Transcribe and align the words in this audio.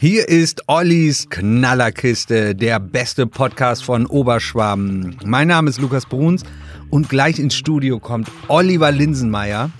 Hier 0.00 0.28
ist 0.28 0.62
Ollis 0.66 1.28
Knallerkiste, 1.30 2.54
der 2.54 2.80
beste 2.80 3.26
Podcast 3.28 3.84
von 3.84 4.06
Oberschwaben. 4.06 5.16
Mein 5.24 5.48
Name 5.48 5.70
ist 5.70 5.80
Lukas 5.80 6.04
Bruns 6.04 6.42
und 6.90 7.08
gleich 7.08 7.38
ins 7.38 7.54
Studio 7.54 8.00
kommt 8.00 8.28
Oliver 8.48 8.90
Linsenmeier. 8.90 9.70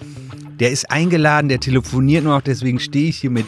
Der 0.61 0.71
ist 0.71 0.89
eingeladen, 0.91 1.49
der 1.49 1.59
telefoniert 1.59 2.23
nur 2.23 2.35
noch, 2.35 2.43
deswegen 2.43 2.79
stehe 2.79 3.09
ich 3.09 3.19
hier 3.19 3.31
mit 3.31 3.47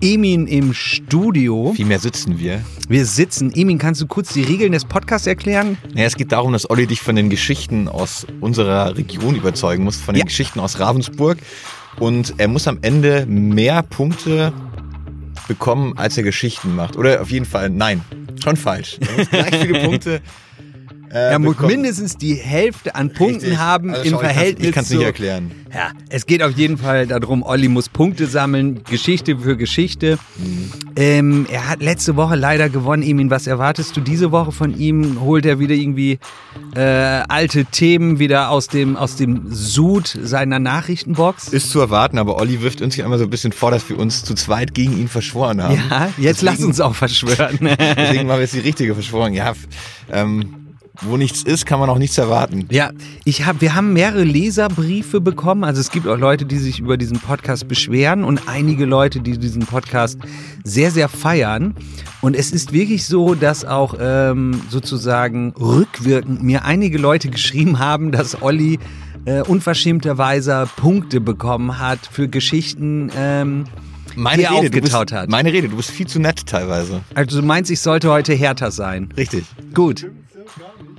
Emin 0.00 0.46
im 0.46 0.72
Studio. 0.72 1.72
Vielmehr 1.74 1.98
sitzen 1.98 2.38
wir. 2.38 2.60
Wir 2.88 3.06
sitzen. 3.06 3.52
Emin, 3.52 3.78
kannst 3.78 4.00
du 4.00 4.06
kurz 4.06 4.32
die 4.32 4.42
Regeln 4.42 4.70
des 4.72 4.84
Podcasts 4.84 5.26
erklären? 5.26 5.78
Naja, 5.94 6.06
es 6.06 6.14
geht 6.16 6.30
darum, 6.30 6.52
dass 6.52 6.70
Olli 6.70 6.86
dich 6.86 7.00
von 7.00 7.16
den 7.16 7.28
Geschichten 7.28 7.88
aus 7.88 8.24
unserer 8.40 8.96
Region 8.96 9.34
überzeugen 9.34 9.82
muss, 9.82 9.96
von 9.96 10.14
den 10.14 10.20
Ja. 10.20 10.26
Geschichten 10.26 10.60
aus 10.60 10.78
Ravensburg. 10.78 11.38
Und 11.98 12.34
er 12.38 12.48
muss 12.48 12.68
am 12.68 12.78
Ende 12.82 13.26
mehr 13.26 13.82
Punkte 13.82 14.52
bekommen, 15.46 15.96
als 15.96 16.16
er 16.16 16.22
Geschichten 16.22 16.74
macht. 16.74 16.96
Oder 16.96 17.20
auf 17.20 17.30
jeden 17.30 17.46
Fall, 17.46 17.70
nein, 17.70 18.02
schon 18.42 18.56
falsch. 18.56 18.98
Gleich 19.30 19.56
viele 19.56 19.80
Punkte. 19.82 20.20
Äh, 21.14 21.30
er 21.30 21.38
muss 21.38 21.54
bekommen. 21.54 21.74
mindestens 21.76 22.16
die 22.16 22.34
Hälfte 22.34 22.94
an 22.96 23.12
Punkten 23.12 23.40
Richtig. 23.42 23.58
haben 23.58 23.90
Also 23.90 24.02
im 24.02 24.10
schau, 24.10 24.18
Verhältnis 24.18 24.68
Ich 24.68 24.74
kann 24.74 24.82
es 24.84 24.90
nicht 24.90 25.00
erklären. 25.02 25.52
Ja, 25.72 25.92
es 26.08 26.26
geht 26.26 26.42
auf 26.42 26.52
jeden 26.56 26.76
Fall 26.76 27.06
darum, 27.06 27.42
Olli 27.44 27.68
muss 27.68 27.88
Punkte 27.88 28.26
sammeln, 28.26 28.82
Geschichte 28.84 29.38
für 29.38 29.56
Geschichte. 29.56 30.18
Mhm. 30.36 30.70
Ähm, 30.96 31.46
er 31.50 31.68
hat 31.68 31.82
letzte 31.82 32.16
Woche 32.16 32.34
leider 32.36 32.68
gewonnen. 32.68 33.02
Emin, 33.04 33.30
was 33.30 33.46
erwartest 33.46 33.96
du 33.96 34.00
diese 34.00 34.32
Woche 34.32 34.50
von 34.52 34.76
ihm? 34.78 35.20
Holt 35.20 35.46
er 35.46 35.58
wieder 35.60 35.74
irgendwie 35.74 36.18
äh, 36.74 36.80
alte 36.80 37.64
Themen 37.64 38.18
wieder 38.18 38.50
aus 38.50 38.66
dem, 38.68 38.96
aus 38.96 39.14
dem 39.16 39.52
Sud 39.52 40.18
seiner 40.22 40.58
Nachrichtenbox? 40.58 41.48
Ist 41.48 41.70
zu 41.70 41.78
erwarten, 41.80 42.18
aber 42.18 42.36
Olli 42.40 42.60
wirft 42.60 42.82
uns 42.82 42.94
hier 42.96 43.04
einmal 43.04 43.18
so 43.20 43.24
ein 43.24 43.30
bisschen 43.30 43.52
vor, 43.52 43.70
dass 43.70 43.88
wir 43.88 43.98
uns 43.98 44.24
zu 44.24 44.34
zweit 44.34 44.74
gegen 44.74 44.98
ihn 44.98 45.08
verschworen 45.08 45.62
haben. 45.62 45.80
ja, 45.90 46.08
jetzt 46.18 46.42
lass 46.42 46.54
Deswegen- 46.54 46.68
uns 46.70 46.80
auch 46.80 46.94
verschwören. 46.96 47.58
Deswegen 47.96 48.28
war 48.28 48.40
jetzt 48.40 48.54
die 48.54 48.60
richtige 48.60 48.94
Verschwörung. 48.94 49.32
Ja, 49.32 49.52
ähm, 50.12 50.63
wo 51.02 51.16
nichts 51.16 51.42
ist, 51.42 51.66
kann 51.66 51.80
man 51.80 51.90
auch 51.90 51.98
nichts 51.98 52.16
erwarten. 52.18 52.66
Ja, 52.70 52.90
ich 53.24 53.44
hab, 53.46 53.60
wir 53.60 53.74
haben 53.74 53.92
mehrere 53.92 54.22
Leserbriefe 54.22 55.20
bekommen. 55.20 55.64
Also 55.64 55.80
es 55.80 55.90
gibt 55.90 56.06
auch 56.06 56.16
Leute, 56.16 56.44
die 56.44 56.58
sich 56.58 56.78
über 56.78 56.96
diesen 56.96 57.18
Podcast 57.18 57.66
beschweren 57.66 58.24
und 58.24 58.42
einige 58.46 58.84
Leute, 58.84 59.20
die 59.20 59.36
diesen 59.38 59.66
Podcast 59.66 60.18
sehr, 60.62 60.90
sehr 60.90 61.08
feiern. 61.08 61.74
Und 62.20 62.36
es 62.36 62.52
ist 62.52 62.72
wirklich 62.72 63.06
so, 63.06 63.34
dass 63.34 63.64
auch 63.64 63.96
ähm, 64.00 64.60
sozusagen 64.70 65.52
rückwirkend 65.58 66.42
mir 66.42 66.64
einige 66.64 66.98
Leute 66.98 67.28
geschrieben 67.28 67.78
haben, 67.78 68.12
dass 68.12 68.40
Olli 68.40 68.78
äh, 69.24 69.42
unverschämterweise 69.42 70.68
Punkte 70.76 71.20
bekommen 71.20 71.78
hat 71.78 72.08
für 72.10 72.28
Geschichten. 72.28 73.10
Ähm, 73.16 73.64
Meine 74.14 74.38
die 74.38 74.44
er 74.44 74.50
Rede, 74.62 74.66
aufgetaut 74.78 75.06
bist, 75.08 75.12
hat. 75.20 75.28
Meine 75.28 75.52
Rede, 75.52 75.68
du 75.68 75.76
bist 75.76 75.90
viel 75.90 76.06
zu 76.06 76.20
nett 76.20 76.46
teilweise. 76.46 77.00
also 77.14 77.40
du 77.40 77.46
meinst, 77.46 77.70
ich 77.70 77.80
sollte 77.80 78.10
heute 78.10 78.32
härter 78.32 78.70
sein. 78.70 79.08
Richtig. 79.16 79.44
Gut. 79.74 80.06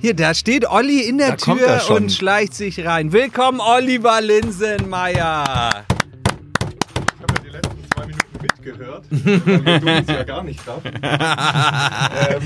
Hier, 0.00 0.14
da 0.14 0.34
steht 0.34 0.68
Olli 0.68 1.00
in 1.00 1.18
der 1.18 1.30
Da 1.32 1.36
Tür 1.36 1.80
und 1.90 2.12
schleicht 2.12 2.54
sich 2.54 2.84
rein. 2.84 3.12
Willkommen, 3.12 3.60
Oliver 3.60 4.20
Linsenmeier. 4.20 5.84
Ich 5.86 7.22
habe 7.22 7.34
ja 7.34 7.40
die 7.44 7.50
letzten 7.50 7.78
zwei 7.94 8.06
Minuten 8.06 8.42
mitgehört, 8.42 9.04
weil 9.64 9.80
du 9.80 9.88
es 9.88 10.06
ja 10.06 10.22
gar 10.24 10.44
nicht 10.44 10.60
darf. 10.66 10.82
ähm, 10.84 12.42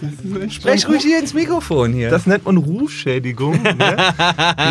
das 0.00 0.54
Sprech 0.54 0.88
ruhig 0.88 1.02
hier 1.02 1.18
ins 1.18 1.34
Mikrofon 1.34 1.92
hier. 1.92 2.10
Das 2.10 2.26
nennt 2.26 2.44
man 2.44 2.56
Rufschädigung. 2.56 3.62
Ne? 3.62 3.96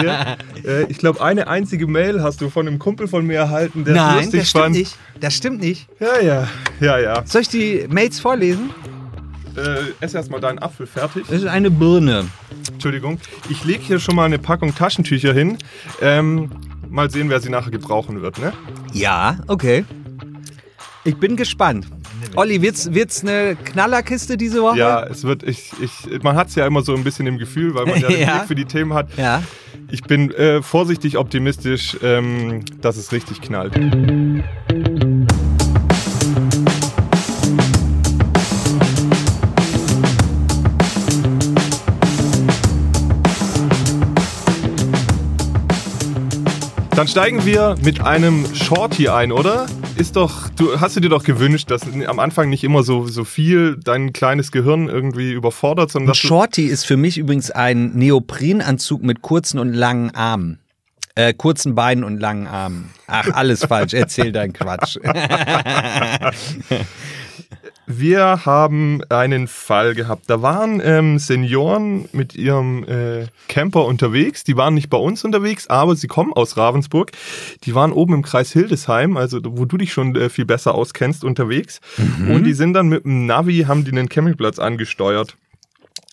Hier, 0.01 0.37
äh, 0.63 0.83
ich 0.89 0.97
glaube, 0.99 1.23
eine 1.23 1.47
einzige 1.47 1.87
Mail 1.87 2.21
hast 2.21 2.41
du 2.41 2.49
von 2.49 2.67
einem 2.67 2.77
Kumpel 2.77 3.07
von 3.07 3.25
mir 3.25 3.37
erhalten, 3.37 3.83
der 3.83 3.93
es 3.95 4.01
Nein, 4.01 4.15
lustig 4.17 4.39
das 4.41 4.49
stimmt 4.49 4.63
fand. 4.65 4.75
nicht. 4.75 4.97
Das 5.21 5.33
stimmt 5.33 5.61
nicht. 5.61 5.87
Ja, 5.99 6.19
ja, 6.21 6.47
ja, 6.81 6.99
ja. 6.99 7.23
Soll 7.25 7.41
ich 7.41 7.47
die 7.49 7.85
Mails 7.89 8.19
vorlesen? 8.19 8.69
Äh, 9.55 9.93
ess 10.03 10.13
erstmal 10.13 10.39
deinen 10.41 10.59
Apfel 10.59 10.87
fertig. 10.87 11.25
Das 11.29 11.41
ist 11.41 11.47
eine 11.47 11.69
Birne. 11.69 12.25
Entschuldigung. 12.71 13.19
Ich 13.49 13.63
lege 13.65 13.81
hier 13.83 13.99
schon 13.99 14.15
mal 14.15 14.25
eine 14.25 14.39
Packung 14.39 14.73
Taschentücher 14.73 15.33
hin. 15.33 15.57
Ähm, 16.01 16.49
mal 16.89 17.09
sehen, 17.09 17.29
wer 17.29 17.39
sie 17.39 17.49
nachher 17.49 17.71
gebrauchen 17.71 18.21
wird. 18.21 18.39
Ne? 18.39 18.53
Ja, 18.93 19.37
okay. 19.47 19.85
Ich 21.03 21.17
bin 21.17 21.35
gespannt. 21.35 21.87
Olli, 22.35 22.61
wird's, 22.61 22.93
wird's 22.93 23.21
eine 23.21 23.55
Knallerkiste 23.55 24.37
diese 24.37 24.61
Woche? 24.61 24.77
Ja, 24.77 25.03
es 25.03 25.23
wird, 25.23 25.43
ich, 25.43 25.71
ich, 25.81 26.23
man 26.23 26.35
hat 26.35 26.47
es 26.47 26.55
ja 26.55 26.65
immer 26.65 26.81
so 26.81 26.95
ein 26.95 27.03
bisschen 27.03 27.27
im 27.27 27.37
Gefühl, 27.37 27.75
weil 27.75 27.85
man 27.85 27.99
ja 27.99 28.07
den 28.07 28.19
Ja. 28.21 28.35
Blick 28.37 28.47
für 28.47 28.55
die 28.55 28.65
Themen 28.65 28.93
hat. 28.93 29.09
Ja. 29.17 29.43
Ich 29.91 30.01
bin 30.03 30.31
äh, 30.31 30.61
vorsichtig 30.63 31.17
optimistisch, 31.17 31.97
ähm, 32.01 32.63
dass 32.81 32.97
es 32.97 33.11
richtig 33.11 33.41
knallt. 33.41 33.75
Dann 47.03 47.09
steigen 47.09 47.45
wir 47.45 47.75
mit 47.83 47.99
einem 47.99 48.45
Shorty 48.55 49.09
ein, 49.09 49.33
oder? 49.33 49.65
Ist 49.97 50.15
doch, 50.15 50.47
du 50.47 50.79
hast 50.79 50.95
du 50.95 51.01
dir 51.01 51.09
doch 51.09 51.25
gewünscht, 51.25 51.69
dass 51.69 51.81
am 52.07 52.17
Anfang 52.17 52.49
nicht 52.49 52.63
immer 52.63 52.83
so, 52.83 53.05
so 53.07 53.25
viel 53.25 53.75
dein 53.75 54.13
kleines 54.13 54.53
Gehirn 54.53 54.87
irgendwie 54.87 55.33
überfordert, 55.33 55.91
sondern 55.91 56.11
Ein 56.11 56.15
Shorty 56.15 56.63
ist 56.63 56.85
für 56.85 56.95
mich 56.95 57.17
übrigens 57.17 57.51
ein 57.51 57.91
Neoprenanzug 57.91 59.03
mit 59.03 59.21
kurzen 59.21 59.59
und 59.59 59.73
langen 59.73 60.15
Armen. 60.15 60.59
Äh, 61.15 61.33
kurzen 61.33 61.75
Beinen 61.75 62.05
und 62.05 62.21
langen 62.21 62.47
Armen. 62.47 62.89
Ach, 63.07 63.27
alles 63.33 63.65
falsch. 63.65 63.93
Erzähl 63.93 64.31
deinen 64.31 64.53
Quatsch. 64.53 64.97
Wir 67.85 68.45
haben 68.45 69.01
einen 69.09 69.47
Fall 69.47 69.95
gehabt. 69.95 70.23
Da 70.27 70.41
waren 70.41 70.81
ähm, 70.83 71.19
Senioren 71.19 72.07
mit 72.11 72.35
ihrem 72.35 72.83
äh, 72.85 73.27
Camper 73.47 73.85
unterwegs. 73.85 74.43
Die 74.43 74.57
waren 74.57 74.73
nicht 74.73 74.89
bei 74.89 74.97
uns 74.97 75.23
unterwegs, 75.23 75.67
aber 75.67 75.95
sie 75.95 76.07
kommen 76.07 76.33
aus 76.33 76.57
Ravensburg. 76.57 77.11
Die 77.63 77.75
waren 77.75 77.91
oben 77.91 78.15
im 78.15 78.21
Kreis 78.21 78.51
Hildesheim, 78.51 79.17
also 79.17 79.39
wo 79.43 79.65
du 79.65 79.77
dich 79.77 79.93
schon 79.93 80.15
äh, 80.15 80.29
viel 80.29 80.45
besser 80.45 80.75
auskennst, 80.75 81.23
unterwegs. 81.23 81.81
Und 82.29 82.43
die 82.43 82.53
sind 82.53 82.73
dann 82.73 82.87
mit 82.87 83.05
dem 83.05 83.25
Navi, 83.25 83.65
haben 83.67 83.85
die 83.85 83.91
einen 83.91 84.09
Campingplatz 84.09 84.59
angesteuert. 84.59 85.35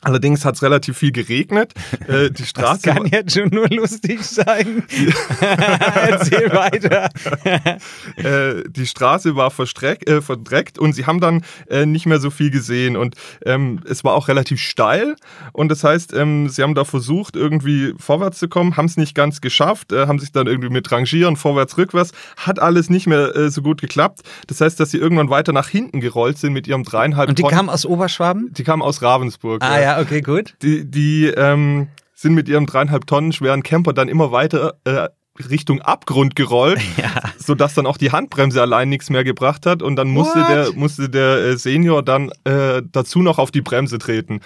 Allerdings 0.03 0.44
hat 0.44 0.55
es 0.55 0.62
relativ 0.62 0.97
viel 0.99 1.12
geregnet. 1.12 1.72
Äh, 2.09 2.31
die 2.31 2.41
Das 2.41 2.49
Straße 2.49 2.83
kann 2.91 3.06
jetzt 3.06 3.34
schon 3.34 3.49
nur 3.50 3.69
lustig 3.69 4.22
sein. 4.25 4.83
Erzähl 5.41 6.50
weiter. 6.53 7.09
äh, 8.16 8.65
die 8.69 8.87
Straße 8.87 9.37
war 9.37 9.53
äh, 9.59 10.21
verdreckt 10.21 10.78
und 10.78 10.94
sie 10.94 11.06
haben 11.06 11.21
dann 11.21 11.44
äh, 11.69 11.87
nicht 11.87 12.06
mehr 12.06 12.19
so 12.19 12.31
viel 12.31 12.50
gesehen 12.50 12.97
und 12.97 13.15
ähm, 13.44 13.81
es 13.88 14.05
war 14.05 14.15
auch 14.15 14.28
relativ 14.28 14.61
steil 14.61 15.16
und 15.53 15.69
das 15.69 15.84
heißt, 15.84 16.12
ähm, 16.15 16.49
sie 16.49 16.62
haben 16.62 16.75
da 16.75 16.84
versucht 16.84 17.37
irgendwie 17.37 17.94
vorwärts 17.99 18.38
zu 18.38 18.49
kommen, 18.49 18.77
haben 18.77 18.87
es 18.87 18.97
nicht 18.97 19.15
ganz 19.15 19.41
geschafft, 19.41 19.93
äh, 19.93 20.06
haben 20.06 20.19
sich 20.19 20.32
dann 20.32 20.47
irgendwie 20.47 20.71
mit 20.71 20.91
Rangieren 20.91 21.37
vorwärts, 21.37 21.77
rückwärts, 21.78 22.12
hat 22.37 22.59
alles 22.59 22.91
nicht 22.91 23.06
mehr 23.06 23.34
äh, 23.37 23.50
so 23.50 23.62
gut 23.62 23.81
geklappt. 23.81 24.21
Das 24.47 24.61
heißt, 24.61 24.81
dass 24.81 24.91
sie 24.91 24.99
irgendwann 24.99 25.31
weiter 25.31 25.53
nach 25.53 25.69
hinten 25.69 26.00
gerollt 26.00 26.38
sind 26.38 26.53
mit 26.53 26.67
ihrem 26.67 26.84
dreieinhalb 26.84 27.28
Und 27.28 27.38
die 27.38 27.43
Tonnen- 27.43 27.55
kam 27.56 27.69
aus 27.69 27.84
Oberschwaben? 27.87 28.53
die 28.53 28.65
kamen 28.65 28.82
aus 28.82 29.03
Ravensburg. 29.03 29.62
Ah 29.62 29.81
ja, 29.81 29.90
okay, 29.99 30.21
gut. 30.21 30.55
Die, 30.62 30.89
die 30.89 31.27
ähm, 31.27 31.89
sind 32.15 32.34
mit 32.34 32.49
ihrem 32.49 32.67
dreieinhalb 32.67 33.06
Tonnen 33.06 33.33
schweren 33.33 33.62
Camper 33.62 33.93
dann 33.93 34.09
immer 34.09 34.31
weiter 34.31 34.75
äh, 34.84 35.09
Richtung 35.49 35.81
Abgrund 35.81 36.37
gerollt, 36.37 36.81
sodass 37.39 37.75
dann 37.75 37.87
auch 37.87 37.97
die 37.97 38.12
Handbremse 38.12 38.61
allein 38.61 38.89
nichts 38.89 39.11
mehr 39.11 39.25
gebracht 39.25 39.67
hat 39.67 39.83
und 39.83 39.97
dann 39.97 40.09
musste 40.09 40.41
What? 40.41 40.49
der, 40.49 40.73
musste 40.75 41.09
der 41.09 41.39
äh, 41.39 41.56
Senior 41.56 42.03
dann 42.03 42.31
äh, 42.45 42.83
dazu 42.93 43.23
noch 43.23 43.39
auf 43.39 43.50
die 43.50 43.62
Bremse 43.62 43.99
treten. 43.99 44.41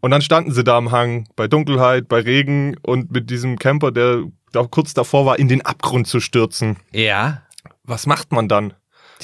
Und 0.00 0.12
dann 0.12 0.22
standen 0.22 0.52
sie 0.52 0.62
da 0.64 0.76
am 0.76 0.92
Hang, 0.92 1.28
bei 1.34 1.48
Dunkelheit, 1.48 2.08
bei 2.08 2.20
Regen 2.20 2.76
und 2.82 3.10
mit 3.10 3.30
diesem 3.30 3.58
Camper, 3.58 3.90
der 3.90 4.22
da 4.52 4.64
kurz 4.64 4.94
davor 4.94 5.26
war, 5.26 5.38
in 5.38 5.48
den 5.48 5.64
Abgrund 5.64 6.06
zu 6.06 6.20
stürzen. 6.20 6.76
Ja. 6.92 7.42
Was 7.82 8.06
macht 8.06 8.32
man 8.32 8.48
dann? 8.48 8.74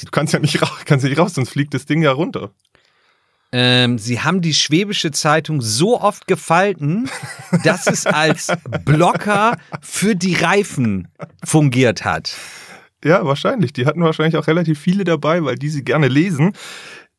Du 0.03 0.11
kannst 0.11 0.33
ja 0.33 0.39
nicht, 0.39 0.61
ra 0.61 0.69
kannst 0.85 1.03
ja 1.03 1.09
nicht 1.09 1.19
raus, 1.19 1.33
sonst 1.33 1.49
fliegt 1.49 1.73
das 1.73 1.85
Ding 1.85 2.01
ja 2.01 2.11
runter. 2.11 2.51
Ähm, 3.57 3.97
sie 3.97 4.19
haben 4.19 4.41
die 4.41 4.53
Schwäbische 4.53 5.11
Zeitung 5.11 5.61
so 5.61 6.01
oft 6.01 6.27
gefalten, 6.27 7.09
dass 7.63 7.87
es 7.87 8.05
als 8.05 8.51
Blocker 8.83 9.57
für 9.81 10.13
die 10.13 10.33
Reifen 10.33 11.07
fungiert 11.41 12.03
hat. 12.03 12.35
Ja, 13.01 13.25
wahrscheinlich. 13.25 13.71
Die 13.71 13.85
hatten 13.85 14.03
wahrscheinlich 14.03 14.35
auch 14.35 14.47
relativ 14.47 14.77
viele 14.77 15.05
dabei, 15.05 15.41
weil 15.45 15.55
die 15.55 15.69
sie 15.69 15.85
gerne 15.85 16.09
lesen. 16.09 16.51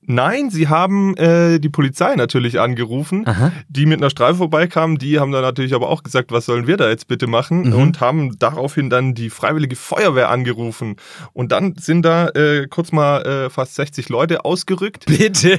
Nein, 0.06 0.50
sie 0.50 0.68
haben 0.68 1.16
äh, 1.16 1.58
die 1.58 1.68
Polizei 1.68 2.14
natürlich 2.14 2.60
angerufen, 2.60 3.26
Aha. 3.26 3.52
die 3.68 3.86
mit 3.86 4.00
einer 4.00 4.10
Streife 4.10 4.36
vorbeikamen. 4.36 4.98
Die 4.98 5.18
haben 5.18 5.32
dann 5.32 5.42
natürlich 5.42 5.74
aber 5.74 5.88
auch 5.88 6.04
gesagt, 6.04 6.30
was 6.30 6.46
sollen 6.46 6.66
wir 6.68 6.76
da 6.76 6.88
jetzt 6.88 7.08
bitte 7.08 7.26
machen? 7.26 7.68
Mhm. 7.68 7.72
Und 7.74 8.00
haben 8.00 8.38
daraufhin 8.38 8.88
dann 8.88 9.14
die 9.14 9.30
Freiwillige 9.30 9.74
Feuerwehr 9.74 10.30
angerufen. 10.30 10.96
Und 11.32 11.50
dann 11.52 11.74
sind 11.76 12.02
da 12.02 12.28
äh, 12.28 12.66
kurz 12.68 12.92
mal 12.92 13.22
äh, 13.22 13.50
fast 13.50 13.74
60 13.74 14.08
Leute 14.08 14.44
ausgerückt, 14.44 15.06
Bitte. 15.06 15.58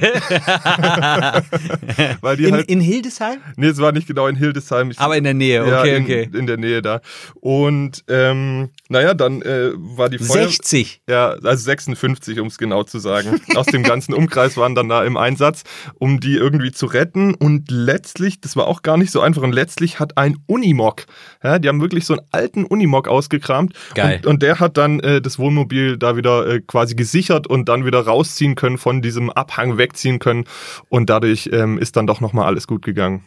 weil 2.20 2.36
die 2.38 2.44
In, 2.44 2.54
halt. 2.54 2.70
in 2.70 2.80
Hildesheim? 2.80 3.38
Nee, 3.56 3.66
es 3.66 3.78
war 3.78 3.92
nicht 3.92 4.06
genau 4.06 4.26
in 4.28 4.36
Hildesheim. 4.36 4.90
Ich 4.90 4.98
Aber 4.98 5.16
in 5.16 5.24
der 5.24 5.34
Nähe, 5.34 5.68
ja, 5.68 5.80
okay, 5.80 5.96
in, 5.96 6.04
okay. 6.04 6.30
in 6.32 6.46
der 6.46 6.56
Nähe 6.56 6.80
da. 6.80 7.00
Und 7.34 8.02
ähm, 8.08 8.70
naja, 8.88 9.12
dann 9.14 9.42
äh, 9.42 9.72
war 9.74 10.08
die 10.08 10.18
Feuer 10.18 10.48
60. 10.48 11.02
ja, 11.08 11.30
also 11.42 11.64
56, 11.64 12.40
um 12.40 12.46
es 12.46 12.56
genau 12.56 12.84
zu 12.84 12.98
sagen. 12.98 13.40
Aus 13.54 13.66
dem 13.66 13.82
ganzen 13.82 14.14
Umkreis 14.14 14.37
waren 14.56 14.74
dann 14.74 14.88
da 14.88 15.04
im 15.04 15.16
Einsatz, 15.16 15.64
um 15.94 16.20
die 16.20 16.34
irgendwie 16.34 16.72
zu 16.72 16.86
retten. 16.86 17.34
Und 17.34 17.70
letztlich, 17.70 18.40
das 18.40 18.56
war 18.56 18.66
auch 18.66 18.82
gar 18.82 18.96
nicht 18.96 19.10
so 19.10 19.20
einfach, 19.20 19.42
und 19.42 19.52
letztlich 19.52 20.00
hat 20.00 20.16
ein 20.16 20.38
Unimog, 20.46 21.06
ja, 21.42 21.58
die 21.58 21.68
haben 21.68 21.80
wirklich 21.80 22.06
so 22.06 22.14
einen 22.14 22.26
alten 22.30 22.64
Unimog 22.64 23.08
ausgekramt. 23.08 23.74
Geil. 23.94 24.20
Und, 24.24 24.26
und 24.26 24.42
der 24.42 24.60
hat 24.60 24.76
dann 24.76 25.00
äh, 25.00 25.20
das 25.20 25.38
Wohnmobil 25.38 25.98
da 25.98 26.16
wieder 26.16 26.46
äh, 26.46 26.60
quasi 26.60 26.94
gesichert 26.94 27.46
und 27.46 27.68
dann 27.68 27.84
wieder 27.84 28.00
rausziehen 28.00 28.54
können, 28.54 28.78
von 28.78 29.02
diesem 29.02 29.30
Abhang 29.30 29.78
wegziehen 29.78 30.18
können. 30.18 30.44
Und 30.88 31.10
dadurch 31.10 31.50
ähm, 31.52 31.78
ist 31.78 31.96
dann 31.96 32.06
doch 32.06 32.20
nochmal 32.20 32.46
alles 32.46 32.66
gut 32.66 32.84
gegangen. 32.84 33.24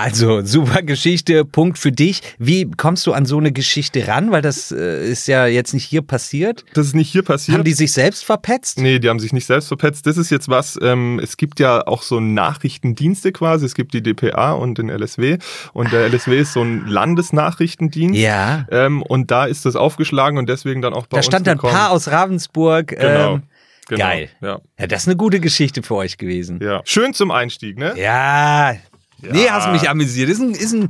Also, 0.00 0.40
super 0.42 0.80
Geschichte, 0.82 1.44
Punkt 1.44 1.76
für 1.78 1.92
dich. 1.92 2.22
Wie 2.38 2.70
kommst 2.70 3.06
du 3.06 3.12
an 3.12 3.26
so 3.26 3.36
eine 3.36 3.52
Geschichte 3.52 4.08
ran? 4.08 4.30
Weil 4.30 4.40
das 4.40 4.72
äh, 4.72 5.06
ist 5.06 5.28
ja 5.28 5.46
jetzt 5.46 5.74
nicht 5.74 5.84
hier 5.84 6.00
passiert. 6.00 6.64
Das 6.72 6.86
ist 6.86 6.94
nicht 6.94 7.12
hier 7.12 7.22
passiert. 7.22 7.58
Haben 7.58 7.64
die 7.64 7.74
sich 7.74 7.92
selbst 7.92 8.24
verpetzt? 8.24 8.78
Nee, 8.80 8.98
die 8.98 9.10
haben 9.10 9.20
sich 9.20 9.34
nicht 9.34 9.46
selbst 9.46 9.68
verpetzt. 9.68 10.06
Das 10.06 10.16
ist 10.16 10.30
jetzt 10.30 10.48
was, 10.48 10.78
ähm, 10.80 11.20
es 11.22 11.36
gibt 11.36 11.60
ja 11.60 11.86
auch 11.86 12.02
so 12.02 12.18
Nachrichtendienste 12.18 13.32
quasi. 13.32 13.66
Es 13.66 13.74
gibt 13.74 13.92
die 13.92 14.02
DPA 14.02 14.52
und 14.52 14.78
den 14.78 14.88
LSW. 14.88 15.36
Und 15.74 15.92
der 15.92 16.06
LSW 16.08 16.38
ist 16.40 16.54
so 16.54 16.62
ein 16.62 16.86
Landesnachrichtendienst. 16.86 18.18
Ja. 18.18 18.66
Ähm, 18.70 19.02
und 19.02 19.30
da 19.30 19.44
ist 19.44 19.66
das 19.66 19.76
aufgeschlagen 19.76 20.38
und 20.38 20.48
deswegen 20.48 20.80
dann 20.80 20.94
auch 20.94 21.06
bei 21.06 21.16
Da 21.16 21.18
uns 21.18 21.26
stand 21.26 21.46
dann 21.46 21.60
ein. 21.60 21.70
Paar 21.70 21.90
aus 21.90 22.08
Ravensburg. 22.08 22.88
Genau. 22.88 23.34
Ähm, 23.34 23.42
genau. 23.88 23.98
Geil. 23.98 24.28
Ja, 24.40 24.60
ja, 24.78 24.86
das 24.86 25.02
ist 25.02 25.08
eine 25.08 25.16
gute 25.16 25.40
Geschichte 25.40 25.82
für 25.82 25.96
euch 25.96 26.16
gewesen. 26.16 26.60
ja. 26.62 26.80
Schön 26.84 27.12
zum 27.12 27.30
Einstieg, 27.30 27.76
ne? 27.78 27.92
Ja. 27.96 28.76
Nee, 29.22 29.44
Ja. 29.46 29.52
hast 29.52 29.72
mich 29.72 29.88
amüsiert. 29.88 30.28
Das 30.30 30.38
ist 30.38 30.42
ein, 30.42 30.50
ist 30.54 30.72
ein, 30.72 30.88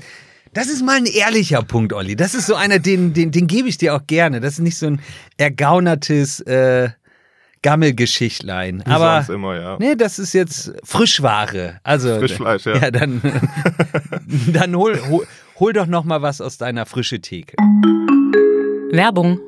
das 0.52 0.68
ist 0.68 0.84
mal 0.84 0.96
ein 0.96 1.06
ehrlicher 1.06 1.62
Punkt, 1.62 1.92
Olli. 1.92 2.16
Das 2.16 2.34
ist 2.34 2.46
so 2.46 2.54
einer, 2.54 2.78
den, 2.78 3.12
den, 3.12 3.30
den 3.30 3.46
gebe 3.46 3.68
ich 3.68 3.78
dir 3.78 3.94
auch 3.94 4.06
gerne. 4.06 4.40
Das 4.40 4.54
ist 4.54 4.58
nicht 4.60 4.76
so 4.78 4.86
ein 4.86 5.00
ergaunertes 5.36 6.40
äh, 6.40 6.90
Gammelgeschichtlein. 7.62 8.82
Wie 8.86 8.90
Aber 8.90 9.22
sonst 9.22 9.34
immer, 9.34 9.54
ja. 9.60 9.76
nee, 9.78 9.94
das 9.94 10.18
ist 10.18 10.32
jetzt 10.32 10.72
Frischware. 10.84 11.78
Also 11.82 12.18
Frischfleisch, 12.18 12.66
ja. 12.66 12.76
Ja, 12.82 12.90
dann, 12.90 13.20
dann 14.52 14.74
hol, 14.76 14.98
hol, 15.08 15.26
hol 15.58 15.72
doch 15.72 15.86
noch 15.86 16.04
mal 16.04 16.22
was 16.22 16.40
aus 16.40 16.58
deiner 16.58 16.86
frische 16.86 17.20
Theke. 17.20 17.56
Werbung. 18.92 19.38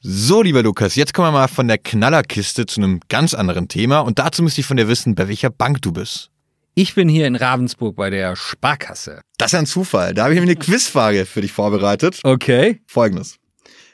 So, 0.00 0.42
lieber 0.42 0.62
Lukas, 0.62 0.96
jetzt 0.96 1.14
kommen 1.14 1.28
wir 1.28 1.32
mal 1.32 1.48
von 1.48 1.66
der 1.66 1.78
Knallerkiste 1.78 2.66
zu 2.66 2.80
einem 2.82 3.00
ganz 3.08 3.32
anderen 3.32 3.68
Thema. 3.68 4.00
Und 4.00 4.18
dazu 4.18 4.42
müsste 4.42 4.60
ich 4.60 4.66
von 4.66 4.76
dir 4.76 4.86
wissen, 4.88 5.14
bei 5.14 5.28
welcher 5.28 5.48
Bank 5.50 5.80
du 5.80 5.92
bist. 5.92 6.30
Ich 6.76 6.96
bin 6.96 7.08
hier 7.08 7.28
in 7.28 7.36
Ravensburg 7.36 7.94
bei 7.94 8.10
der 8.10 8.34
Sparkasse. 8.34 9.20
Das 9.38 9.52
ist 9.52 9.58
ein 9.60 9.66
Zufall. 9.66 10.12
Da 10.12 10.24
habe 10.24 10.34
ich 10.34 10.40
nämlich 10.40 10.56
eine 10.56 10.64
Quizfrage 10.64 11.24
für 11.24 11.40
dich 11.40 11.52
vorbereitet. 11.52 12.18
Okay. 12.24 12.80
Folgendes. 12.88 13.36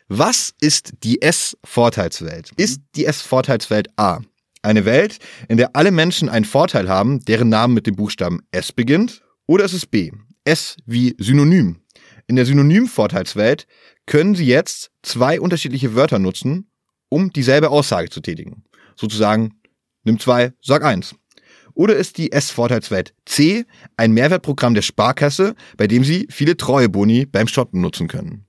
Was 0.08 0.54
ist 0.62 0.94
die 1.02 1.20
S-Vorteilswelt? 1.20 2.52
Ist 2.56 2.80
die 2.96 3.04
S-Vorteilswelt 3.04 3.88
A 3.96 4.20
eine 4.62 4.86
Welt, 4.86 5.18
in 5.48 5.58
der 5.58 5.76
alle 5.76 5.90
Menschen 5.90 6.30
einen 6.30 6.46
Vorteil 6.46 6.88
haben, 6.88 7.20
deren 7.20 7.50
Name 7.50 7.74
mit 7.74 7.86
dem 7.86 7.96
Buchstaben 7.96 8.40
S 8.50 8.72
beginnt? 8.72 9.20
Oder 9.46 9.66
ist 9.66 9.74
es 9.74 9.84
B? 9.84 10.10
S 10.44 10.78
wie 10.86 11.14
Synonym. 11.18 11.82
In 12.28 12.36
der 12.36 12.46
Synonym-Vorteilswelt 12.46 13.66
können 14.06 14.34
Sie 14.34 14.46
jetzt 14.46 14.90
zwei 15.02 15.38
unterschiedliche 15.38 15.94
Wörter 15.94 16.18
nutzen, 16.18 16.70
um 17.10 17.30
dieselbe 17.30 17.68
Aussage 17.68 18.08
zu 18.08 18.22
tätigen. 18.22 18.64
Sozusagen, 18.96 19.60
nimm 20.02 20.18
zwei, 20.18 20.54
sag 20.62 20.82
eins. 20.82 21.14
Oder 21.74 21.96
ist 21.96 22.18
die 22.18 22.32
S-Vorteilswelt 22.32 23.14
C 23.26 23.64
ein 23.96 24.12
Mehrwertprogramm 24.12 24.74
der 24.74 24.82
Sparkasse, 24.82 25.54
bei 25.76 25.86
dem 25.86 26.04
Sie 26.04 26.26
viele 26.30 26.56
Treueboni 26.56 27.26
beim 27.26 27.48
Shoppen 27.48 27.80
nutzen 27.80 28.08
können? 28.08 28.44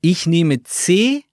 Ich 0.00 0.26
nehme 0.26 0.62
C, 0.62 1.24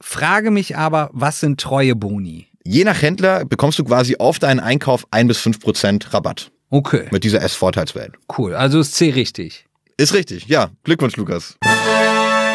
frage 0.00 0.50
mich 0.50 0.76
aber, 0.76 1.10
was 1.12 1.40
sind 1.40 1.60
treue 1.60 1.94
Boni? 1.94 2.46
Je 2.64 2.84
nach 2.84 3.00
Händler 3.00 3.44
bekommst 3.44 3.78
du 3.78 3.84
quasi 3.84 4.16
auf 4.18 4.38
deinen 4.38 4.60
Einkauf 4.60 5.06
ein 5.10 5.28
bis 5.28 5.38
fünf 5.38 5.60
Prozent 5.60 6.12
Rabatt 6.12 6.50
Okay, 6.70 7.06
mit 7.10 7.24
dieser 7.24 7.40
S-Vorteilswelt. 7.42 8.12
cool. 8.36 8.54
Also 8.54 8.80
ist 8.80 8.94
C 8.94 9.10
richtig. 9.10 9.66
Ist 9.96 10.12
richtig, 10.14 10.46
ja. 10.46 10.70
Glückwunsch, 10.84 11.16
Lukas. 11.16 11.56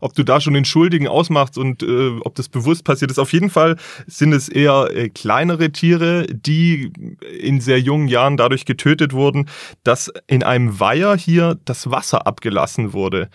ob 0.00 0.12
du 0.12 0.22
da 0.22 0.42
schon 0.42 0.52
den 0.52 0.66
Schuldigen 0.66 1.08
ausmachst 1.08 1.56
und 1.56 1.82
äh, 1.82 2.10
ob 2.20 2.34
das 2.34 2.50
bewusst 2.50 2.84
passiert 2.84 3.10
ist. 3.10 3.18
Auf 3.18 3.32
jeden 3.32 3.48
Fall 3.48 3.76
sind 4.06 4.34
es 4.34 4.50
eher 4.50 4.88
äh, 4.92 5.08
kleinere 5.08 5.70
Tiere, 5.70 6.26
die 6.26 6.92
in 7.38 7.62
sehr 7.62 7.80
jungen 7.80 8.08
Jahren 8.08 8.36
dadurch 8.36 8.66
getötet 8.66 9.14
wurden, 9.14 9.48
dass 9.84 10.12
in 10.26 10.42
einem 10.42 10.78
Weiher 10.78 11.16
hier 11.16 11.58
das 11.64 11.90
Wasser 11.90 12.26
abgelassen 12.26 12.92
wurde. 12.92 13.30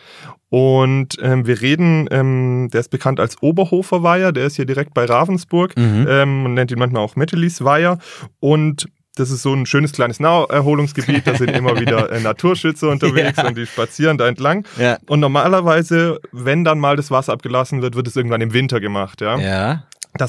Und 0.50 1.18
ähm, 1.20 1.48
wir 1.48 1.62
reden, 1.62 2.08
ähm, 2.12 2.70
der 2.72 2.82
ist 2.82 2.92
bekannt 2.92 3.20
als 3.20 3.42
Oberhofer 3.42 4.04
Weiher, 4.04 4.34
der 4.34 4.46
ist 4.46 4.58
hier 4.58 4.66
direkt 4.66 4.94
bei 4.94 5.06
Ravensburg. 5.06 5.76
Mhm. 5.76 6.06
Ähm, 6.08 6.44
man 6.44 6.54
nennt 6.54 6.70
ihn 6.70 6.78
manchmal 6.78 7.02
auch 7.02 7.16
Mettelis 7.16 7.64
Weiher. 7.64 7.98
Und 8.40 8.88
das 9.16 9.32
ist 9.32 9.42
so 9.42 9.54
ein 9.54 9.66
schönes 9.66 9.92
kleines 9.94 10.20
Naherholungsgebiet. 10.20 11.26
Da 11.26 11.36
sind 11.36 11.52
immer 11.52 11.80
wieder 11.80 12.12
äh, 12.12 12.20
Naturschützer 12.20 12.90
unterwegs 12.90 13.38
Ja. 13.38 13.48
und 13.48 13.58
die 13.58 13.66
spazieren 13.66 14.18
da 14.18 14.28
entlang. 14.28 14.66
Ja. 14.80 14.98
Und 15.08 15.20
normalerweise, 15.22 16.20
wenn 16.32 16.64
dann 16.64 16.80
mal 16.80 16.96
das 16.96 17.12
Wasser 17.12 17.34
abgelassen 17.34 17.82
wird, 17.82 17.96
wird 17.96 18.08
es 18.08 18.16
irgendwann 18.16 18.42
im 18.42 18.54
Winter 18.54 18.80
gemacht. 18.80 19.22
Ja. 19.22 19.38
Ja. 19.38 19.84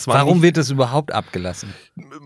Warum 0.06 0.38
nicht, 0.38 0.42
wird 0.42 0.56
das 0.56 0.70
überhaupt 0.72 1.12
abgelassen? 1.12 1.72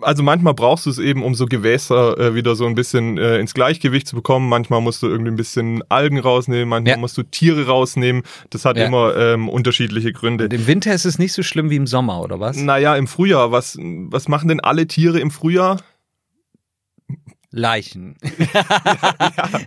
also 0.01 0.23
manchmal 0.23 0.55
brauchst 0.55 0.87
du 0.87 0.91
es 0.91 0.99
eben, 0.99 1.23
um 1.23 1.35
so 1.35 1.45
Gewässer 1.45 2.19
äh, 2.19 2.35
wieder 2.35 2.57
so 2.57 2.65
ein 2.65 2.75
bisschen 2.75 3.19
äh, 3.19 3.37
ins 3.39 3.53
Gleichgewicht 3.53 4.09
zu 4.09 4.17
bekommen. 4.17 4.49
Manchmal 4.49 4.81
musst 4.81 5.03
du 5.03 5.09
irgendwie 5.09 5.31
ein 5.31 5.37
bisschen 5.37 5.83
Algen 5.91 6.19
rausnehmen, 6.19 6.71
manchmal 6.71 6.93
Ja. 6.95 6.97
musst 6.97 7.19
du 7.19 7.23
Tiere 7.23 7.67
rausnehmen. 7.67 8.23
Das 8.49 8.65
hat 8.65 8.79
Ja. 8.79 8.87
immer 8.87 9.15
ähm, 9.15 9.51
unterschiedliche 9.51 10.11
Gründe. 10.15 10.45
Und 10.45 10.55
Im 10.55 10.67
Winter 10.67 10.95
ist 10.95 11.05
es 11.05 11.19
nicht 11.19 11.35
so 11.35 11.43
schlimm 11.43 11.69
wie 11.69 11.77
im 11.77 11.87
Sommer, 11.87 12.23
oder 12.23 12.41
was? 12.41 12.57
Naja, 12.57 12.97
im 12.97 13.07
Frühjahr, 13.07 13.53
was, 13.53 13.77
was 13.79 14.27
machen 14.29 14.49
denn 14.49 14.61
alle 14.61 14.87
Tiere 14.87 15.21
im 15.21 15.31
Frühjahr? 15.31 15.83
Leichen. 17.53 18.17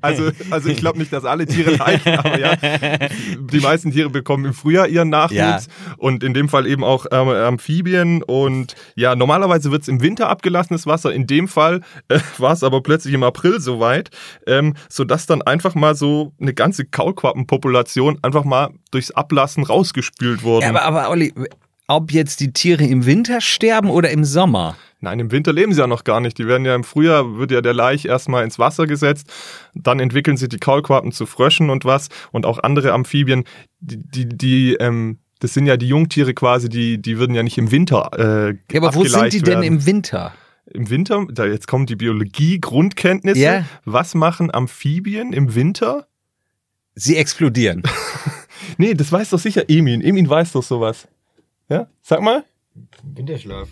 Also, 0.02 0.32
also 0.50 0.70
ich 0.70 0.78
glaube 0.78 1.00
nicht, 1.00 1.13
dass 1.13 1.24
alle 1.25 1.46
Tiere 1.46 1.72
leichen, 1.75 2.18
aber 2.18 2.40
ja, 2.40 2.56
die 2.58 3.60
meisten 3.60 3.92
Tiere 3.92 4.10
bekommen 4.10 4.46
im 4.46 4.54
Frühjahr 4.54 4.88
ihren 4.88 5.10
Nachwuchs 5.10 5.36
Ja. 5.36 5.60
und 5.98 6.24
in 6.24 6.34
dem 6.34 6.50
Fall 6.50 6.68
eben 6.68 6.84
auch 6.84 7.06
ähm, 7.12 7.30
Amphibien 7.30 8.22
und 8.24 8.75
ja, 8.96 9.16
normalerweise 9.16 9.72
wird 9.72 9.84
es 9.84 9.88
im 9.88 10.02
Winter 10.02 10.30
abgelassenes 10.30 10.86
Wasser, 10.86 11.13
in 11.13 11.28
dem 11.28 11.48
Fall 11.48 11.82
äh, 12.10 12.20
war 12.38 12.54
es 12.54 12.63
aber 12.63 12.82
plötzlich 12.82 13.13
im 13.13 13.24
April 13.24 13.60
soweit, 13.62 14.10
ähm, 14.48 14.75
sodass 14.90 15.25
dann 15.25 15.42
einfach 15.42 15.75
mal 15.75 15.96
so 15.96 16.34
eine 16.40 16.54
ganze 16.54 16.86
Kaulquappenpopulation 16.86 18.20
einfach 18.22 18.44
mal 18.44 18.70
durchs 18.92 19.12
Ablassen 19.12 19.63
rausgespült 19.63 20.44
wurde. 20.44 20.66
Ja, 20.66 20.70
aber, 20.72 20.84
aber 20.84 21.10
Olli, 21.10 21.34
ob 21.88 22.12
jetzt 22.12 22.40
die 22.40 22.52
Tiere 22.54 22.84
im 22.84 23.06
Winter 23.06 23.42
sterben 23.42 23.90
oder 23.90 24.10
im 24.12 24.24
Sommer? 24.25 24.75
Nein, 25.04 25.20
im 25.20 25.32
Winter 25.32 25.52
leben 25.52 25.74
sie 25.74 25.82
ja 25.82 25.88
noch 25.88 26.06
gar 26.06 26.22
nicht. 26.22 26.38
Die 26.38 26.48
werden 26.48 26.64
ja 26.64 26.74
im 26.74 26.86
Frühjahr, 26.86 27.38
wird 27.38 27.52
ja 27.52 27.60
der 27.60 27.74
Laich 27.74 28.06
erstmal 28.06 28.46
ins 28.46 28.58
Wasser 28.58 28.88
gesetzt. 28.88 29.30
Dann 29.76 30.00
entwickeln 30.00 30.38
sich 30.38 30.48
die 30.48 30.60
Kaulquappen 30.60 31.12
zu 31.12 31.26
Fröschen 31.26 31.70
und 31.70 31.84
was 31.84 32.08
und 32.32 32.46
auch 32.46 32.64
andere 32.64 32.94
Amphibien. 32.94 33.44
Die, 33.82 33.98
die, 33.98 34.30
die 34.30 34.74
ähm, 34.76 35.20
das 35.40 35.54
sind 35.54 35.66
ja 35.66 35.76
die 35.76 35.90
Jungtiere 35.90 36.34
quasi, 36.34 36.70
die, 36.70 37.02
die 37.02 37.18
würden 37.18 37.36
ja 37.36 37.44
nicht 37.44 37.58
im 37.58 37.70
Winter 37.70 38.12
äh, 38.18 38.56
Ja, 38.72 38.80
aber 38.82 38.96
wo 38.96 39.04
sind 39.04 39.34
die 39.34 39.42
denn 39.42 39.56
werden. 39.56 39.64
im 39.66 39.86
Winter? 39.86 40.34
Im 40.72 40.90
Winter, 40.90 41.28
da 41.30 41.46
jetzt 41.46 41.68
kommt 41.68 41.90
die 41.90 41.98
Biologie-Grundkenntnisse. 41.98 43.40
Ja. 43.42 43.66
Was 43.84 44.16
machen 44.16 44.54
Amphibien 44.54 45.34
im 45.34 45.54
Winter? 45.54 46.08
Sie 46.96 47.18
explodieren. 47.18 47.84
Nee, 48.78 48.94
das 48.94 49.12
weiß 49.12 49.32
doch 49.32 49.40
sicher 49.40 49.70
Emin. 49.70 50.02
Emin 50.02 50.28
weiß 50.28 50.54
doch 50.54 50.64
sowas. 50.64 51.08
Ja? 51.70 51.88
Sag 52.02 52.22
mal. 52.22 52.46
Winterschlaf. 53.04 53.68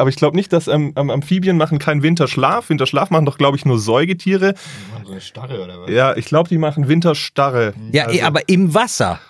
Aber 0.00 0.08
ich 0.08 0.16
glaube 0.16 0.34
nicht, 0.34 0.50
dass 0.54 0.66
ähm, 0.66 0.92
Amphibien 0.96 1.58
machen 1.58 1.78
keinen 1.78 2.02
Winterschlaf. 2.02 2.70
Winterschlaf 2.70 3.10
machen 3.10 3.26
doch, 3.26 3.36
glaube 3.36 3.58
ich, 3.58 3.66
nur 3.66 3.78
Säugetiere. 3.78 4.54
Machen 4.94 5.04
so 5.04 5.12
eine 5.12 5.20
Starre 5.20 5.62
oder 5.62 5.82
was? 5.82 5.90
Ja, 5.90 6.16
ich 6.16 6.24
glaube, 6.24 6.48
die 6.48 6.56
machen 6.56 6.88
Winterstarre. 6.88 7.74
Ja, 7.92 8.04
Also- 8.06 8.18
eh, 8.18 8.22
aber 8.22 8.48
im 8.48 8.72
Wasser. 8.72 9.20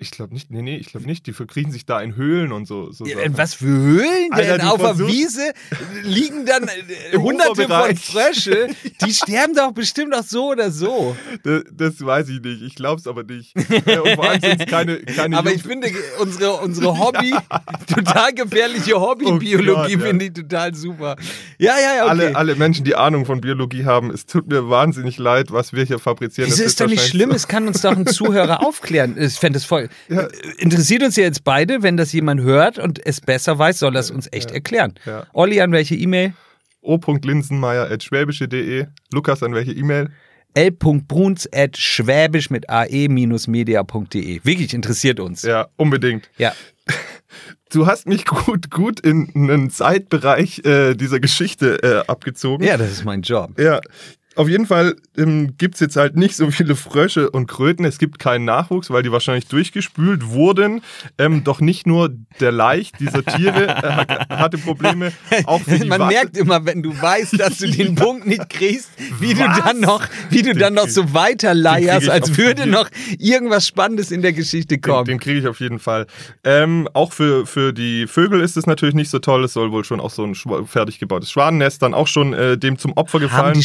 Ich 0.00 0.12
glaube 0.12 0.32
nicht, 0.32 0.48
nee, 0.52 0.62
nee, 0.62 0.76
ich 0.76 0.86
glaube 0.90 1.06
nicht. 1.06 1.26
Die 1.26 1.32
verkriechen 1.32 1.72
sich 1.72 1.84
da 1.84 2.00
in 2.00 2.14
Höhlen 2.14 2.52
und 2.52 2.66
so. 2.68 2.92
so 2.92 3.04
Ja, 3.04 3.16
Sachen. 3.18 3.36
was 3.36 3.54
für 3.54 3.66
Höhlen 3.66 4.30
Alter, 4.32 4.58
denn? 4.58 4.66
Auf 4.68 4.80
der 4.80 4.96
Wiese 5.08 5.52
liegen 6.04 6.46
dann 6.46 6.68
äh, 6.68 7.16
hunderte 7.16 7.66
von. 7.66 7.96
Frösche. 7.96 8.68
Die 9.04 9.12
sterben 9.12 9.54
doch 9.56 9.72
bestimmt 9.72 10.14
auch 10.14 10.22
so 10.22 10.50
oder 10.52 10.70
so. 10.70 11.16
Das, 11.42 11.62
das 11.72 12.00
weiß 12.04 12.28
ich 12.28 12.40
nicht. 12.40 12.62
Ich 12.62 12.74
glaube 12.76 13.00
es 13.00 13.08
aber 13.08 13.24
nicht. 13.24 13.54
Ja, 13.86 14.02
und 14.02 14.10
vor 14.14 14.28
allem 14.30 14.40
sind 14.40 14.60
es 14.60 14.66
keine, 14.66 14.98
keine 15.00 15.36
Aber 15.36 15.50
ich 15.52 15.62
Jung- 15.62 15.70
finde 15.72 15.90
unsere, 16.20 16.52
unsere 16.58 16.96
Hobby, 17.00 17.34
total 17.92 18.32
gefährliche 18.34 19.00
Hobbybiologie 19.00 19.96
Oh 19.96 19.98
ja. 20.00 20.06
finde 20.06 20.24
ich 20.26 20.32
total 20.32 20.74
super. 20.76 21.16
Ja, 21.58 21.74
ja, 21.78 21.96
ja, 21.96 22.02
okay. 22.04 22.10
alle, 22.10 22.36
alle 22.36 22.54
Menschen, 22.54 22.84
die 22.84 22.94
Ahnung 22.94 23.26
von 23.26 23.40
Biologie 23.40 23.84
haben, 23.84 24.10
es 24.10 24.26
tut 24.26 24.46
mir 24.48 24.70
wahnsinnig 24.70 25.18
leid, 25.18 25.50
was 25.50 25.72
wir 25.72 25.84
hier 25.84 25.98
fabrizieren. 25.98 26.48
Wieso 26.50 26.62
Das 26.62 26.70
ist 26.72 26.80
doch 26.80 26.86
nicht 26.86 27.04
schlimm? 27.04 27.30
so- 27.30 27.36
Es 27.36 27.48
kann 27.48 27.66
uns 27.66 27.80
doch 27.82 27.96
ein 27.96 28.06
Zuhörer 28.06 28.64
aufklären. 28.64 29.16
Ich 29.18 29.34
fände 29.34 29.56
es 29.58 29.64
voll. 29.64 29.87
Interessiert 30.58 31.02
uns 31.02 31.16
ja 31.16 31.24
jetzt 31.24 31.44
beide, 31.44 31.82
wenn 31.82 31.96
das 31.96 32.12
jemand 32.12 32.40
hört 32.40 32.78
und 32.78 33.04
es 33.04 33.20
besser 33.20 33.58
weiß, 33.58 33.78
soll 33.78 33.92
das 33.92 34.10
uns 34.10 34.28
echt 34.32 34.50
erklären. 34.50 34.94
Ja. 35.04 35.26
Olli, 35.32 35.60
an 35.60 35.72
welche 35.72 35.94
E-Mail? 35.94 36.32
o.linsenmeier.schwäbische.de. 36.80 38.86
Lukas, 39.12 39.42
an 39.42 39.54
welche 39.54 39.72
E-Mail? 39.72 40.10
l.bruns 40.54 41.48
at 41.52 41.76
schwäbisch 41.76 42.50
mit 42.50 42.70
ae-media.de. 42.70 44.40
Wirklich 44.44 44.74
interessiert 44.74 45.20
uns. 45.20 45.42
Ja, 45.42 45.68
unbedingt. 45.76 46.30
Ja. 46.38 46.52
Du 47.70 47.86
hast 47.86 48.08
mich 48.08 48.24
gut, 48.24 48.70
gut 48.70 48.98
in 49.00 49.30
einen 49.34 49.68
Zeitbereich 49.68 50.64
äh, 50.64 50.94
dieser 50.94 51.20
Geschichte 51.20 51.82
äh, 51.82 52.10
abgezogen. 52.10 52.64
Ja, 52.64 52.78
das 52.78 52.90
ist 52.90 53.04
mein 53.04 53.20
Job. 53.20 53.60
Ja, 53.60 53.82
auf 54.38 54.48
jeden 54.48 54.66
Fall 54.66 54.96
ähm, 55.16 55.54
gibt 55.58 55.74
es 55.74 55.80
jetzt 55.80 55.96
halt 55.96 56.16
nicht 56.16 56.36
so 56.36 56.50
viele 56.50 56.76
Frösche 56.76 57.30
und 57.30 57.46
Kröten. 57.48 57.84
Es 57.84 57.98
gibt 57.98 58.18
keinen 58.18 58.44
Nachwuchs, 58.44 58.90
weil 58.90 59.02
die 59.02 59.12
wahrscheinlich 59.12 59.46
durchgespült 59.48 60.28
wurden. 60.30 60.80
Ähm, 61.18 61.44
doch 61.44 61.60
nicht 61.60 61.86
nur 61.86 62.10
der 62.40 62.52
Laich 62.52 62.92
dieser 62.98 63.24
Tiere 63.24 63.66
äh, 63.68 63.82
hat- 63.82 64.28
hatte 64.30 64.58
Probleme, 64.58 65.12
auch 65.44 65.60
für 65.60 65.78
die 65.78 65.88
Man 65.88 66.00
Wasser- 66.00 66.12
merkt 66.12 66.36
immer, 66.36 66.64
wenn 66.64 66.82
du 66.82 66.90
weißt, 67.00 67.38
dass 67.38 67.58
du 67.58 67.68
den 67.68 67.94
Punkt 67.94 68.26
nicht 68.26 68.48
kriegst, 68.48 68.90
wie 69.20 69.34
du 69.34 69.40
Was? 69.40 69.58
dann 69.64 69.80
noch, 69.80 70.02
wie 70.30 70.42
du 70.42 70.50
Den 70.52 70.58
dann 70.58 70.74
noch 70.74 70.88
so 70.88 71.02
den 71.02 71.14
weiterleierst, 71.14 72.08
als 72.08 72.36
würde 72.38 72.66
noch 72.66 72.88
irgendwas 73.18 73.66
Spannendes 73.66 74.10
in 74.10 74.22
der 74.22 74.32
Geschichte 74.32 74.76
Den, 74.76 74.80
kommen. 74.82 75.04
den 75.06 75.18
kriege 75.18 75.40
ich 75.40 75.46
auf 75.48 75.60
jeden 75.60 75.78
Fall. 75.78 76.06
Ähm, 76.44 76.88
auch 76.94 77.12
für, 77.12 77.46
für 77.46 77.72
die 77.72 78.06
Vögel 78.06 78.40
ist 78.40 78.56
es 78.56 78.66
natürlich 78.66 78.94
nicht 78.94 79.10
so 79.10 79.18
toll. 79.18 79.44
Es 79.44 79.52
soll 79.52 79.72
wohl 79.72 79.84
schon 79.84 80.00
auch 80.00 80.10
so 80.10 80.24
ein 80.24 80.34
fertig 80.66 80.98
gebautes 80.98 81.30
Schwanennest 81.30 81.82
dann 81.82 81.94
auch 81.94 82.06
schon 82.06 82.32
äh, 82.32 82.56
dem 82.56 82.78
zum 82.78 82.92
Opfer 82.92 83.18
gefallen. 83.20 83.38
Haben 83.46 83.52
die 83.54 83.60
Und- 83.60 83.64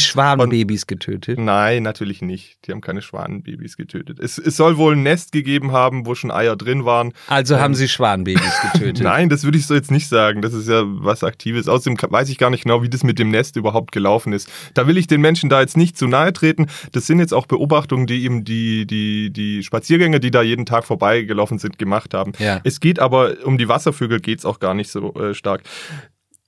Schwanenbabys 0.64 0.86
getötet? 0.86 1.38
Nein, 1.38 1.82
natürlich 1.82 2.22
nicht. 2.22 2.66
Die 2.66 2.72
haben 2.72 2.80
keine 2.80 3.02
Schwanenbabys 3.02 3.76
getötet. 3.76 4.18
Es, 4.18 4.38
es 4.38 4.56
soll 4.56 4.76
wohl 4.76 4.94
ein 4.94 5.02
Nest 5.02 5.32
gegeben 5.32 5.72
haben, 5.72 6.06
wo 6.06 6.14
schon 6.14 6.30
Eier 6.30 6.56
drin 6.56 6.84
waren. 6.84 7.12
Also 7.28 7.58
haben 7.58 7.74
sie 7.74 7.88
Schwanenbabys 7.88 8.60
getötet. 8.72 9.02
Nein, 9.02 9.28
das 9.28 9.44
würde 9.44 9.58
ich 9.58 9.66
so 9.66 9.74
jetzt 9.74 9.90
nicht 9.90 10.08
sagen. 10.08 10.42
Das 10.42 10.52
ist 10.52 10.68
ja 10.68 10.82
was 10.84 11.22
Aktives. 11.24 11.68
Außerdem 11.68 11.96
weiß 12.10 12.28
ich 12.28 12.38
gar 12.38 12.50
nicht 12.50 12.64
genau, 12.64 12.82
wie 12.82 12.88
das 12.88 13.04
mit 13.04 13.18
dem 13.18 13.30
Nest 13.30 13.56
überhaupt 13.56 13.92
gelaufen 13.92 14.32
ist. 14.32 14.50
Da 14.74 14.86
will 14.86 14.96
ich 14.96 15.06
den 15.06 15.20
Menschen 15.20 15.50
da 15.50 15.60
jetzt 15.60 15.76
nicht 15.76 15.96
zu 15.96 16.06
nahe 16.06 16.32
treten. 16.32 16.66
Das 16.92 17.06
sind 17.06 17.18
jetzt 17.18 17.34
auch 17.34 17.46
Beobachtungen, 17.46 18.06
die 18.06 18.24
eben 18.24 18.44
die, 18.44 18.86
die, 18.86 19.30
die 19.32 19.62
Spaziergänger, 19.62 20.18
die 20.18 20.30
da 20.30 20.42
jeden 20.42 20.66
Tag 20.66 20.84
vorbeigelaufen 20.84 21.58
sind, 21.58 21.78
gemacht 21.78 22.14
haben. 22.14 22.32
Ja. 22.38 22.60
Es 22.64 22.80
geht 22.80 22.98
aber 22.98 23.44
um 23.44 23.58
die 23.58 23.68
Wasservögel 23.68 24.20
geht 24.20 24.38
es 24.38 24.44
auch 24.44 24.60
gar 24.60 24.74
nicht 24.74 24.90
so 24.90 25.14
äh, 25.14 25.34
stark. 25.34 25.62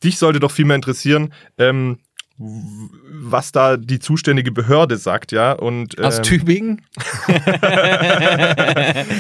Dich 0.04 0.18
sollte 0.18 0.40
doch 0.40 0.50
viel 0.50 0.66
mehr 0.66 0.76
interessieren, 0.76 1.32
ähm, 1.58 1.98
was 2.38 3.52
da 3.52 3.76
die 3.76 3.98
zuständige 3.98 4.52
Behörde 4.52 4.98
sagt, 4.98 5.32
ja. 5.32 5.52
Und, 5.52 6.02
Aus 6.02 6.18
ähm, 6.18 6.22
Tübingen? 6.22 6.82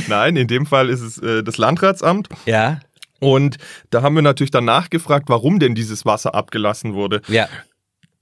Nein, 0.08 0.36
in 0.36 0.48
dem 0.48 0.66
Fall 0.66 0.90
ist 0.90 1.00
es 1.00 1.18
äh, 1.18 1.42
das 1.42 1.56
Landratsamt. 1.56 2.28
Ja. 2.44 2.80
Und 3.18 3.56
da 3.90 4.02
haben 4.02 4.14
wir 4.14 4.22
natürlich 4.22 4.50
dann 4.50 4.66
nachgefragt, 4.66 5.28
warum 5.28 5.58
denn 5.58 5.74
dieses 5.74 6.04
Wasser 6.04 6.34
abgelassen 6.34 6.92
wurde. 6.92 7.22
Ja. 7.28 7.48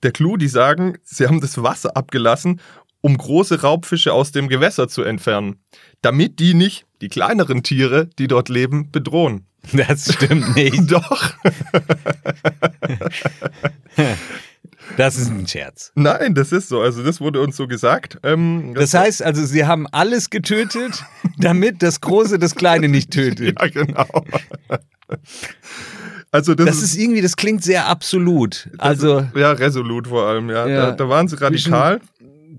Der 0.04 0.12
Clou, 0.12 0.36
die 0.36 0.48
sagen, 0.48 0.98
sie 1.02 1.26
haben 1.26 1.40
das 1.40 1.62
Wasser 1.62 1.96
abgelassen, 1.96 2.60
um 3.00 3.18
große 3.18 3.62
Raubfische 3.62 4.12
aus 4.12 4.32
dem 4.32 4.48
Gewässer 4.48 4.88
zu 4.88 5.02
entfernen, 5.02 5.56
damit 6.02 6.38
die 6.38 6.54
nicht 6.54 6.86
die 7.00 7.08
kleineren 7.08 7.62
Tiere, 7.62 8.08
die 8.18 8.28
dort 8.28 8.48
leben, 8.48 8.90
bedrohen. 8.92 9.46
Das 9.72 10.12
stimmt 10.12 10.54
nicht. 10.54 10.80
Doch. 10.92 11.34
Das 14.96 15.16
ist 15.16 15.30
ein 15.30 15.46
Scherz. 15.46 15.92
Nein, 15.94 16.34
das 16.34 16.52
ist 16.52 16.68
so. 16.68 16.80
Also 16.80 17.02
das 17.02 17.20
wurde 17.20 17.40
uns 17.40 17.56
so 17.56 17.66
gesagt. 17.66 18.18
Ähm, 18.22 18.74
Das 18.74 18.94
heißt 18.94 19.22
also, 19.22 19.44
sie 19.44 19.64
haben 19.66 19.86
alles 19.90 20.30
getötet, 20.30 21.04
damit 21.38 21.82
das 21.82 22.00
Große 22.00 22.38
das 22.38 22.54
Kleine 22.54 22.88
nicht 22.88 23.10
tötet. 23.10 23.58
ja, 23.60 23.66
genau. 23.72 24.06
Also 26.30 26.54
das, 26.54 26.66
Das 26.66 26.82
ist 26.82 26.96
irgendwie, 26.96 27.20
das 27.22 27.36
klingt 27.36 27.62
sehr 27.62 27.86
absolut. 27.86 28.68
Also 28.78 29.24
ja 29.36 29.52
resolut 29.52 30.08
vor 30.08 30.26
allem. 30.26 30.50
Ja, 30.50 30.66
Ja. 30.66 30.86
Da, 30.86 30.92
da 30.92 31.08
waren 31.08 31.28
sie 31.28 31.40
radikal. 31.40 32.00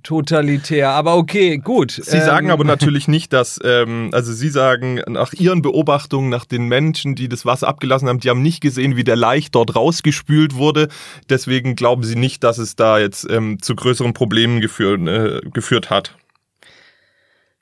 Totalitär. 0.06 0.92
Aber 0.92 1.18
okay, 1.18 1.58
gut. 1.58 1.92
Sie 1.92 2.18
Ähm, 2.18 2.24
sagen 2.24 2.52
aber 2.52 2.64
natürlich 2.64 3.08
nicht, 3.08 3.34
dass, 3.34 3.60
ähm, 3.64 4.10
also 4.14 4.32
Sie 4.32 4.50
sagen, 4.50 5.02
nach 5.08 5.34
Ihren 5.34 5.62
Beobachtungen, 5.62 6.30
nach 6.30 6.46
den 6.46 6.68
Menschen, 6.68 7.16
die 7.16 7.28
das 7.28 7.46
Wasser 7.46 7.68
abgelassen 7.68 8.08
haben, 8.08 8.20
die 8.20 8.30
haben 8.30 8.42
nicht 8.42 8.62
gesehen, 8.62 8.96
wie 8.96 9.04
der 9.04 9.16
Laich 9.16 9.52
dort 9.52 9.76
rausgespült 9.76 10.56
wurde. 10.56 10.88
Deswegen 11.30 11.76
glauben 11.76 12.04
Sie 12.04 12.16
nicht, 12.16 12.44
dass 12.44 12.58
es 12.58 12.76
da 12.76 13.00
jetzt 13.00 13.28
ähm, 13.30 13.62
zu 13.62 13.76
größeren 13.76 14.14
Problemen 14.14 14.62
geführt, 14.62 15.02
äh, 15.08 15.42
geführt 15.52 15.90
hat. 15.90 16.16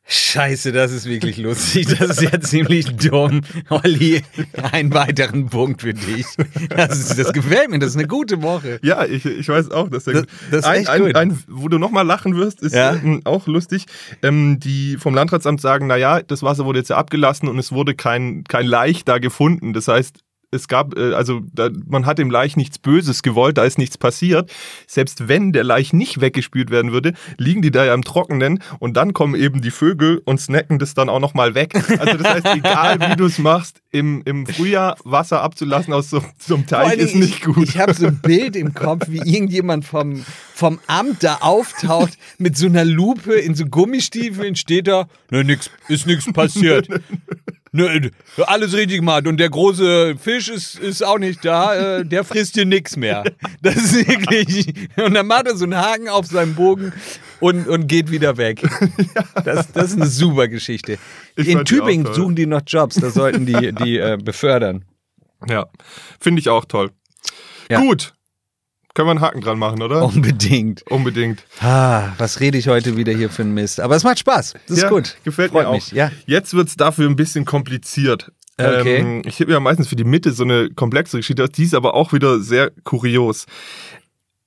Scheiße, 0.05 0.73
das 0.73 0.91
ist 0.91 1.05
wirklich 1.05 1.37
lustig. 1.37 1.87
Das 1.97 2.17
ist 2.17 2.21
ja 2.21 2.39
ziemlich 2.41 2.95
dumm. 2.97 3.41
Olli, 3.69 4.21
einen 4.71 4.93
weiteren 4.93 5.47
Punkt 5.49 5.81
für 5.81 5.93
dich. 5.93 6.25
Das, 6.75 6.99
ist, 6.99 7.17
das 7.17 7.31
gefällt 7.31 7.69
mir, 7.69 7.79
das 7.79 7.91
ist 7.91 7.97
eine 7.97 8.07
gute 8.07 8.41
Woche. 8.41 8.79
Ja, 8.83 9.05
ich, 9.05 9.25
ich 9.25 9.47
weiß 9.47 9.71
auch, 9.71 9.89
dass 9.89 10.03
der 10.03 10.13
Das- 10.13 10.25
das 10.51 10.59
ist 10.59 10.65
ein, 10.65 10.87
ein, 10.87 11.01
gut. 11.03 11.15
ein, 11.15 11.43
wo 11.47 11.69
du 11.69 11.77
nochmal 11.77 12.05
lachen 12.05 12.35
wirst, 12.35 12.61
ist 12.61 12.75
Ja. 12.75 12.93
ähm, 12.95 13.21
auch 13.23 13.47
lustig. 13.47 13.85
Ähm, 14.21 14.59
die 14.59 14.97
vom 14.97 15.15
Landratsamt 15.15 15.61
sagen, 15.61 15.87
naja, 15.87 16.21
das 16.21 16.43
Wasser 16.43 16.65
wurde 16.65 16.79
jetzt 16.79 16.89
ja 16.89 16.97
abgelassen 16.97 17.47
und 17.47 17.57
es 17.57 17.71
wurde 17.71 17.95
kein, 17.95 18.43
kein 18.43 18.65
Laich 18.65 19.05
da 19.05 19.19
gefunden. 19.19 19.71
Das 19.71 19.87
heißt, 19.87 20.19
es 20.53 20.67
gab, 20.67 20.97
äh, 20.97 21.13
also 21.13 21.41
da, 21.53 21.69
man 21.87 22.05
hat 22.05 22.19
dem 22.19 22.31
Laich 22.31 22.55
nichts 22.55 22.79
Böses 22.79 23.23
gewollt, 23.23 23.57
da 23.57 23.63
ist 23.63 23.77
nichts 23.77 23.97
passiert. 23.97 24.51
Selbst 24.87 25.27
wenn 25.27 25.51
der 25.51 25.63
Laich 25.63 25.93
nicht 25.93 26.21
weggespült 26.21 26.69
werden 26.69 26.91
würde, 26.91 27.13
liegen 27.37 27.61
die 27.61 27.71
da 27.71 27.85
ja 27.85 27.93
im 27.93 28.03
Trockenen 28.03 28.59
und 28.79 28.95
dann 28.95 29.13
kommen 29.13 29.35
eben 29.35 29.61
die 29.61 29.71
Vögel 29.71 30.21
und 30.25 30.39
snacken 30.39 30.79
das 30.79 30.93
dann 30.93 31.09
auch 31.09 31.19
nochmal 31.19 31.55
weg. 31.55 31.73
Also 31.99 32.17
das 32.17 32.33
heißt, 32.33 32.47
egal 32.55 32.99
wie 32.99 33.15
du 33.15 33.25
es 33.25 33.37
machst, 33.37 33.81
im, 33.91 34.21
im 34.25 34.45
Frühjahr 34.45 34.97
Wasser 35.03 35.41
abzulassen 35.41 35.93
aus 35.93 36.09
so, 36.09 36.23
so 36.37 36.55
einem 36.55 36.67
Teich 36.67 36.97
ist 36.97 37.15
nicht 37.15 37.43
gut. 37.43 37.57
Ich, 37.63 37.75
ich 37.75 37.77
habe 37.79 37.93
so 37.93 38.07
ein 38.07 38.19
Bild 38.19 38.55
im 38.55 38.73
Kopf, 38.73 39.05
wie 39.09 39.17
irgendjemand 39.17 39.85
vom, 39.85 40.25
vom 40.63 40.79
Amt 40.87 41.25
da 41.25 41.39
auftaucht 41.41 42.17
mit 42.37 42.55
so 42.55 42.67
einer 42.67 42.85
Lupe 42.85 43.33
in 43.33 43.53
so 43.53 43.65
Gummistiefeln, 43.65 44.55
steht 44.55 44.87
da, 44.87 45.09
ne, 45.29 45.43
nix, 45.43 45.69
ist 45.89 46.07
nichts 46.07 46.31
passiert. 46.31 46.87
Ne, 47.75 48.11
alles 48.45 48.73
richtig 48.73 48.97
gemacht. 48.97 49.25
Und 49.25 49.37
der 49.37 49.49
große 49.49 50.15
Fisch 50.19 50.47
ist, 50.47 50.77
ist 50.77 51.03
auch 51.03 51.17
nicht 51.17 51.43
da, 51.43 52.01
äh, 52.01 52.05
der 52.05 52.23
frisst 52.23 52.53
hier 52.53 52.65
nichts 52.65 52.95
mehr. 52.95 53.23
Das 53.63 53.77
ist 53.77 54.07
wirklich. 54.07 54.75
Und 54.95 55.15
dann 55.15 55.25
macht 55.25 55.47
er 55.47 55.55
so 55.57 55.63
einen 55.63 55.75
Haken 55.75 56.07
auf 56.07 56.27
seinem 56.27 56.53
Bogen 56.53 56.93
und, 57.39 57.67
und 57.67 57.87
geht 57.87 58.11
wieder 58.11 58.37
weg. 58.37 58.61
Das, 59.43 59.71
das 59.71 59.85
ist 59.89 59.95
eine 59.95 60.05
super 60.05 60.47
Geschichte. 60.47 60.99
Ich 61.35 61.47
In 61.47 61.57
die 61.57 61.63
Tübingen 61.63 62.05
toll. 62.05 62.13
suchen 62.13 62.35
die 62.35 62.45
noch 62.45 62.61
Jobs, 62.67 62.97
da 62.97 63.09
sollten 63.09 63.47
die, 63.47 63.73
die 63.73 63.97
äh, 63.97 64.19
befördern. 64.23 64.85
Ja, 65.49 65.65
finde 66.19 66.41
ich 66.41 66.49
auch 66.49 66.65
toll. 66.65 66.91
Ja. 67.71 67.79
Gut. 67.79 68.13
Können 68.93 69.07
wir 69.07 69.11
einen 69.11 69.21
Haken 69.21 69.41
dran 69.41 69.57
machen, 69.57 69.81
oder? 69.81 70.05
Unbedingt. 70.05 70.83
Unbedingt. 70.91 71.43
Ah, 71.59 72.09
was 72.19 72.39
rede 72.39 72.59
ich 72.59 72.67
heute 72.67 72.95
wieder 72.95 73.11
hier 73.11 73.31
für 73.31 73.41
einen 73.41 73.55
Mist? 73.55 73.79
Aber 73.79 73.95
es 73.95 74.03
macht 74.03 74.19
Spaß. 74.19 74.53
Das 74.67 74.77
ist 74.77 74.83
ja, 74.83 74.89
gut. 74.89 75.17
Gefällt 75.23 75.51
Freut 75.51 75.63
mir 75.63 75.69
auch. 75.69 75.73
mich. 75.73 75.91
Ja. 75.91 76.11
Jetzt 76.27 76.53
wird's 76.53 76.75
dafür 76.75 77.09
ein 77.09 77.15
bisschen 77.15 77.45
kompliziert. 77.45 78.31
Okay. 78.59 78.97
Ähm, 78.97 79.23
ich 79.25 79.39
habe 79.39 79.51
ja 79.51 79.59
meistens 79.59 79.87
für 79.87 79.95
die 79.95 80.03
Mitte 80.03 80.31
so 80.31 80.43
eine 80.43 80.69
komplexe 80.69 81.17
Geschichte, 81.17 81.47
die 81.49 81.63
ist 81.63 81.73
aber 81.73 81.95
auch 81.95 82.13
wieder 82.13 82.39
sehr 82.39 82.71
kurios. 82.83 83.47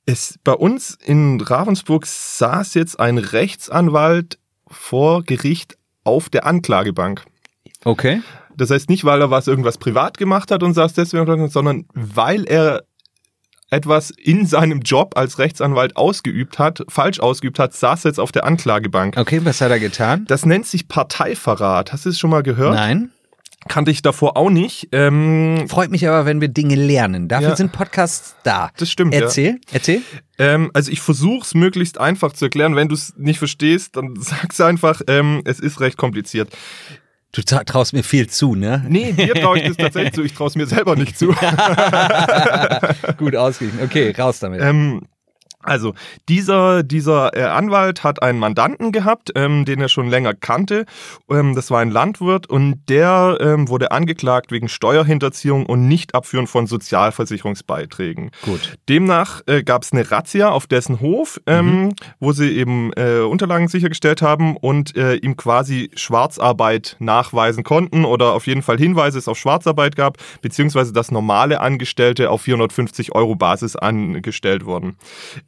Es, 0.05 0.39
bei 0.45 0.53
uns 0.53 0.97
in 1.05 1.41
Ravensburg 1.41 2.07
saß 2.07 2.75
jetzt 2.75 3.01
ein 3.01 3.19
Rechtsanwalt 3.19 4.39
vor 4.69 5.25
Gericht 5.25 5.77
auf 6.05 6.29
der 6.29 6.47
Anklagebank. 6.47 7.25
Okay. 7.85 8.23
Das 8.57 8.71
heißt 8.71 8.89
nicht, 8.89 9.05
weil 9.05 9.21
er 9.21 9.31
was 9.31 9.49
irgendwas 9.49 9.77
privat 9.77 10.19
gemacht 10.19 10.53
hat 10.53 10.63
und 10.63 10.75
saß 10.75 10.93
deswegen, 10.95 11.49
sondern 11.51 11.87
weil 11.95 12.45
er 12.45 12.85
etwas 13.71 14.11
in 14.11 14.47
seinem 14.47 14.81
Job 14.81 15.17
als 15.17 15.39
Rechtsanwalt 15.39 15.97
ausgeübt 15.97 16.59
hat, 16.59 16.83
falsch 16.89 17.21
ausgeübt 17.21 17.59
hat, 17.59 17.75
saß 17.75 18.05
jetzt 18.05 18.21
auf 18.21 18.33
der 18.33 18.45
Anklagebank. 18.45 19.17
Okay, 19.17 19.41
was 19.45 19.61
hat 19.61 19.71
er 19.71 19.81
getan? 19.81 20.25
Das 20.29 20.47
nennt 20.47 20.67
sich 20.67 20.89
Parteiverrat. 20.89 21.93
Hast 21.93 22.05
du 22.07 22.11
es 22.11 22.19
schon 22.19 22.31
mal 22.31 22.43
gehört? 22.43 22.75
Nein. 22.75 23.11
Kannte 23.69 23.91
ich 23.91 24.01
davor 24.01 24.37
auch 24.37 24.49
nicht. 24.51 24.91
Ähm, 24.93 25.65
Freut 25.69 25.91
mich 25.91 26.07
aber, 26.07 26.25
wenn 26.25 26.41
wir 26.41 26.47
Dinge 26.47 26.77
lernen. 26.77 27.27
Dafür 27.27 27.49
Ja. 27.49 27.57
sind 27.57 27.73
Podcasts 27.73 28.37
da. 28.45 28.71
das 28.77 28.89
stimmt. 28.89 29.13
ja. 29.13 29.23
Erzähl, 29.23 29.59
erzähl. 29.73 30.03
Ähm, 30.39 30.71
also 30.73 30.93
ich 30.93 31.01
versuche 31.01 31.45
es 31.45 31.55
möglichst 31.55 31.99
einfach 31.99 32.33
zu 32.33 32.45
erklären. 32.45 32.77
Wenn 32.77 32.87
du 32.89 32.95
es 32.95 33.15
nicht 33.17 33.39
verstehst, 33.39 33.97
dann 33.97 34.15
sag's 34.21 34.61
einfach. 34.61 35.01
Ähm, 35.09 35.43
es 35.45 35.59
ist 35.59 35.81
recht 35.81 35.97
kompliziert. 35.97 36.51
Du 37.37 37.43
tra- 37.43 37.65
traust 37.67 37.93
mir 37.93 38.03
viel 38.03 38.29
zu, 38.29 38.55
ne? 38.55 38.83
Nee, 38.89 39.13
dir 39.13 39.35
traue 39.35 39.59
ich 39.59 39.67
das 39.69 39.77
tatsächlich 39.77 40.15
zu. 40.15 40.23
Ich 40.25 40.33
traue 40.33 40.47
es 40.49 40.55
mir 40.57 40.67
selber 40.67 40.97
nicht 40.97 41.19
zu. 41.19 41.27
Gut 43.19 43.37
ausgeglichen. 43.37 43.85
Okay, 43.85 44.15
raus 44.19 44.39
damit. 44.39 44.63
Ähm, 44.63 45.03
also, 45.67 45.95
dieser, 46.29 46.83
dieser 46.83 47.37
äh, 47.37 47.43
Anwalt 47.43 48.05
hat 48.05 48.23
einen 48.23 48.39
Mandanten 48.39 48.93
gehabt, 48.93 49.33
ähm, 49.35 49.65
den 49.65 49.81
er 49.81 49.89
schon 49.89 50.09
länger 50.09 50.35
kannte. 50.35 50.87
Ähm, 51.31 51.55
das 51.55 51.71
war 51.71 51.81
ein 51.81 51.91
Landwirt 51.91 52.47
und 52.47 52.83
der 52.89 53.39
ähm, 53.41 53.69
wurde 53.69 53.91
angeklagt 53.91 54.53
wegen 54.53 54.69
Steuerhinterziehung 54.69 55.67
und 55.67 55.89
Nichtabführen 55.89 56.47
von 56.47 56.67
Sozialversicherungsbeiträgen. 56.67 58.31
Gut. 58.43 58.79
Demnach 58.89 59.43
äh, 59.47 59.63
gab 59.63 59.83
es 59.83 59.93
eine 59.93 60.11
Razzia 60.11 60.51
auf 60.51 60.67
dessen 60.67 61.01
Hof, 61.01 61.41
ähm, 61.47 61.95
wo 62.21 62.33
sie 62.33 62.51
eben 62.57 62.93
äh, 62.95 63.21
Unterlagen 63.21 63.69
sichergestellt 63.69 64.23
haben 64.23 64.57
und 64.57 64.97
äh, 64.97 65.15
ihm 65.17 65.37
quasi 65.37 65.91
Schwarzarbeit 65.95 66.97
nachweisen 66.99 67.65
konnten 67.65 68.05
oder 68.05 68.33
auf 68.33 68.47
jeden 68.47 68.63
Fall 68.63 68.79
Hinweise 68.79 69.19
es 69.19 69.29
auf 69.29 69.39
Schwarzarbeit 69.39 69.97
gab, 69.97 70.19
beziehungsweise 70.43 70.93
dass 70.93 71.11
normale 71.11 71.61
Angestellte 71.61 72.31
auf 72.31 72.43
450 72.43 73.15
Euro 73.15 73.35
Basis 73.35 73.77
angestellt 73.77 74.65
wurden. 74.65 74.97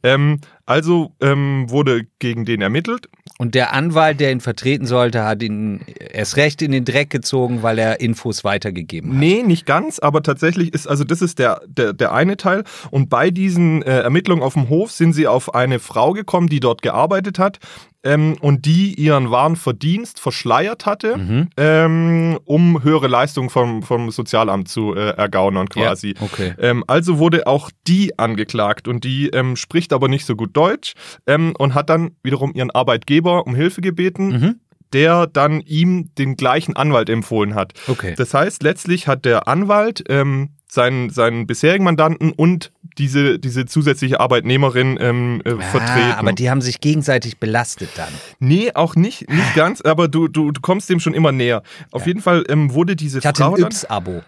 Ähm, 0.09 0.39
also 0.69 1.11
ähm, 1.19 1.65
wurde 1.69 2.05
gegen 2.19 2.45
den 2.45 2.61
ermittelt. 2.61 3.09
Und 3.39 3.55
der 3.55 3.73
Anwalt, 3.73 4.19
der 4.19 4.31
ihn 4.31 4.41
vertreten 4.41 4.85
sollte, 4.85 5.23
hat 5.23 5.41
ihn 5.41 5.81
erst 6.11 6.35
recht 6.37 6.61
in 6.61 6.71
den 6.71 6.85
Dreck 6.85 7.09
gezogen, 7.09 7.63
weil 7.63 7.79
er 7.79 8.01
Infos 8.01 8.43
weitergegeben 8.43 9.11
hat. 9.11 9.17
Nee, 9.17 9.43
nicht 9.43 9.65
ganz, 9.65 9.97
aber 9.99 10.21
tatsächlich 10.21 10.73
ist, 10.73 10.87
also 10.87 11.03
das 11.05 11.21
ist 11.21 11.39
der, 11.39 11.61
der, 11.65 11.93
der 11.93 12.11
eine 12.11 12.37
Teil. 12.37 12.65
Und 12.91 13.09
bei 13.09 13.31
diesen 13.31 13.81
äh, 13.81 14.01
Ermittlungen 14.01 14.43
auf 14.43 14.53
dem 14.53 14.69
Hof 14.69 14.91
sind 14.91 15.13
sie 15.13 15.25
auf 15.25 15.55
eine 15.55 15.79
Frau 15.79 16.11
gekommen, 16.13 16.49
die 16.49 16.59
dort 16.59 16.81
gearbeitet 16.81 17.39
hat 17.39 17.59
ähm, 18.03 18.37
und 18.41 18.65
die 18.65 18.93
ihren 18.93 19.29
wahren 19.31 19.55
Verdienst 19.55 20.19
verschleiert 20.19 20.85
hatte, 20.85 21.17
Mhm. 21.17 21.49
ähm, 21.57 22.39
um 22.45 22.83
höhere 22.83 23.07
Leistungen 23.07 23.49
vom, 23.49 23.83
vom 23.83 24.11
Sozialamt 24.11 24.69
zu 24.69 24.95
äh, 24.95 25.11
ergaunern 25.11 25.67
quasi. 25.69 26.13
Ja, 26.17 26.21
okay. 26.21 26.53
Ähm, 26.59 26.83
also 26.87 27.19
wurde 27.19 27.47
auch 27.47 27.71
die 27.87 28.17
angeklagt 28.19 28.87
und 28.87 29.03
die 29.03 29.29
ähm, 29.29 29.55
spricht 29.55 29.91
aber 29.93 30.07
nicht 30.07 30.25
so 30.25 30.35
gut 30.35 30.51
Deutsch 30.59 30.93
ähm, 31.27 31.53
und 31.57 31.73
hat 31.73 31.89
dann 31.89 32.11
wiederum 32.23 32.51
ihren 32.53 32.71
Arbeitgeber 32.71 33.47
um 33.47 33.55
Hilfe 33.55 33.81
gebeten, 33.81 34.27
Mhm. 34.29 34.55
der 34.93 35.27
dann 35.27 35.61
ihm 35.61 36.09
den 36.17 36.35
gleichen 36.35 36.75
Anwalt 36.75 37.09
empfohlen 37.09 37.53
hat. 37.55 37.73
Okay. 37.87 38.13
Das 38.17 38.33
heißt, 38.33 38.63
letztlich 38.63 39.07
hat 39.07 39.23
der 39.25 39.47
Anwalt 39.47 40.03
ähm, 40.09 40.49
seinen, 40.71 41.09
seinen 41.09 41.47
bisherigen 41.47 41.83
Mandanten 41.83 42.31
und 42.31 42.71
diese, 42.97 43.39
diese 43.39 43.65
zusätzliche 43.65 44.19
Arbeitnehmerin 44.19 44.97
ähm, 45.01 45.41
äh, 45.43 45.55
vertreten. 45.55 46.11
Ah, 46.11 46.17
aber 46.17 46.33
die 46.33 46.49
haben 46.49 46.61
sich 46.61 46.79
gegenseitig 46.79 47.39
belastet 47.39 47.89
dann. 47.95 48.13
nee, 48.39 48.71
auch 48.73 48.95
nicht, 48.95 49.29
nicht 49.29 49.55
ganz, 49.55 49.81
aber 49.81 50.07
du, 50.07 50.27
du, 50.27 50.51
du 50.51 50.61
kommst 50.61 50.89
dem 50.89 50.99
schon 50.99 51.13
immer 51.13 51.31
näher. 51.31 51.63
Auf 51.91 52.05
jeden 52.05 52.21
Fall 52.21 52.43
ähm, 52.49 52.73
wurde 52.73 52.95
diese 52.95 53.19
Ich 53.19 53.25
hatte 53.25 53.43
Frau 53.43 53.55
ein 53.55 53.61
dann, 53.61 53.71
Yps-Abo. 53.71 54.21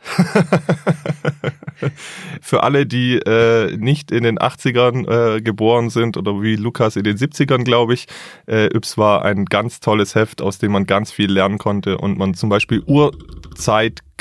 für 2.41 2.63
alle, 2.63 2.85
die 2.85 3.15
äh, 3.17 3.77
nicht 3.77 4.11
in 4.11 4.23
den 4.23 4.39
80ern 4.39 5.37
äh, 5.37 5.41
geboren 5.41 5.89
sind 5.89 6.17
oder 6.17 6.41
wie 6.41 6.55
Lukas 6.55 6.95
in 6.95 7.03
den 7.03 7.17
70ern, 7.17 7.63
glaube 7.63 7.93
ich, 7.93 8.07
äh, 8.47 8.65
Yps 8.75 8.97
war 8.97 9.23
ein 9.25 9.45
ganz 9.45 9.79
tolles 9.79 10.15
Heft, 10.15 10.41
aus 10.41 10.57
dem 10.57 10.71
man 10.71 10.85
ganz 10.85 11.11
viel 11.11 11.31
lernen 11.31 11.57
konnte 11.57 11.97
und 11.97 12.17
man 12.17 12.33
zum 12.33 12.49
Beispiel 12.49 12.81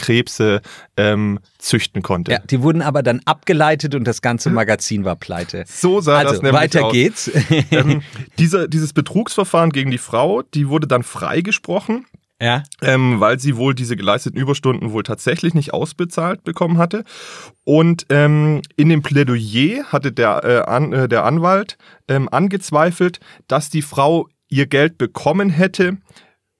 Urzeitkrebse 0.00 0.60
ähm, 0.96 1.38
züchten 1.58 2.02
konnte. 2.02 2.32
Ja, 2.32 2.38
die 2.38 2.62
wurden 2.62 2.82
aber 2.82 3.02
dann 3.02 3.20
abgeleitet 3.24 3.94
und 3.94 4.04
das 4.04 4.22
ganze 4.22 4.50
Magazin 4.50 5.04
war 5.04 5.16
pleite. 5.16 5.64
So 5.66 6.00
sah 6.00 6.22
das 6.22 6.32
Also, 6.32 6.42
nämlich 6.42 6.60
weiter 6.60 6.86
aus. 6.86 6.92
geht's. 6.92 7.30
ähm, 7.70 8.02
dieser, 8.38 8.68
dieses 8.68 8.92
Betrugsverfahren 8.92 9.70
gegen 9.70 9.90
die 9.90 9.98
Frau, 9.98 10.42
die 10.42 10.68
wurde 10.68 10.86
dann 10.86 11.02
freigesprochen, 11.02 12.06
ja. 12.40 12.62
ähm, 12.82 13.20
weil 13.20 13.38
sie 13.38 13.56
wohl 13.56 13.74
diese 13.74 13.96
geleisteten 13.96 14.40
Überstunden 14.40 14.92
wohl 14.92 15.02
tatsächlich 15.02 15.54
nicht 15.54 15.72
ausbezahlt 15.72 16.44
bekommen 16.44 16.78
hatte. 16.78 17.04
Und 17.64 18.06
ähm, 18.08 18.62
in 18.76 18.88
dem 18.88 19.02
Plädoyer 19.02 19.84
hatte 19.86 20.12
der, 20.12 20.44
äh, 20.44 20.70
an, 20.70 20.92
äh, 20.92 21.08
der 21.08 21.24
Anwalt 21.24 21.76
ähm, 22.08 22.28
angezweifelt, 22.30 23.20
dass 23.48 23.70
die 23.70 23.82
Frau 23.82 24.28
ihr 24.48 24.66
Geld 24.66 24.98
bekommen 24.98 25.50
hätte, 25.50 25.98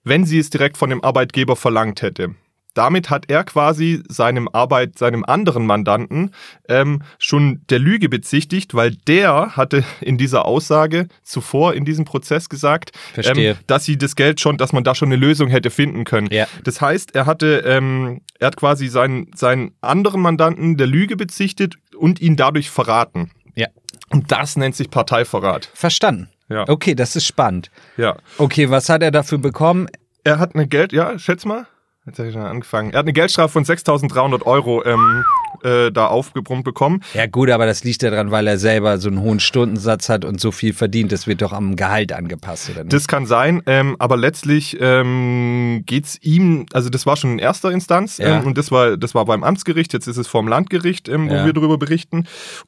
wenn 0.05 0.25
sie 0.25 0.39
es 0.39 0.51
direkt 0.51 0.77
von 0.77 0.91
dem 0.91 1.03
Arbeitgeber 1.03 1.57
verlangt 1.57 2.03
hätte. 2.03 2.35
Damit 2.75 3.11
hat 3.11 3.25
er 3.29 3.45
quasi 3.45 4.03
seinem 4.09 4.49
Arbeit, 4.49 4.99
seinem 4.99 5.25
anderen 5.25 5.67
Mandanten 5.67 6.33
ähm, 6.69 7.03
schon 7.19 7.63
der 7.69 7.79
Lüge 7.79 8.09
bezichtigt, 8.09 8.75
weil 8.75 8.93
der 8.93 9.57
hatte 9.57 9.85
in 10.01 10.19
dieser 10.19 10.45
Aussage 10.47 11.09
zuvor 11.23 11.75
in 11.75 11.85
diesem 11.85 12.05
Prozess 12.05 12.49
gesagt, 12.49 12.93
ähm, 13.17 13.57
dass 13.67 13.85
sie 13.85 13.99
das 13.99 14.17
Geld 14.17 14.41
schon, 14.41 14.57
dass 14.57 14.73
man 14.73 14.85
da 14.85 14.95
schon 14.95 15.09
eine 15.09 15.17
Lösung 15.17 15.49
hätte 15.49 15.71
finden 15.71 16.05
können. 16.05 16.29
Ja. 16.31 16.47
Das 16.65 16.81
heißt, 16.81 17.15
er 17.15 17.27
hatte, 17.27 17.65
ähm, 17.67 18.21
er 18.39 18.49
hat 18.49 18.57
quasi 18.57 18.89
seinen, 18.89 19.31
seinen 19.35 19.73
anderen 19.81 20.21
Mandanten 20.21 20.77
der 20.77 20.87
Lüge 20.87 21.17
bezichtigt 21.17 21.77
und 21.97 22.21
ihn 22.21 22.37
dadurch 22.37 22.71
verraten. 22.71 23.31
Ja. 23.55 23.69
Und 24.11 24.33
das 24.33 24.57
nennt 24.57 24.77
sich 24.77 24.91
Parteiverrat. 24.91 25.71
Verstanden. 25.75 26.29
Ja. 26.49 26.69
Okay, 26.69 26.95
das 26.95 27.15
ist 27.15 27.27
spannend. 27.27 27.71
Ja. 27.97 28.17
Okay, 28.39 28.71
was 28.71 28.89
hat 28.89 29.03
er 29.03 29.13
dafür 29.13 29.39
bekommen? 29.39 29.87
Er 30.25 30.39
hat 30.39 30.55
eine 30.55 30.67
Geld, 30.67 30.93
ja, 30.93 31.19
schätz 31.19 31.45
mal. 31.45 31.67
Jetzt 32.07 32.19
habe 32.19 32.29
ich 32.29 32.35
schon 32.35 32.43
angefangen. 32.43 32.93
Er 32.93 33.01
hat 33.01 33.05
eine 33.05 33.13
Geldstrafe 33.13 33.53
von 33.53 33.65
6.300 33.65 34.43
Euro 34.47 34.83
ähm, 34.87 35.23
äh, 35.63 35.93
da 35.93 36.07
aufgebrummt 36.07 36.65
bekommen. 36.65 37.03
Ja 37.13 37.27
gut, 37.27 37.51
aber 37.51 37.67
das 37.67 37.85
liegt 37.85 38.03
ja 38.03 38.11
daran, 38.11 38.31
weil 38.31 38.47
er 38.47 38.57
selber 38.57 38.97
so 38.97 39.09
einen 39.11 39.21
hohen 39.21 39.39
Stundensatz 39.39 40.09
hat 40.09 40.25
und 40.25 40.41
so 40.41 40.51
viel 40.51 40.73
verdient. 40.73 41.13
Das 41.13 41.27
wird 41.27 41.43
doch 41.43 41.53
am 41.53 41.77
Gehalt 41.77 42.13
angepasst, 42.15 42.71
oder 42.71 42.85
nicht? 42.85 42.93
Das 42.95 43.07
kann 43.07 43.27
sein, 43.27 43.63
ähm, 43.67 43.97
aber 43.99 44.17
letztlich 44.17 44.79
ähm, 44.81 45.83
geht's 45.85 46.17
ihm, 46.23 46.65
also 46.73 46.89
das 46.89 47.05
war 47.05 47.17
schon 47.17 47.33
in 47.33 47.39
erster 47.39 47.71
Instanz 47.71 48.17
Ja. 48.17 48.39
ähm, 48.41 48.47
und 48.47 48.57
das 48.57 48.71
war, 48.71 48.97
das 48.97 49.15
war 49.15 49.27
beim 49.27 49.45
Amtsgericht, 49.45 49.93
jetzt 49.93 50.07
ist 50.07 50.17
es 50.17 50.27
vorm 50.27 50.49
Landgericht, 50.49 51.07
ähm, 51.09 51.29
wo 51.29 51.35
Ja. 51.35 51.45
wir 51.45 51.53
darüber 51.53 51.77
berichten. 51.77 52.25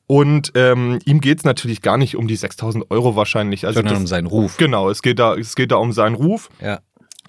Und 0.06 0.52
ähm, 0.56 0.98
ihm 1.06 1.22
geht's 1.22 1.44
natürlich 1.44 1.80
gar 1.80 1.96
nicht 1.96 2.16
um 2.16 2.28
die 2.28 2.36
6.000 2.36 2.90
Euro 2.90 3.16
wahrscheinlich. 3.16 3.64
Also 3.66 3.78
sondern 3.78 3.94
das, 3.94 4.00
um 4.02 4.06
seinen 4.06 4.26
Ruf. 4.26 4.58
Genau, 4.58 4.90
es 4.90 5.00
geht, 5.00 5.18
da, 5.18 5.34
es 5.36 5.54
geht 5.56 5.72
da 5.72 5.76
um 5.76 5.92
seinen 5.92 6.16
Ruf. 6.16 6.50
Ja. 6.60 6.80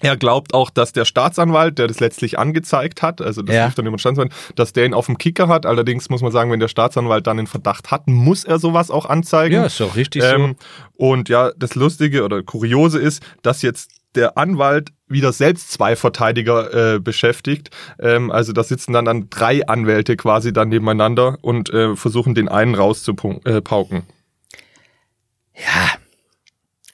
Er 0.04 0.16
glaubt 0.16 0.54
auch, 0.54 0.70
dass 0.70 0.92
der 0.92 1.04
Staatsanwalt, 1.04 1.78
der 1.78 1.86
das 1.88 2.00
letztlich 2.00 2.38
angezeigt 2.38 3.02
hat, 3.02 3.20
also 3.20 3.42
das 3.42 3.54
Ja. 3.54 3.64
lief 3.66 3.74
dann 3.74 3.86
über 3.86 3.96
den 3.96 4.00
Staatsanwalt, 4.00 4.32
dass 4.54 4.72
der 4.72 4.86
ihn 4.86 4.94
auf 4.94 5.06
dem 5.06 5.18
Kicker 5.18 5.48
hat. 5.48 5.66
Allerdings 5.66 6.10
muss 6.10 6.22
man 6.22 6.30
sagen, 6.32 6.50
wenn 6.50 6.60
der 6.60 6.68
Staatsanwalt 6.68 7.26
dann 7.26 7.36
den 7.38 7.46
Verdacht 7.46 7.90
hat, 7.90 8.06
muss 8.06 8.44
er 8.44 8.58
sowas 8.58 8.90
auch 8.90 9.06
anzeigen. 9.06 9.54
Ja, 9.56 9.64
ist 9.66 9.80
doch 9.80 9.96
richtig 9.96 10.22
Ähm, 10.24 10.56
und 10.96 11.28
ja, 11.28 11.50
das 11.56 11.74
Lustige 11.74 12.24
oder 12.24 12.42
Kuriose 12.42 12.98
ist, 12.98 13.22
dass 13.42 13.62
jetzt 13.62 13.90
der 14.14 14.38
Anwalt 14.38 14.90
wieder 15.08 15.32
selbst 15.32 15.72
zwei 15.72 15.96
Verteidiger 15.96 16.94
äh, 16.94 16.98
beschäftigt. 17.00 17.70
Ähm, 17.98 18.30
also 18.30 18.52
da 18.52 18.62
sitzen 18.62 18.92
dann, 18.92 19.04
dann 19.04 19.28
drei 19.28 19.66
Anwälte 19.66 20.16
quasi 20.16 20.52
dann 20.52 20.68
nebeneinander 20.68 21.38
und 21.42 21.70
äh, 21.70 21.96
versuchen 21.96 22.34
den 22.34 22.48
einen 22.48 22.74
rauszupauken. 22.74 23.42
Äh. 23.44 23.60
Ja. 25.56 25.90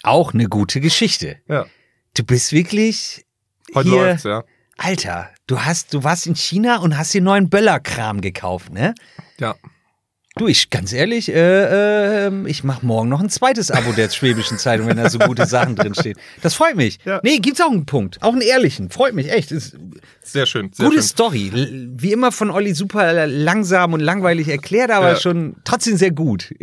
Auch 0.02 0.32
eine 0.32 0.48
gute 0.48 0.80
Geschichte. 0.80 1.36
ja, 1.48 1.66
Du 2.14 2.24
bist 2.24 2.52
wirklich 2.52 3.24
heute 3.74 3.88
hier. 3.88 3.98
läuft's, 3.98 4.24
ja. 4.24 4.44
Alter, 4.76 5.30
du 5.46 5.60
hast, 5.60 5.92
du 5.94 6.04
warst 6.04 6.26
in 6.26 6.34
China 6.34 6.78
und 6.78 6.96
hast 6.96 7.12
dir 7.12 7.20
neuen 7.20 7.50
Böllerkram 7.50 8.20
gekauft, 8.20 8.72
ne? 8.72 8.94
Ja. 9.38 9.54
Du, 10.36 10.46
ich 10.46 10.70
ganz 10.70 10.92
ehrlich, 10.92 11.28
äh, 11.28 12.28
äh, 12.28 12.32
ich 12.46 12.62
mach 12.62 12.82
morgen 12.82 13.08
noch 13.08 13.20
ein 13.20 13.28
zweites 13.28 13.72
Abo 13.72 13.90
der 13.92 14.08
Schwäbischen 14.10 14.58
Zeitung, 14.58 14.86
wenn 14.86 14.96
da 14.96 15.10
so 15.10 15.18
gute 15.18 15.44
Sachen 15.44 15.74
drinstehen. 15.74 16.16
Das 16.40 16.54
freut 16.54 16.76
mich. 16.76 16.98
Ja. 17.04 17.20
Nee, 17.24 17.38
gibt's 17.38 17.60
auch 17.60 17.70
einen 17.70 17.84
Punkt. 17.84 18.22
Auch 18.22 18.32
einen 18.32 18.40
ehrlichen. 18.40 18.90
Freut 18.90 19.12
mich, 19.12 19.30
echt. 19.32 19.50
Ist, 19.50 19.76
Sehr 20.22 20.46
schön. 20.46 20.70
Sehr 20.72 20.86
gute 20.86 20.98
schön. 20.98 21.06
Story. 21.08 21.50
Wie 21.96 22.12
immer 22.12 22.30
von 22.30 22.50
Olli 22.50 22.74
super 22.74 23.26
langsam 23.26 23.92
und 23.92 24.00
langweilig 24.00 24.46
erklärt, 24.48 24.92
aber 24.92 25.10
Ja. 25.10 25.16
schon 25.16 25.56
trotzdem 25.64 25.96
sehr 25.96 26.12
gut. 26.12 26.54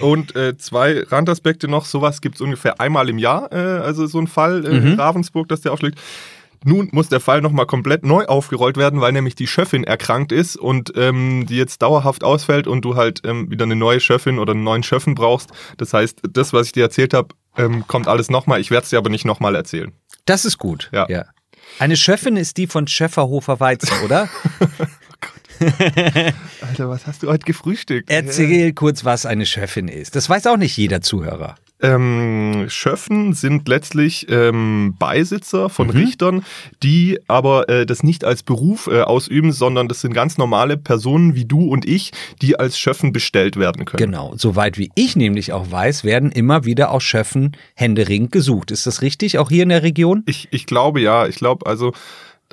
Und 0.00 0.34
äh, 0.34 0.56
zwei 0.56 1.02
Randaspekte 1.02 1.68
noch, 1.68 1.84
sowas 1.84 2.22
gibt's 2.22 2.40
ungefähr 2.40 2.80
einmal 2.80 3.10
im 3.10 3.18
Jahr, 3.18 3.52
äh, 3.52 3.56
also 3.56 4.06
so 4.06 4.18
ein 4.18 4.26
Fall 4.26 4.64
äh, 4.64 4.70
Mhm. 4.80 4.86
in 4.86 4.94
Ravensburg, 5.00 5.48
dass 5.48 5.60
der 5.60 5.72
aufschlägt. 5.72 5.98
Nun 6.64 6.88
muss 6.92 7.08
der 7.08 7.20
Fall 7.20 7.40
nochmal 7.40 7.66
komplett 7.66 8.04
neu 8.04 8.26
aufgerollt 8.26 8.76
werden, 8.76 9.00
weil 9.00 9.12
nämlich 9.12 9.34
die 9.34 9.46
Schöffin 9.46 9.84
erkrankt 9.84 10.30
ist 10.30 10.56
und 10.56 10.92
ähm, 10.96 11.46
die 11.48 11.56
jetzt 11.56 11.80
dauerhaft 11.80 12.22
ausfällt 12.22 12.66
und 12.66 12.84
du 12.84 12.96
halt 12.96 13.22
ähm, 13.24 13.50
wieder 13.50 13.64
eine 13.64 13.76
neue 13.76 14.00
Schöffin 14.00 14.38
oder 14.38 14.52
einen 14.52 14.64
neuen 14.64 14.82
Schöffen 14.82 15.14
brauchst. 15.14 15.50
Das 15.78 15.94
heißt, 15.94 16.20
das, 16.30 16.52
was 16.52 16.66
ich 16.66 16.72
dir 16.72 16.82
erzählt 16.82 17.14
habe, 17.14 17.34
ähm, 17.56 17.86
kommt 17.86 18.08
alles 18.08 18.30
nochmal. 18.30 18.60
Ich 18.60 18.70
werde 18.70 18.84
es 18.84 18.90
dir 18.90 18.98
aber 18.98 19.08
nicht 19.08 19.24
nochmal 19.24 19.54
erzählen. 19.54 19.92
Das 20.26 20.44
ist 20.44 20.58
gut. 20.58 20.90
Ja. 20.92 21.06
Eine 21.78 21.96
Schöffin 21.96 22.36
ist 22.36 22.56
die 22.58 22.66
von 22.66 22.86
Schöfferhofer 22.86 23.58
Weizen, 23.60 23.96
oder? 24.04 24.28
Alter, 26.60 26.88
was 26.88 27.06
hast 27.06 27.22
du 27.22 27.28
heute 27.28 27.44
gefrühstückt? 27.44 28.10
Erzähl 28.10 28.72
kurz, 28.72 29.04
was 29.04 29.26
eine 29.26 29.46
Schöffin 29.46 29.88
ist. 29.88 30.16
Das 30.16 30.28
weiß 30.28 30.46
auch 30.46 30.56
nicht 30.56 30.76
jeder 30.76 31.00
Zuhörer. 31.00 31.56
Ähm, 31.82 32.66
Schöffen 32.68 33.32
sind 33.32 33.68
letztlich 33.68 34.26
ähm, 34.30 34.94
Beisitzer 34.98 35.68
von 35.68 35.86
Mhm. 35.88 35.92
Richtern, 35.92 36.44
die 36.82 37.18
aber 37.26 37.68
äh, 37.68 37.86
das 37.86 38.02
nicht 38.02 38.24
als 38.24 38.42
Beruf 38.42 38.86
äh, 38.86 39.02
ausüben, 39.02 39.52
sondern 39.52 39.88
das 39.88 40.00
sind 40.02 40.12
ganz 40.12 40.38
normale 40.38 40.76
Personen 40.76 41.34
wie 41.34 41.44
du 41.44 41.68
und 41.68 41.86
ich, 41.86 42.12
die 42.42 42.58
als 42.58 42.78
Schöffen 42.78 43.12
bestellt 43.12 43.56
werden 43.56 43.84
können. 43.84 44.04
Genau. 44.04 44.34
Soweit 44.36 44.78
wie 44.78 44.90
ich 44.94 45.16
nämlich 45.16 45.52
auch 45.52 45.70
weiß, 45.70 46.04
werden 46.04 46.30
immer 46.32 46.64
wieder 46.64 46.90
auch 46.90 47.00
Schöffen 47.00 47.56
händeringend 47.74 48.32
gesucht. 48.32 48.70
Ist 48.70 48.86
das 48.86 49.02
richtig? 49.02 49.38
Auch 49.38 49.48
hier 49.48 49.62
in 49.62 49.68
der 49.70 49.82
Region? 49.82 50.22
Ich, 50.26 50.48
ich 50.50 50.66
glaube 50.66 51.00
ja, 51.00 51.26
ich 51.26 51.36
glaube 51.36 51.66
also, 51.66 51.92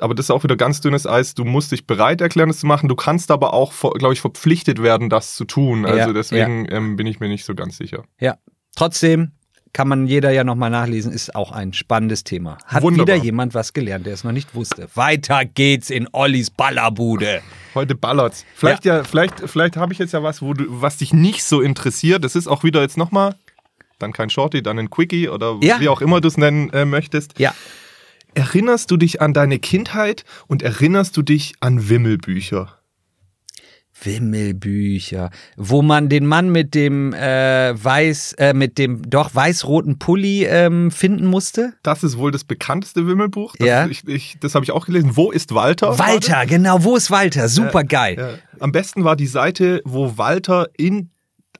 aber 0.00 0.14
das 0.14 0.26
ist 0.26 0.30
auch 0.30 0.44
wieder 0.44 0.56
ganz 0.56 0.80
dünnes 0.80 1.06
Eis. 1.06 1.34
Du 1.34 1.44
musst 1.44 1.72
dich 1.72 1.86
bereit 1.86 2.20
erklären, 2.20 2.48
das 2.48 2.60
zu 2.60 2.66
machen. 2.66 2.88
Du 2.88 2.94
kannst 2.94 3.30
aber 3.30 3.52
auch, 3.52 3.72
glaube 3.98 4.14
ich, 4.14 4.20
verpflichtet 4.20 4.80
werden, 4.82 5.10
das 5.10 5.34
zu 5.34 5.44
tun. 5.44 5.84
Also 5.84 5.98
Ja, 5.98 6.12
deswegen 6.12 6.66
Ähm, 6.70 6.96
bin 6.96 7.06
ich 7.06 7.18
mir 7.20 7.28
nicht 7.28 7.44
so 7.44 7.54
ganz 7.54 7.76
sicher. 7.76 8.04
Ja. 8.20 8.36
Trotzdem 8.78 9.32
kann 9.72 9.88
man 9.88 10.06
jeder 10.06 10.30
ja 10.30 10.44
nochmal 10.44 10.70
nachlesen, 10.70 11.12
ist 11.12 11.34
auch 11.34 11.50
ein 11.50 11.72
spannendes 11.72 12.22
Thema. 12.22 12.58
Hat 12.64 12.84
Wunderbar. 12.84 13.16
wieder 13.16 13.24
jemand 13.24 13.52
was 13.54 13.72
gelernt, 13.72 14.06
der 14.06 14.14
es 14.14 14.22
noch 14.22 14.30
nicht 14.30 14.54
wusste. 14.54 14.88
Weiter 14.94 15.44
geht's 15.44 15.90
in 15.90 16.08
Ollis 16.12 16.50
Ballerbude. 16.50 17.42
Heute 17.74 17.96
ballert's. 17.96 18.44
Vielleicht 18.54 18.84
ja, 18.84 19.02
vielleicht, 19.02 19.40
vielleicht 19.50 19.76
habe 19.76 19.92
ich 19.92 19.98
jetzt 19.98 20.12
ja 20.12 20.22
was, 20.22 20.42
wo 20.42 20.54
du, 20.54 20.64
was 20.68 20.98
dich 20.98 21.12
nicht 21.12 21.42
so 21.42 21.60
interessiert. 21.60 22.22
Das 22.22 22.36
ist 22.36 22.46
auch 22.46 22.62
wieder 22.62 22.80
jetzt 22.80 22.96
nochmal, 22.96 23.34
dann 23.98 24.12
kein 24.12 24.30
Shorty, 24.30 24.62
dann 24.62 24.78
ein 24.78 24.90
Quickie 24.90 25.28
oder 25.28 25.58
Ja. 25.60 25.80
wie 25.80 25.88
auch 25.88 26.00
immer 26.00 26.20
du 26.20 26.28
es 26.28 26.36
nennen 26.36 26.70
äh, 26.70 26.84
möchtest. 26.84 27.36
Ja. 27.40 27.52
Erinnerst 28.34 28.92
du 28.92 28.96
dich 28.96 29.20
an 29.20 29.34
deine 29.34 29.58
Kindheit 29.58 30.24
und 30.46 30.62
erinnerst 30.62 31.16
du 31.16 31.22
dich 31.22 31.54
an 31.58 31.88
Wimmelbücher? 31.88 32.77
Wimmelbücher, 34.02 35.30
wo 35.56 35.82
man 35.82 36.08
den 36.08 36.26
Mann 36.26 36.50
mit 36.50 36.74
dem 36.74 37.12
äh, 37.12 37.72
weiß, 37.82 38.34
äh, 38.34 38.54
mit 38.54 38.78
dem 38.78 39.08
doch 39.08 39.34
weiß-roten 39.34 39.98
Pulli 39.98 40.44
ähm, 40.44 40.90
finden 40.90 41.26
musste. 41.26 41.74
Das 41.82 42.02
ist 42.04 42.18
wohl 42.18 42.30
das 42.30 42.44
bekannteste 42.44 43.06
Wimmelbuch. 43.06 43.54
Das, 43.58 43.66
Ja. 43.68 43.86
ich, 43.86 44.06
ich, 44.06 44.36
das 44.40 44.54
habe 44.54 44.64
ich 44.64 44.72
auch 44.72 44.86
gelesen. 44.86 45.10
Wo 45.16 45.30
ist 45.30 45.54
Walter? 45.54 45.98
Walter, 45.98 46.46
genau, 46.46 46.84
wo 46.84 46.96
ist 46.96 47.10
Walter? 47.10 47.48
Super 47.48 47.84
geil. 47.84 48.16
Ja. 48.18 48.28
Am 48.60 48.72
besten 48.72 49.04
war 49.04 49.16
die 49.16 49.26
Seite, 49.26 49.80
wo 49.84 50.16
Walter 50.18 50.68
in 50.76 51.10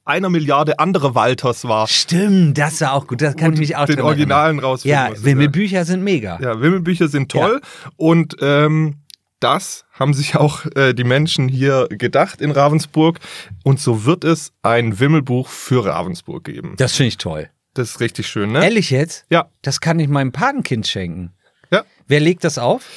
einer 0.05 0.31
Milliarde 0.31 0.79
andere 0.79 1.15
Walters 1.15 1.65
war. 1.69 1.87
Stimmt, 1.87 2.57
das 2.57 2.81
war 2.81 2.95
auch 2.95 3.07
gut. 3.07 3.21
Das 3.21 3.37
kann 3.37 3.49
Und 3.49 3.55
ich 3.55 3.61
mich 3.61 3.77
auch 3.77 3.85
den 3.85 4.01
Originalen 4.01 4.57
erinnern. 4.57 4.65
rausfinden 4.65 4.99
Ja, 4.99 5.11
Wimmelbücher 5.23 5.85
sind 5.85 6.03
mega. 6.03 6.39
Ja, 6.41 6.61
Wimmelbücher 6.61 7.09
sind 7.09 7.31
toll 7.31 7.61
und 7.97 8.37
ähm, 8.41 8.97
das 9.41 9.85
haben 9.93 10.15
sich 10.15 10.37
auch 10.37 10.67
äh, 10.75 10.95
die 10.95 11.05
Menschen 11.05 11.49
hier 11.49 11.89
gedacht 11.91 12.41
in 12.41 12.51
Ravensburg 12.51 13.21
und 13.65 13.81
so 13.81 14.05
wird 14.05 14.25
es 14.25 14.53
ein 14.63 14.99
Wimmelbuch 14.99 15.49
für 15.49 15.85
Ravensburg 15.85 16.45
geben. 16.45 16.75
Das 16.77 16.97
finde 16.97 17.09
ich 17.09 17.19
toll. 17.19 17.51
Das 17.75 17.91
ist 17.91 18.01
richtig 18.01 18.27
schön, 18.27 18.53
ne? 18.53 18.65
Ehrlich 18.65 18.91
jetzt? 18.91 19.25
Ja. 19.31 19.51
Das 19.63 19.81
kann 19.81 20.01
ich 20.01 20.09
meinem 20.09 20.33
Patenkind 20.33 20.87
schenken. 20.87 21.33
Ja. 21.71 21.85
Wer 22.07 22.21
legt 22.21 22.45
das 22.45 22.59
auf? 22.59 22.89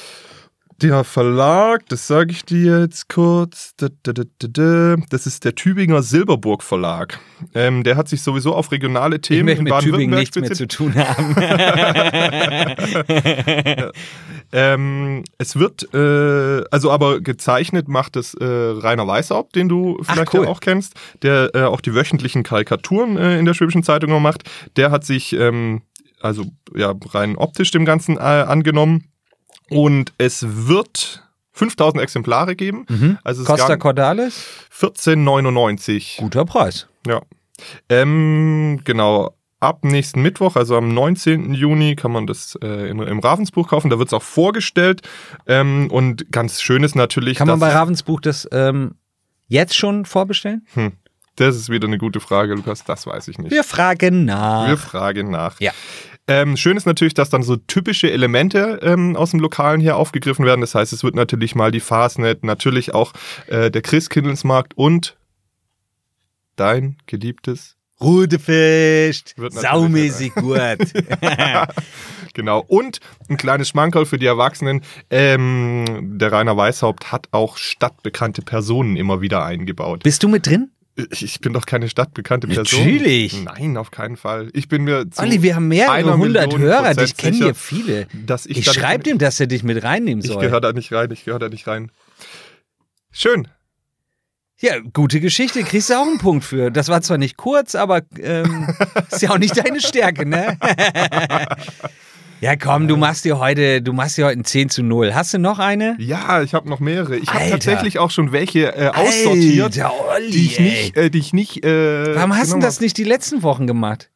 Der 0.82 1.04
Verlag, 1.04 1.86
das 1.88 2.08
sage 2.08 2.32
ich 2.32 2.44
dir 2.44 2.80
jetzt 2.80 3.08
kurz, 3.08 3.74
da, 3.76 3.88
da, 4.02 4.12
da, 4.12 4.24
da, 4.38 4.48
da. 4.48 4.96
das 5.10 5.26
ist 5.26 5.44
der 5.44 5.54
Tübinger 5.54 6.02
Silberburg 6.02 6.62
Verlag. 6.62 7.20
Ähm, 7.54 7.84
der 7.84 7.96
hat 7.96 8.08
sich 8.08 8.22
sowieso 8.22 8.54
auf 8.54 8.72
regionale 8.72 9.16
Ich 9.16 9.22
Themen 9.22 9.44
möchte 9.44 9.58
in 9.60 9.64
mit 9.64 9.80
Tübingen 9.80 10.10
Baden-Württemberg 10.10 10.20
nichts 10.20 10.36
mehr 10.36 10.52
zu 10.52 10.66
tun 10.66 10.94
haben. 10.96 11.36
Ähm, 14.54 15.24
es 15.38 15.56
wird, 15.56 15.94
äh, 15.94 16.62
also 16.70 16.90
aber 16.90 17.22
gezeichnet 17.22 17.88
macht 17.88 18.16
es 18.16 18.34
äh, 18.34 18.44
Rainer 18.44 19.06
Weishaupt, 19.06 19.56
den 19.56 19.70
du 19.70 19.98
Ach, 20.02 20.12
vielleicht 20.12 20.34
cool. 20.34 20.44
ja 20.44 20.50
auch 20.50 20.60
kennst, 20.60 20.94
der 21.22 21.50
äh, 21.54 21.62
auch 21.62 21.80
die 21.80 21.94
wöchentlichen 21.94 22.42
Karikaturen 22.42 23.16
äh, 23.16 23.38
in 23.38 23.46
der 23.46 23.54
Schwäbischen 23.54 23.82
Zeitung 23.82 24.20
macht. 24.20 24.42
Der 24.76 24.90
hat 24.90 25.04
sich, 25.04 25.32
ähm, 25.32 25.80
also 26.20 26.44
ja, 26.74 26.92
rein 27.12 27.36
optisch 27.36 27.70
dem 27.70 27.86
Ganzen 27.86 28.18
äh, 28.18 28.20
angenommen. 28.20 29.11
Und 29.76 30.12
es 30.18 30.44
wird 30.48 31.22
5000 31.52 32.02
Exemplare 32.02 32.56
geben. 32.56 32.86
Mhm. 32.88 33.18
Also 33.24 33.42
es 33.42 33.48
Costa 33.48 33.76
Cordalis? 33.76 34.44
14,99. 34.76 36.18
Guter 36.18 36.44
Preis. 36.44 36.86
Ja. 37.06 37.22
Ähm, 37.88 38.80
genau. 38.84 39.34
Ab 39.60 39.84
nächsten 39.84 40.22
Mittwoch, 40.22 40.56
also 40.56 40.76
am 40.76 40.92
19. 40.92 41.54
Juni, 41.54 41.94
kann 41.94 42.10
man 42.10 42.26
das 42.26 42.58
äh, 42.62 42.90
in, 42.90 42.98
im 42.98 43.20
Ravensbuch 43.20 43.68
kaufen. 43.68 43.90
Da 43.90 43.98
wird 43.98 44.08
es 44.08 44.12
auch 44.12 44.22
vorgestellt. 44.22 45.02
Ähm, 45.46 45.88
und 45.88 46.32
ganz 46.32 46.60
schön 46.60 46.82
ist 46.82 46.96
natürlich, 46.96 47.38
Kann 47.38 47.46
man 47.46 47.60
bei 47.60 47.70
Ravensbuch 47.70 48.20
das 48.20 48.48
ähm, 48.50 48.96
jetzt 49.46 49.76
schon 49.76 50.04
vorbestellen? 50.04 50.66
Hm, 50.74 50.92
das 51.36 51.54
ist 51.54 51.68
wieder 51.68 51.86
eine 51.86 51.98
gute 51.98 52.18
Frage, 52.18 52.54
Lukas. 52.54 52.82
Das 52.82 53.06
weiß 53.06 53.28
ich 53.28 53.38
nicht. 53.38 53.52
Wir 53.52 53.62
fragen 53.62 54.24
nach. 54.24 54.66
Wir 54.66 54.76
fragen 54.76 55.30
nach. 55.30 55.60
Ja. 55.60 55.70
Ähm, 56.28 56.56
schön 56.56 56.76
ist 56.76 56.86
natürlich, 56.86 57.14
dass 57.14 57.30
dann 57.30 57.42
so 57.42 57.56
typische 57.56 58.10
Elemente 58.10 58.78
ähm, 58.82 59.16
aus 59.16 59.32
dem 59.32 59.40
Lokalen 59.40 59.80
hier 59.80 59.96
aufgegriffen 59.96 60.44
werden. 60.44 60.60
Das 60.60 60.74
heißt, 60.74 60.92
es 60.92 61.02
wird 61.02 61.16
natürlich 61.16 61.54
mal 61.54 61.72
die 61.72 61.80
Fastnet, 61.80 62.44
natürlich 62.44 62.94
auch 62.94 63.12
äh, 63.48 63.70
der 63.70 63.82
Christkindlesmarkt 63.82 64.74
und 64.76 65.16
dein 66.56 66.96
geliebtes 67.06 67.76
natürlich 67.98 69.34
Saumäßig 69.36 70.34
gut. 70.34 70.58
Genau. 72.34 72.64
Und 72.66 73.00
ein 73.28 73.36
kleines 73.36 73.68
Schmankerl 73.68 74.06
für 74.06 74.18
die 74.18 74.24
Erwachsenen. 74.24 74.80
Ähm, 75.10 76.18
der 76.18 76.32
Rainer 76.32 76.56
Weishaupt 76.56 77.12
hat 77.12 77.28
auch 77.30 77.58
stadtbekannte 77.58 78.40
Personen 78.40 78.96
immer 78.96 79.20
wieder 79.20 79.44
eingebaut. 79.44 80.02
Bist 80.02 80.22
du 80.22 80.28
mit 80.28 80.46
drin? 80.46 80.70
Ich, 80.94 81.22
ich 81.22 81.40
bin 81.40 81.54
doch 81.54 81.64
keine 81.64 81.88
stadtbekannte 81.88 82.46
Person. 82.48 82.80
Natürlich. 82.80 83.42
Nein, 83.44 83.76
auf 83.78 83.90
keinen 83.90 84.16
Fall. 84.18 84.50
Ich 84.52 84.68
bin 84.68 84.84
mir 84.84 85.10
zu 85.10 85.22
Olli, 85.22 85.40
wir 85.42 85.54
haben 85.56 85.68
mehrere 85.68 86.16
hundert 86.18 86.56
Hörer. 86.56 86.88
Prozent 86.88 87.08
Ich 87.08 87.16
kenne 87.16 87.32
sicher, 87.32 87.44
hier 87.46 87.54
viele. 87.54 88.06
dass 88.26 88.44
ich, 88.44 88.58
Ich 88.58 88.70
schreibe 88.70 89.02
dem, 89.02 89.16
dass 89.18 89.40
er 89.40 89.46
dich 89.46 89.62
mit 89.62 89.82
reinnehmen 89.82 90.22
Ich 90.22 90.30
soll. 90.30 90.42
gehöre 90.42 90.60
da 90.60 90.72
nicht 90.72 90.92
rein, 90.92 91.10
ich 91.10 91.24
gehöre 91.24 91.38
da 91.38 91.48
nicht 91.48 91.66
rein. 91.66 91.90
Schön. 93.10 93.48
Ja, 94.60 94.78
gute 94.92 95.18
Geschichte, 95.20 95.62
kriegst 95.64 95.90
du 95.90 95.94
auch 95.94 96.06
einen 96.06 96.18
Punkt 96.18 96.44
für. 96.44 96.70
Das 96.70 96.88
war 96.88 97.00
zwar 97.02 97.18
nicht 97.18 97.36
kurz, 97.36 97.74
aber 97.74 98.02
ähm, 98.20 98.68
ist 99.10 99.22
ja 99.22 99.30
auch 99.30 99.38
nicht 99.38 99.56
deine 99.56 99.80
Stärke, 99.80 100.24
ne? 100.24 100.56
ja, 102.42 102.56
komm, 102.56 102.88
du 102.88 102.96
machst 102.96 103.24
dir 103.24 103.38
heute, 103.38 103.80
du 103.80 103.92
machst 103.92 104.18
dir 104.18 104.26
heute 104.26 104.40
ein 104.40 104.44
10 104.44 104.68
zu 104.68 104.82
0. 104.82 105.14
Hast 105.14 105.32
du 105.32 105.38
noch 105.38 105.60
eine? 105.60 105.94
Ja, 106.00 106.42
ich 106.42 106.54
habe 106.54 106.68
noch 106.68 106.80
mehrere. 106.80 107.16
Ich 107.16 107.32
habe 107.32 107.50
tatsächlich 107.50 108.00
auch 108.00 108.10
schon 108.10 108.32
welche 108.32 108.74
äh, 108.74 108.88
aussortiert, 108.88 109.78
Alter, 109.78 109.92
Olli, 110.08 110.30
die 110.32 110.46
ich 110.46 110.58
nicht, 110.58 110.96
äh, 110.96 111.08
die 111.08 111.18
ich 111.18 111.32
nicht. 111.32 111.64
Äh, 111.64 112.16
Warum 112.16 112.36
hast 112.36 112.52
du 112.52 112.58
das 112.58 112.80
nicht 112.80 112.98
die 112.98 113.04
letzten 113.04 113.44
Wochen 113.44 113.68
gemacht? 113.68 114.10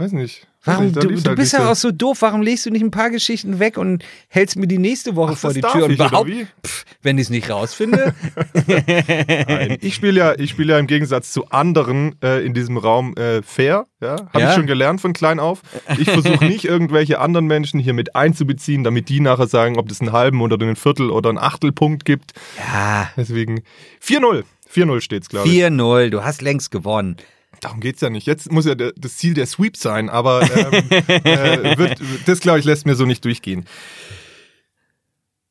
Weiß 0.00 0.12
nicht. 0.12 0.46
Warum, 0.64 0.86
Weiß 0.86 0.94
nicht, 0.94 0.96
da 0.96 1.00
du, 1.08 1.14
du 1.14 1.28
halt 1.28 1.38
bist 1.38 1.52
ja 1.52 1.62
so. 1.62 1.68
auch 1.70 1.74
so 1.76 1.90
doof. 1.90 2.22
Warum 2.22 2.42
legst 2.42 2.66
du 2.66 2.70
nicht 2.70 2.82
ein 2.82 2.90
paar 2.90 3.10
Geschichten 3.10 3.58
weg 3.58 3.78
und 3.78 4.04
hältst 4.28 4.56
mir 4.56 4.66
die 4.66 4.78
nächste 4.78 5.14
Woche 5.16 5.32
Ach, 5.34 5.38
vor 5.38 5.52
die 5.54 5.60
Tür 5.62 5.84
und 5.86 6.26
wie? 6.26 6.46
pff, 6.66 6.84
wenn 7.02 7.16
ich 7.18 7.24
es 7.24 7.30
nicht 7.30 7.48
rausfinde? 7.50 8.14
Nein, 8.66 9.78
ich 9.80 9.94
spiele 9.94 10.18
ja, 10.18 10.34
ich 10.38 10.50
spiele 10.50 10.72
ja 10.74 10.78
im 10.78 10.86
Gegensatz 10.86 11.32
zu 11.32 11.48
anderen 11.50 12.16
äh, 12.22 12.44
in 12.44 12.54
diesem 12.54 12.76
Raum 12.76 13.14
äh, 13.16 13.42
fair. 13.42 13.86
Ja, 14.00 14.16
habe 14.32 14.40
Ja. 14.40 14.48
ich 14.50 14.54
schon 14.54 14.66
gelernt 14.66 15.00
von 15.00 15.12
klein 15.12 15.40
auf. 15.40 15.60
Ich 15.98 16.10
versuche 16.10 16.44
nicht 16.44 16.64
irgendwelche 16.64 17.20
anderen 17.20 17.46
Menschen 17.46 17.80
hier 17.80 17.94
mit 17.94 18.16
einzubeziehen, 18.16 18.84
damit 18.84 19.08
die 19.08 19.20
nachher 19.20 19.46
sagen, 19.46 19.78
ob 19.78 19.90
es 19.90 20.00
einen 20.00 20.12
halben 20.12 20.40
oder 20.40 20.56
einen 20.60 20.76
Viertel 20.76 21.10
oder 21.10 21.28
einen 21.30 21.38
Achtelpunkt 21.38 22.04
gibt. 22.04 22.32
ja, 22.58 23.10
Deswegen 23.16 23.62
4-0. 24.02 24.44
4-0 24.72 25.00
steht's, 25.00 25.28
glaube 25.28 25.48
ich. 25.48 25.54
4-0, 25.62 26.10
du 26.10 26.22
hast 26.24 26.42
längst 26.42 26.70
gewonnen. 26.70 27.16
Darum 27.60 27.80
geht's 27.80 28.00
ja 28.00 28.10
nicht. 28.10 28.26
Jetzt 28.26 28.50
muss 28.50 28.64
ja 28.64 28.74
der, 28.74 28.92
das 28.96 29.16
Ziel 29.16 29.34
der 29.34 29.46
Sweep 29.46 29.76
sein, 29.76 30.08
aber 30.08 30.42
ähm, 30.42 30.90
äh, 31.08 31.78
wird, 31.78 32.00
das, 32.26 32.40
glaube 32.40 32.58
ich, 32.58 32.64
lässt 32.64 32.86
mir 32.86 32.94
so 32.94 33.04
nicht 33.04 33.24
durchgehen. 33.24 33.66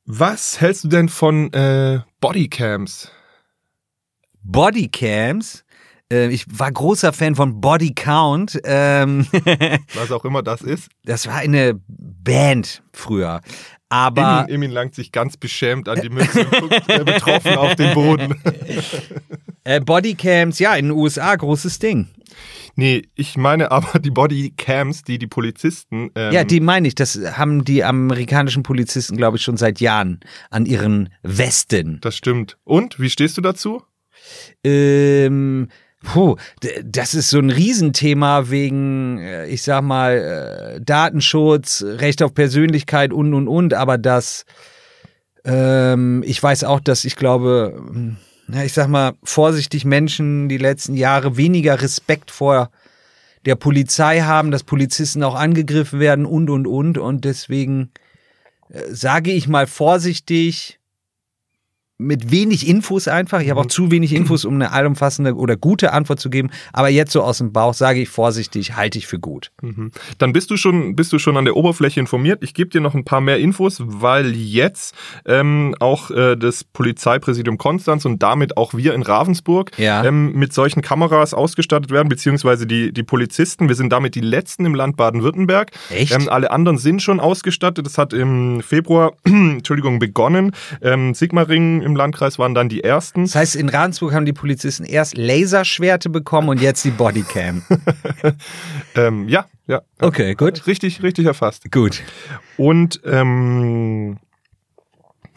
Was 0.05 0.59
hältst 0.59 0.85
du 0.85 0.87
denn 0.87 1.07
von 1.07 1.53
äh, 1.53 1.99
Bodycams? 2.19 3.11
Bodycams. 4.41 5.63
Äh, 6.11 6.29
ich 6.29 6.45
war 6.49 6.71
großer 6.71 7.13
Fan 7.13 7.35
von 7.35 7.61
Body 7.61 7.93
Count. 7.93 8.59
Ähm, 8.63 9.27
Was 9.93 10.11
auch 10.11 10.25
immer 10.25 10.41
das 10.41 10.61
ist. 10.61 10.89
das 11.03 11.27
war 11.27 11.35
eine 11.35 11.79
Band 11.87 12.81
früher. 12.91 13.41
Aber 13.89 14.45
Emin, 14.47 14.55
Emin 14.55 14.71
langt 14.71 14.95
sich 14.95 15.11
ganz 15.11 15.37
beschämt 15.37 15.89
an 15.89 16.01
die 16.01 16.09
Mütze 16.09 16.45
und 16.45 16.51
guckt 16.59 16.89
äh, 16.89 17.03
betroffen 17.03 17.55
auf 17.55 17.75
den 17.75 17.93
Boden. 17.93 18.39
äh, 19.63 19.79
Bodycams, 19.79 20.59
ja, 20.59 20.75
in 20.75 20.85
den 20.85 20.97
USA 20.97 21.35
großes 21.35 21.79
Ding. 21.79 22.07
Nee, 22.75 23.03
ich 23.15 23.35
meine 23.37 23.71
aber 23.71 23.99
die 23.99 24.11
Bodycams, 24.11 25.03
die 25.03 25.19
die 25.19 25.27
Polizisten. 25.27 26.11
Ähm, 26.15 26.33
Ja, 26.33 26.43
die 26.43 26.59
meine 26.59 26.87
ich. 26.87 26.95
Das 26.95 27.19
haben 27.37 27.65
die 27.65 27.83
amerikanischen 27.83 28.63
Polizisten, 28.63 29.17
glaube 29.17 29.37
ich, 29.37 29.43
schon 29.43 29.57
seit 29.57 29.81
Jahren 29.81 30.19
an 30.49 30.65
ihren 30.65 31.09
Westen. 31.23 31.99
Das 32.01 32.15
stimmt. 32.15 32.57
Und, 32.63 32.99
wie 32.99 33.09
stehst 33.09 33.37
du 33.37 33.41
dazu? 33.41 33.83
Ähm, 34.63 35.67
puh, 36.03 36.35
das 36.83 37.13
ist 37.15 37.29
so 37.29 37.39
ein 37.39 37.49
Riesenthema 37.49 38.49
wegen, 38.49 39.19
äh, 39.19 39.47
ich 39.47 39.63
sag 39.63 39.81
mal, 39.81 40.77
äh, 40.77 40.81
Datenschutz, 40.81 41.83
Recht 41.85 42.21
auf 42.23 42.33
Persönlichkeit 42.33 43.11
und 43.11 43.33
und 43.33 43.47
und, 43.47 43.73
aber 43.73 43.97
das 43.97 44.45
Ähm, 45.45 46.21
ich 46.25 46.41
weiß 46.43 46.65
auch, 46.65 46.79
dass 46.81 47.05
ich 47.05 47.15
glaube, 47.15 47.73
hm, 47.75 48.17
ja, 48.51 48.63
ich 48.63 48.73
sag 48.73 48.87
mal, 48.87 49.13
vorsichtig 49.23 49.85
Menschen 49.85 50.49
die 50.49 50.57
letzten 50.57 50.95
Jahre 50.95 51.37
weniger 51.37 51.81
Respekt 51.81 52.31
vor 52.31 52.71
der 53.45 53.55
Polizei 53.55 54.21
haben, 54.21 54.51
dass 54.51 54.63
Polizisten 54.63 55.23
auch 55.23 55.35
angegriffen 55.35 55.99
werden 55.99 56.25
und, 56.25 56.49
und, 56.49 56.67
und. 56.67 56.97
Und 56.97 57.25
deswegen 57.25 57.91
äh, 58.69 58.81
sage 58.89 59.31
ich 59.31 59.47
mal 59.47 59.67
vorsichtig, 59.67 60.78
mit 62.01 62.31
wenig 62.31 62.65
Infos 62.67 63.09
einfach. 63.09 63.41
Ich 63.41 63.49
habe 63.49 63.59
auch 63.59 63.65
zu 63.65 63.91
wenig 63.91 64.13
Infos, 64.15 64.45
um 64.45 64.55
eine 64.55 64.71
allumfassende 64.71 65.35
oder 65.35 65.57
gute 65.57 65.91
Antwort 65.91 66.21
zu 66.21 66.29
geben. 66.29 66.49
Aber 66.71 66.87
jetzt 66.87 67.11
so 67.11 67.21
aus 67.21 67.39
dem 67.39 67.51
Bauch 67.51 67.73
sage 67.73 68.01
ich 68.01 68.07
vorsichtig, 68.07 68.77
halte 68.77 68.97
ich 68.97 69.05
für 69.05 69.19
gut. 69.19 69.51
Mhm. 69.61 69.91
Dann 70.17 70.31
bist 70.31 70.49
du 70.49 70.55
schon, 70.55 70.95
bist 70.95 71.11
du 71.11 71.19
schon 71.19 71.35
an 71.35 71.43
der 71.43 71.57
Oberfläche 71.57 71.99
informiert. 71.99 72.41
Ich 72.41 72.53
gebe 72.53 72.69
dir 72.69 72.79
noch 72.79 72.95
ein 72.95 73.03
paar 73.03 73.19
mehr 73.19 73.37
Infos, 73.39 73.81
weil 73.83 74.33
jetzt 74.33 74.95
ähm, 75.25 75.75
auch 75.81 76.09
äh, 76.09 76.37
das 76.37 76.63
Polizeipräsidium 76.63 77.57
Konstanz 77.57 78.05
und 78.05 78.23
damit 78.23 78.55
auch 78.55 78.73
wir 78.73 78.93
in 78.93 79.01
Ravensburg 79.01 79.71
Ja. 79.77 80.05
ähm, 80.05 80.31
mit 80.33 80.53
solchen 80.53 80.81
Kameras 80.81 81.33
ausgestattet 81.33 81.91
werden, 81.91 82.07
beziehungsweise 82.07 82.65
die, 82.65 82.93
die 82.93 83.03
Polizisten. 83.03 83.67
Wir 83.67 83.75
sind 83.75 83.91
damit 83.91 84.15
die 84.15 84.21
letzten 84.21 84.65
im 84.65 84.73
Land 84.73 84.95
Baden-Württemberg. 84.95 85.71
Echt? 85.89 86.13
Ähm, 86.15 86.29
alle 86.29 86.51
anderen 86.51 86.77
sind 86.77 87.01
schon 87.01 87.19
ausgestattet. 87.19 87.85
Das 87.85 87.97
hat 87.97 88.13
im 88.13 88.61
Februar, 88.61 89.11
Entschuldigung, 89.25 89.99
begonnen. 89.99 90.53
Ähm, 90.81 91.13
Sigmaringen 91.13 91.88
im 91.89 91.95
Landkreis 91.95 92.39
waren 92.39 92.53
dann 92.53 92.69
die 92.69 92.83
ersten. 92.83 93.23
Das 93.23 93.35
heißt, 93.35 93.55
in 93.55 93.69
Ravensburg 93.69 94.13
haben 94.13 94.25
die 94.25 94.33
Polizisten 94.33 94.85
erst 94.85 95.17
Laserschwerte 95.17 96.09
bekommen 96.09 96.49
und 96.49 96.61
jetzt 96.61 96.83
die 96.85 96.91
Bodycam. 96.91 97.63
Ähm, 98.95 99.29
ja, 99.29 99.45
ja. 99.67 99.81
Okay, 100.01 100.33
gut. 100.35 100.65
Richtig, 100.67 101.03
richtig 101.03 101.25
erfasst. 101.25 101.71
Gut. 101.71 102.01
Und 102.57 102.99
ähm, 103.05 104.17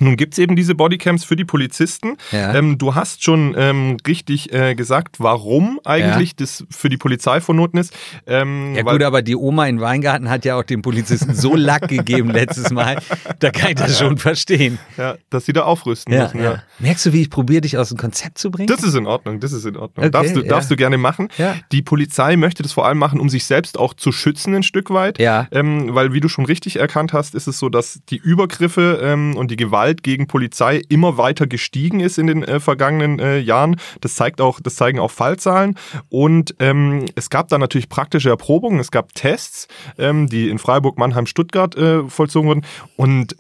nun 0.02 0.16
gibt's 0.16 0.38
eben 0.38 0.56
diese 0.56 0.74
Bodycams 0.74 1.24
für 1.24 1.36
die 1.36 1.44
Polizisten. 1.44 2.16
Ja. 2.30 2.54
Ähm, 2.54 2.78
du 2.78 2.94
hast 2.94 3.22
schon 3.24 3.54
ähm, 3.56 3.96
richtig 4.06 4.52
äh, 4.52 4.74
gesagt, 4.74 5.16
warum 5.18 5.80
eigentlich 5.84 6.36
das 6.36 6.64
für 6.70 6.88
die 6.88 6.96
Polizei 6.96 7.40
vonnöten 7.40 7.78
ist. 7.78 7.94
Ähm, 8.26 8.74
Ja 8.74 8.82
gut, 8.82 9.02
aber 9.02 9.22
die 9.22 9.36
Oma 9.36 9.66
in 9.66 9.80
Weingarten 9.80 10.28
hat 10.30 10.44
ja 10.44 10.56
auch 10.58 10.62
den 10.64 10.82
Polizisten 10.82 11.34
so 11.34 11.54
Lack 11.56 11.88
gegeben 11.88 12.30
letztes 12.30 12.70
Mal. 12.70 12.98
Da 13.38 13.50
kann 13.50 13.70
ich 13.70 13.76
das 13.76 13.98
schon 13.98 14.18
verstehen. 14.18 14.78
ja, 14.96 15.16
dass 15.30 15.46
sie 15.46 15.52
da 15.52 15.62
aufrüsten 15.62 16.12
Ja, 16.12 16.24
müssen. 16.24 16.38
ja. 16.38 16.52
Ja. 16.52 16.62
Merkst 16.78 17.06
du, 17.06 17.12
wie 17.12 17.22
ich 17.22 17.30
probiere, 17.30 17.60
dich 17.62 17.78
aus 17.78 17.88
dem 17.90 17.98
Konzept 17.98 18.38
zu 18.38 18.50
bringen? 18.50 18.66
Das 18.66 18.82
ist 18.82 18.94
in 18.94 19.06
Ordnung, 19.06 19.40
das 19.40 19.52
ist 19.52 19.64
in 19.64 19.76
Ordnung. 19.76 20.04
Okay, 20.04 20.10
darfst, 20.10 20.34
du, 20.36 20.40
ja. 20.40 20.48
darfst 20.48 20.70
du 20.70 20.76
gerne 20.76 20.98
machen. 20.98 21.28
Ja. 21.38 21.54
Die 21.70 21.82
Polizei 21.82 22.36
möchte 22.36 22.62
das 22.62 22.72
vor 22.72 22.86
allem 22.86 22.98
machen, 22.98 23.20
um 23.20 23.28
sich 23.28 23.44
selbst 23.44 23.78
auch 23.78 23.94
zu 23.94 24.10
schützen 24.12 24.54
ein 24.54 24.62
Stück 24.62 24.90
weit. 24.90 25.18
Ja. 25.18 25.46
Ähm, 25.52 25.94
weil, 25.94 26.12
wie 26.12 26.20
du 26.20 26.28
schon 26.28 26.44
richtig 26.46 26.76
erkannt 26.76 27.12
hast, 27.12 27.34
ist 27.34 27.46
es 27.46 27.58
so, 27.58 27.68
dass 27.68 28.00
die 28.08 28.16
Übergriffe 28.16 29.00
ähm, 29.02 29.36
und 29.36 29.50
die 29.50 29.56
Gewalt 29.56 29.91
gegen 29.94 30.26
Polizei 30.26 30.82
immer 30.88 31.18
weiter 31.18 31.46
gestiegen 31.46 32.00
ist 32.00 32.18
in 32.18 32.26
den 32.26 32.42
äh, 32.42 32.60
vergangenen 32.60 33.18
äh, 33.18 33.38
Jahren. 33.38 33.76
Das 34.00 34.14
zeigt 34.14 34.40
auch, 34.40 34.60
das 34.60 34.76
zeigen 34.76 34.98
auch 34.98 35.10
Fallzahlen. 35.10 35.76
Und 36.08 36.54
ähm, 36.58 37.06
es 37.14 37.30
gab 37.30 37.48
da 37.48 37.58
natürlich 37.58 37.88
praktische 37.88 38.30
Erprobungen, 38.30 38.80
es 38.80 38.90
gab 38.90 39.14
Tests, 39.14 39.68
ähm, 39.98 40.28
die 40.28 40.48
in 40.48 40.58
Freiburg, 40.58 40.98
Mannheim, 40.98 41.26
Stuttgart 41.26 41.76
äh, 41.76 42.04
vollzogen 42.08 42.48
wurden. 42.48 42.66
Und 42.96 43.36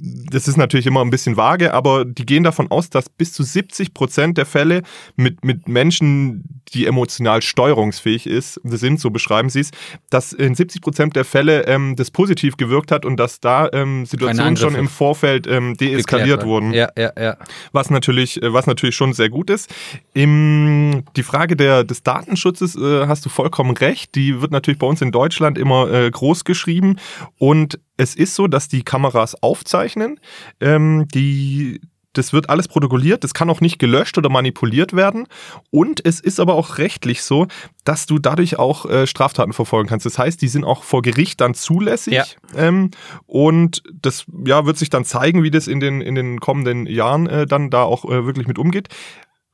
das 0.00 0.48
ist 0.48 0.56
natürlich 0.56 0.86
immer 0.86 1.04
ein 1.04 1.10
bisschen 1.10 1.36
vage, 1.36 1.74
aber 1.74 2.04
die 2.04 2.26
gehen 2.26 2.44
davon 2.44 2.70
aus, 2.70 2.90
dass 2.90 3.08
bis 3.08 3.32
zu 3.32 3.42
70 3.42 3.94
Prozent 3.94 4.38
der 4.38 4.46
Fälle 4.46 4.82
mit, 5.16 5.44
mit 5.44 5.68
Menschen, 5.68 6.62
die 6.74 6.86
emotional 6.86 7.42
steuerungsfähig 7.42 8.26
ist, 8.26 8.60
sind, 8.64 9.00
so 9.00 9.10
beschreiben 9.10 9.48
sie 9.48 9.60
es, 9.60 9.70
dass 10.10 10.32
in 10.32 10.54
70 10.54 10.82
Prozent 10.82 11.16
der 11.16 11.24
Fälle 11.24 11.66
ähm, 11.66 11.96
das 11.96 12.10
positiv 12.10 12.56
gewirkt 12.56 12.92
hat 12.92 13.04
und 13.04 13.16
dass 13.16 13.40
da 13.40 13.68
ähm, 13.72 14.06
Situationen 14.06 14.56
schon 14.56 14.74
im 14.74 14.88
Vorfeld 14.88 15.46
ähm, 15.46 15.76
deeskaliert 15.76 16.44
wurden 16.44 16.72
Ja, 16.72 16.90
ja, 16.96 17.12
ja. 17.18 17.36
was 17.72 17.90
natürlich, 17.90 18.42
äh, 18.42 18.52
was 18.52 18.66
natürlich 18.66 18.94
schon 18.94 19.12
sehr 19.12 19.30
gut 19.30 19.50
ist. 19.50 19.72
Im, 20.14 21.04
die 21.16 21.22
Frage 21.22 21.56
der, 21.56 21.84
des 21.84 22.02
Datenschutzes 22.02 22.76
äh, 22.76 23.06
hast 23.06 23.24
du 23.24 23.30
vollkommen 23.30 23.76
recht. 23.76 24.14
Die 24.14 24.40
wird 24.40 24.52
natürlich 24.52 24.78
bei 24.78 24.86
uns 24.86 25.00
in 25.00 25.12
Deutschland 25.12 25.58
immer 25.58 25.90
äh, 25.90 26.10
groß 26.10 26.44
geschrieben. 26.44 26.96
Und 27.38 27.78
es 27.98 28.14
ist 28.14 28.34
so, 28.34 28.46
dass 28.46 28.68
die 28.68 28.82
Kameras 28.82 29.42
aufzeichnen. 29.42 30.18
Ähm, 30.60 31.06
die 31.12 31.80
das 32.14 32.32
wird 32.32 32.50
alles 32.50 32.68
protokolliert, 32.68 33.22
das 33.22 33.32
kann 33.32 33.48
auch 33.48 33.60
nicht 33.60 33.78
gelöscht 33.78 34.18
oder 34.18 34.28
manipuliert 34.28 34.94
werden. 34.94 35.26
Und 35.70 36.04
es 36.04 36.20
ist 36.20 36.40
aber 36.40 36.54
auch 36.54 36.78
rechtlich 36.78 37.22
so, 37.22 37.46
dass 37.84 38.06
du 38.06 38.18
dadurch 38.18 38.58
auch 38.58 38.86
äh, 38.86 39.06
Straftaten 39.06 39.52
verfolgen 39.52 39.88
kannst. 39.88 40.04
Das 40.04 40.18
heißt, 40.18 40.40
die 40.42 40.48
sind 40.48 40.64
auch 40.64 40.82
vor 40.82 41.02
Gericht 41.02 41.40
dann 41.40 41.54
zulässig. 41.54 42.14
Ja. 42.14 42.24
Ähm, 42.56 42.90
und 43.26 43.82
das 43.92 44.24
ja, 44.44 44.66
wird 44.66 44.78
sich 44.78 44.90
dann 44.90 45.04
zeigen, 45.04 45.42
wie 45.42 45.50
das 45.50 45.68
in 45.68 45.80
den, 45.80 46.00
in 46.00 46.14
den 46.14 46.40
kommenden 46.40 46.86
Jahren 46.86 47.28
äh, 47.28 47.46
dann 47.46 47.70
da 47.70 47.82
auch 47.82 48.04
äh, 48.04 48.26
wirklich 48.26 48.48
mit 48.48 48.58
umgeht. 48.58 48.88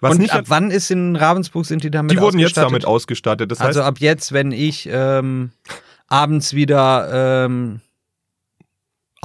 Was 0.01 0.13
Und 0.13 0.19
nicht 0.19 0.33
ab 0.33 0.45
wann 0.49 0.71
ist 0.71 0.91
in 0.91 1.17
Ravensburg, 1.17 1.67
sind 1.67 1.83
die 1.83 1.91
damit 1.91 2.13
die 2.13 2.21
wurden 2.21 2.39
jetzt 2.39 2.53
ausgestattet? 2.53 2.73
damit 2.73 2.85
ausgestattet. 2.87 3.51
Das 3.51 3.61
also 3.61 3.81
heißt, 3.81 3.89
ab 3.89 3.99
jetzt, 3.99 4.33
wenn 4.33 4.53
ich 4.53 4.89
ähm, 4.91 5.53
abends 6.09 6.55
wieder 6.55 7.45
ähm, 7.45 7.81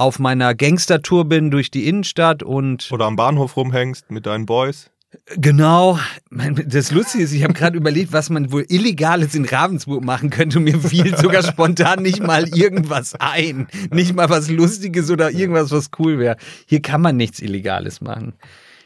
auf 0.00 0.18
meiner 0.18 0.54
Gangstertour 0.54 1.26
bin 1.26 1.50
durch 1.50 1.70
die 1.70 1.86
Innenstadt 1.86 2.42
und 2.42 2.90
oder 2.90 3.04
am 3.04 3.16
Bahnhof 3.16 3.56
rumhängst 3.56 4.10
mit 4.10 4.24
deinen 4.24 4.46
Boys. 4.46 4.90
Genau. 5.36 5.98
Das 6.30 6.92
Lustige 6.92 7.24
ist, 7.24 7.32
ich 7.32 7.42
habe 7.42 7.52
gerade 7.52 7.76
überlegt, 7.78 8.12
was 8.12 8.30
man 8.30 8.50
wohl 8.50 8.64
Illegales 8.68 9.34
in 9.34 9.44
Ravensburg 9.44 10.02
machen 10.02 10.30
könnte. 10.30 10.58
Und 10.58 10.64
mir 10.64 10.78
fiel 10.78 11.16
sogar 11.16 11.42
spontan 11.46 12.02
nicht 12.02 12.22
mal 12.22 12.48
irgendwas 12.48 13.14
ein. 13.16 13.68
Nicht 13.90 14.14
mal 14.14 14.30
was 14.30 14.48
Lustiges 14.48 15.10
oder 15.10 15.32
irgendwas, 15.32 15.70
was 15.70 15.90
cool 15.98 16.18
wäre. 16.18 16.36
Hier 16.66 16.80
kann 16.80 17.02
man 17.02 17.16
nichts 17.16 17.40
Illegales 17.40 18.00
machen. 18.00 18.34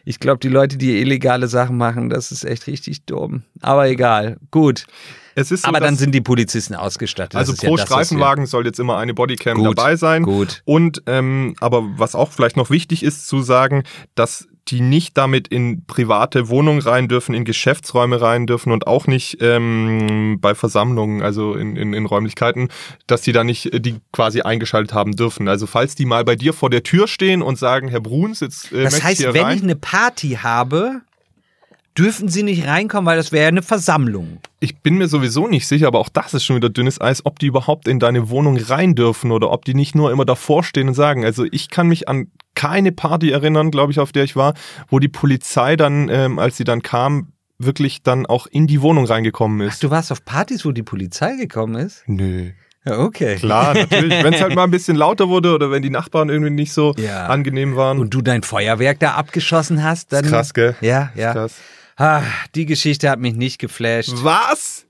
Ich 0.04 0.18
glaube, 0.18 0.40
die 0.40 0.48
Leute, 0.48 0.78
die 0.78 1.00
illegale 1.00 1.46
Sachen 1.46 1.76
machen, 1.76 2.10
das 2.10 2.32
ist 2.32 2.44
echt 2.44 2.66
richtig 2.66 3.04
dumm. 3.04 3.44
Aber 3.60 3.88
egal. 3.88 4.38
Gut. 4.50 4.86
Es 5.34 5.50
ist 5.50 5.62
so, 5.62 5.68
Aber 5.68 5.80
dann 5.80 5.96
sind 5.96 6.14
die 6.14 6.20
Polizisten 6.20 6.74
ausgestattet. 6.74 7.36
Also 7.36 7.52
ist 7.52 7.62
ja 7.62 7.68
pro 7.68 7.76
das, 7.76 7.86
Streifenwagen 7.86 8.46
soll 8.46 8.66
jetzt 8.66 8.80
immer 8.80 8.98
eine 8.98 9.14
Bodycam 9.14 9.58
Gut, 9.58 9.78
dabei 9.78 9.96
sein. 9.96 10.22
gut. 10.22 10.62
Und 10.64 11.02
ähm, 11.06 11.54
aber 11.60 11.84
was 11.96 12.14
auch 12.14 12.32
vielleicht 12.32 12.56
noch 12.56 12.70
wichtig 12.70 13.02
ist 13.02 13.26
zu 13.26 13.42
sagen, 13.42 13.84
dass 14.14 14.46
die 14.68 14.80
nicht 14.80 15.16
damit 15.18 15.48
in 15.48 15.84
private 15.84 16.48
Wohnungen 16.48 16.80
rein 16.80 17.08
dürfen, 17.08 17.34
in 17.34 17.44
Geschäftsräume 17.44 18.20
rein 18.20 18.46
dürfen 18.46 18.72
und 18.72 18.86
auch 18.86 19.06
nicht 19.06 19.38
ähm, 19.40 20.38
bei 20.40 20.54
Versammlungen, 20.54 21.22
also 21.22 21.54
in, 21.54 21.76
in, 21.76 21.92
in 21.92 22.06
Räumlichkeiten, 22.06 22.68
dass 23.06 23.20
die 23.22 23.32
da 23.32 23.44
nicht 23.44 23.72
äh, 23.74 23.80
die 23.80 23.96
quasi 24.12 24.40
eingeschaltet 24.40 24.94
haben 24.94 25.16
dürfen. 25.16 25.48
Also 25.48 25.66
falls 25.66 25.94
die 25.96 26.06
mal 26.06 26.24
bei 26.24 26.36
dir 26.36 26.52
vor 26.54 26.70
der 26.70 26.82
Tür 26.82 27.08
stehen 27.08 27.42
und 27.42 27.58
sagen, 27.58 27.88
Herr 27.88 28.00
Bruns, 28.00 28.40
jetzt 28.40 28.72
äh, 28.72 28.84
Das 28.84 29.02
heißt, 29.02 29.20
ich 29.20 29.34
wenn 29.34 29.44
rein. 29.44 29.56
ich 29.58 29.62
eine 29.62 29.76
Party 29.76 30.38
habe, 30.42 31.02
dürfen 31.96 32.28
sie 32.28 32.42
nicht 32.42 32.66
reinkommen, 32.66 33.06
weil 33.06 33.16
das 33.16 33.30
wäre 33.32 33.42
ja 33.44 33.48
eine 33.48 33.62
Versammlung. 33.62 34.38
Ich 34.60 34.78
bin 34.78 34.96
mir 34.98 35.06
sowieso 35.08 35.46
nicht 35.46 35.66
sicher, 35.66 35.86
aber 35.86 36.00
auch 36.00 36.08
das 36.08 36.34
ist 36.34 36.44
schon 36.44 36.56
wieder 36.56 36.68
dünnes 36.70 37.00
Eis, 37.00 37.24
ob 37.24 37.38
die 37.38 37.46
überhaupt 37.46 37.86
in 37.86 37.98
deine 38.00 38.30
Wohnung 38.30 38.56
rein 38.56 38.94
dürfen 38.94 39.30
oder 39.30 39.50
ob 39.50 39.64
die 39.64 39.74
nicht 39.74 39.94
nur 39.94 40.10
immer 40.10 40.24
davor 40.24 40.64
stehen 40.64 40.88
und 40.88 40.94
sagen. 40.94 41.24
Also 41.24 41.44
ich 41.50 41.70
kann 41.70 41.86
mich 41.86 42.08
an 42.08 42.28
keine 42.54 42.92
Party 42.92 43.30
erinnern, 43.30 43.70
glaube 43.70 43.92
ich, 43.92 43.98
auf 44.00 44.12
der 44.12 44.24
ich 44.24 44.34
war, 44.36 44.54
wo 44.88 44.98
die 44.98 45.08
Polizei 45.08 45.76
dann, 45.76 46.08
ähm, 46.08 46.38
als 46.38 46.56
sie 46.56 46.64
dann 46.64 46.82
kam, 46.82 47.32
wirklich 47.58 48.02
dann 48.02 48.26
auch 48.26 48.46
in 48.48 48.66
die 48.66 48.82
Wohnung 48.82 49.04
reingekommen 49.06 49.62
Ach, 49.68 49.72
ist. 49.72 49.82
du 49.82 49.90
warst 49.90 50.10
auf 50.10 50.24
Partys, 50.24 50.64
wo 50.64 50.72
die 50.72 50.82
Polizei 50.82 51.36
gekommen 51.36 51.76
ist? 51.76 52.02
Nö. 52.06 52.50
Ja, 52.84 52.98
okay. 52.98 53.36
Klar, 53.36 53.72
natürlich. 53.74 54.22
wenn 54.24 54.34
es 54.34 54.42
halt 54.42 54.54
mal 54.54 54.64
ein 54.64 54.70
bisschen 54.70 54.96
lauter 54.96 55.28
wurde 55.28 55.54
oder 55.54 55.70
wenn 55.70 55.82
die 55.82 55.90
Nachbarn 55.90 56.28
irgendwie 56.28 56.50
nicht 56.50 56.72
so 56.72 56.92
Ja. 56.98 57.26
angenehm 57.28 57.76
waren. 57.76 57.98
Und 57.98 58.12
du 58.12 58.20
dein 58.20 58.42
Feuerwerk 58.42 58.98
da 58.98 59.12
abgeschossen 59.12 59.82
hast, 59.82 60.12
dann. 60.12 60.24
ist 60.24 60.30
krass, 60.30 60.52
gell? 60.54 60.74
Ja, 60.80 61.10
ja. 61.14 61.32
Krass. 61.32 61.54
Ah, 61.96 62.22
die 62.54 62.66
Geschichte 62.66 63.08
hat 63.10 63.20
mich 63.20 63.34
nicht 63.34 63.58
geflasht. 63.58 64.10
Was? 64.16 64.86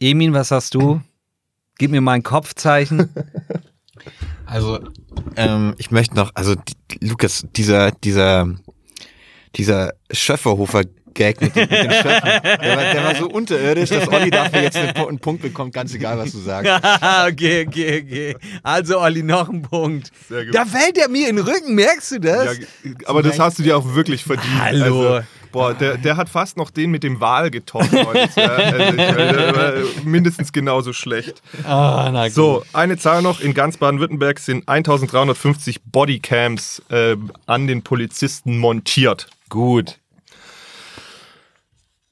Emin, 0.00 0.32
was 0.34 0.50
hast 0.50 0.74
du? 0.74 1.00
Gib 1.78 1.90
mir 1.90 2.00
mal 2.00 2.12
ein 2.12 2.22
Kopfzeichen. 2.22 3.10
Also, 4.44 4.78
ähm, 5.34 5.74
ich 5.78 5.90
möchte 5.90 6.14
noch, 6.14 6.30
also 6.34 6.54
die, 6.54 7.04
Lukas, 7.04 7.44
dieser, 7.56 7.90
dieser, 7.90 8.54
dieser 9.56 9.94
Schöfferhofer 10.12 10.82
Gag 11.14 11.40
mit, 11.40 11.56
den- 11.56 11.62
mit 11.68 11.72
den 11.72 11.90
Schöffen, 11.90 12.22
der 12.22 12.76
war, 12.76 12.92
der 12.92 13.04
war 13.04 13.14
so 13.16 13.28
unterirdisch, 13.28 13.88
dass 13.88 14.06
Olli 14.06 14.30
dafür 14.30 14.62
jetzt 14.62 14.76
einen, 14.76 14.94
einen 14.94 15.18
Punkt 15.18 15.42
bekommt, 15.42 15.72
ganz 15.74 15.92
egal, 15.94 16.18
was 16.18 16.30
du 16.30 16.38
sagst. 16.38 16.70
okay, 17.32 17.66
okay, 17.66 18.02
okay. 18.06 18.36
Also, 18.62 19.00
Olli, 19.00 19.22
noch 19.24 19.48
ein 19.48 19.62
Punkt. 19.62 20.12
Sehr 20.28 20.44
gut. 20.44 20.54
Da 20.54 20.64
fällt 20.66 20.96
er 20.98 21.08
mir 21.08 21.28
in 21.28 21.36
den 21.36 21.44
Rücken, 21.44 21.74
merkst 21.74 22.12
du 22.12 22.20
das? 22.20 22.58
Ja, 22.58 22.64
aber 23.06 23.22
das 23.24 23.38
hast 23.40 23.58
du 23.58 23.64
dir 23.64 23.76
auch 23.76 23.94
wirklich 23.94 24.22
verdient. 24.22 24.60
Hallo. 24.60 25.08
Also, 25.14 25.26
boah, 25.56 25.72
der, 25.72 25.96
der 25.96 26.18
hat 26.18 26.28
fast 26.28 26.58
noch 26.58 26.70
den 26.70 26.90
mit 26.90 27.02
dem 27.02 27.18
Wal 27.18 27.50
getoppt. 27.50 27.94
also 27.94 28.18
ich, 28.18 28.36
äh, 28.36 29.82
mindestens 30.04 30.52
genauso 30.52 30.92
schlecht. 30.92 31.40
Ah. 31.64 32.28
So, 32.28 32.62
eine 32.74 32.98
Zahl 32.98 33.22
noch. 33.22 33.40
In 33.40 33.54
ganz 33.54 33.78
Baden-Württemberg 33.78 34.38
sind 34.38 34.68
1350 34.68 35.82
Bodycams 35.84 36.82
äh, 36.90 37.16
an 37.46 37.66
den 37.66 37.82
Polizisten 37.82 38.58
montiert. 38.58 39.28
Gut. 39.48 39.98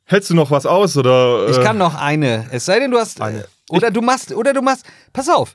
Hältst 0.04 0.30
du 0.30 0.35
noch 0.35 0.50
was 0.50 0.64
aus 0.64 0.96
oder? 0.96 1.46
Ich 1.50 1.59
äh, 1.59 1.62
kann 1.62 1.76
noch 1.76 1.94
eine. 1.94 2.46
Es 2.50 2.64
sei 2.64 2.78
denn, 2.78 2.90
du 2.90 2.98
hast. 2.98 3.20
Eine. 3.20 3.40
Äh, 3.40 3.44
oder 3.68 3.90
du 3.90 4.00
machst, 4.00 4.33
oder 4.33 4.54
du 4.54 4.62
machst. 4.62 4.87
Pass 5.12 5.28
auf. 5.28 5.54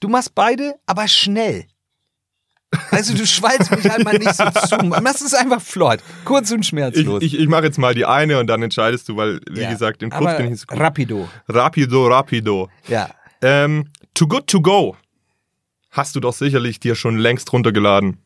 Du 0.00 0.08
machst 0.08 0.34
beide, 0.34 0.74
aber 0.84 1.08
schnell. 1.08 1.64
Also 2.90 3.14
du 3.14 3.26
schweizt 3.26 3.70
mich 3.70 3.88
halt 3.88 4.04
mal 4.04 4.16
nicht 4.18 4.34
so 4.34 4.44
zu. 4.50 4.76
Mach 4.84 5.14
es 5.14 5.34
einfach 5.34 5.60
flott. 5.60 6.00
Kurz 6.24 6.50
und 6.52 6.60
Ich, 6.60 6.68
schmerzlos. 6.68 7.22
ich, 7.22 7.38
ich 7.38 7.48
mache 7.48 7.64
jetzt 7.64 7.78
mal 7.78 7.94
die 7.94 8.06
eine 8.06 8.38
und 8.38 8.46
dann 8.46 8.62
entscheidest 8.62 9.08
du, 9.08 9.16
weil, 9.16 9.40
wie 9.50 9.60
Ja. 9.62 9.70
gesagt, 9.70 10.02
im 10.02 10.10
Club 10.10 10.22
Aber 10.22 10.36
bin 10.36 10.46
ich 10.46 10.50
nicht 10.52 10.60
so 10.60 10.66
gut. 10.66 10.80
Rapido. 10.80 11.28
Rapido, 11.48 12.06
rapido. 12.06 12.68
Ja. 12.88 13.10
Ähm, 13.42 13.88
Too 14.14 14.26
Good 14.28 14.46
To 14.48 14.60
Go. 14.62 14.96
Hast 15.90 16.16
du 16.16 16.20
doch 16.20 16.32
sicherlich 16.32 16.80
dir 16.80 16.94
schon 16.94 17.18
längst 17.18 17.52
runtergeladen. 17.52 18.18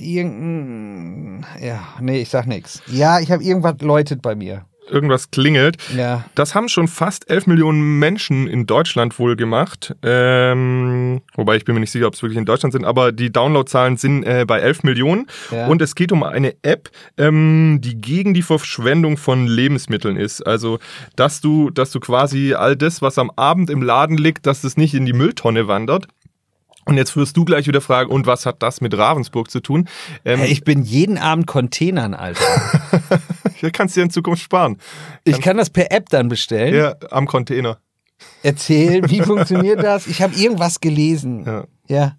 Irgendein. 0.00 1.46
Ja, 1.60 1.80
nee, 2.00 2.20
ich 2.22 2.28
sag 2.30 2.46
nix. 2.46 2.82
Ja, 2.86 3.20
ich 3.20 3.30
habe 3.30 3.42
irgendwas 3.44 3.76
läutet 3.80 4.22
bei 4.22 4.34
mir. 4.34 4.64
Irgendwas 4.90 5.30
klingelt. 5.30 5.76
Ja. 5.96 6.24
Das 6.34 6.54
haben 6.54 6.68
schon 6.68 6.88
fast 6.88 7.30
11 7.30 7.46
Millionen 7.46 7.98
Menschen 7.98 8.46
in 8.46 8.66
Deutschland 8.66 9.18
wohl 9.18 9.36
gemacht. 9.36 9.94
Ähm, 10.02 11.22
wobei 11.34 11.56
ich 11.56 11.64
bin 11.64 11.74
mir 11.74 11.80
nicht 11.80 11.90
sicher, 11.90 12.06
ob 12.06 12.14
es 12.14 12.22
wirklich 12.22 12.38
in 12.38 12.44
Deutschland 12.44 12.72
sind, 12.72 12.84
aber 12.84 13.12
die 13.12 13.32
Downloadzahlen 13.32 13.96
sind 13.96 14.24
äh, 14.24 14.44
bei 14.46 14.60
11 14.60 14.82
Millionen. 14.82 15.26
Ja. 15.50 15.66
Und 15.68 15.80
es 15.80 15.94
geht 15.94 16.12
um 16.12 16.22
eine 16.22 16.54
App, 16.62 16.90
ähm, 17.16 17.80
die 17.82 18.00
gegen 18.00 18.34
die 18.34 18.42
Verschwendung 18.42 19.16
von 19.16 19.46
Lebensmitteln 19.46 20.16
ist. 20.16 20.42
Also, 20.42 20.78
dass 21.16 21.40
du, 21.40 21.70
dass 21.70 21.90
du 21.90 22.00
quasi 22.00 22.54
all 22.54 22.76
das, 22.76 23.02
was 23.02 23.18
am 23.18 23.30
Abend 23.36 23.70
im 23.70 23.82
Laden 23.82 24.16
liegt, 24.16 24.46
dass 24.46 24.64
es 24.64 24.76
nicht 24.76 24.94
in 24.94 25.06
die 25.06 25.12
Mülltonne 25.12 25.68
wandert. 25.68 26.08
Und 26.86 26.96
jetzt 26.96 27.16
wirst 27.16 27.36
du 27.36 27.44
gleich 27.44 27.66
wieder 27.66 27.80
fragen, 27.80 28.10
und 28.10 28.26
was 28.26 28.46
hat 28.46 28.62
das 28.62 28.80
mit 28.80 28.96
Ravensburg 28.96 29.50
zu 29.50 29.60
tun? 29.60 29.88
Ähm, 30.24 30.40
Hey, 30.40 30.50
ich 30.52 30.64
bin 30.64 30.82
jeden 30.82 31.18
Abend 31.18 31.46
Containern, 31.46 32.14
Alter. 32.14 32.44
hier 33.54 33.70
kannst 33.70 33.96
du 33.96 34.00
dir 34.00 34.04
in 34.04 34.10
Zukunft 34.10 34.42
sparen. 34.42 34.78
Ich 35.24 35.40
kann 35.40 35.56
das 35.56 35.70
per 35.70 35.90
App 35.92 36.08
dann 36.10 36.28
bestellen. 36.28 36.74
Ja, 36.74 36.94
am 37.10 37.26
Container. 37.26 37.78
Erzähl, 38.42 39.08
wie 39.10 39.20
funktioniert 39.22 39.82
das? 39.82 40.06
Ich 40.06 40.22
habe 40.22 40.34
irgendwas 40.34 40.80
gelesen. 40.80 41.44
Ja. 41.44 41.64
Ja. 41.88 42.16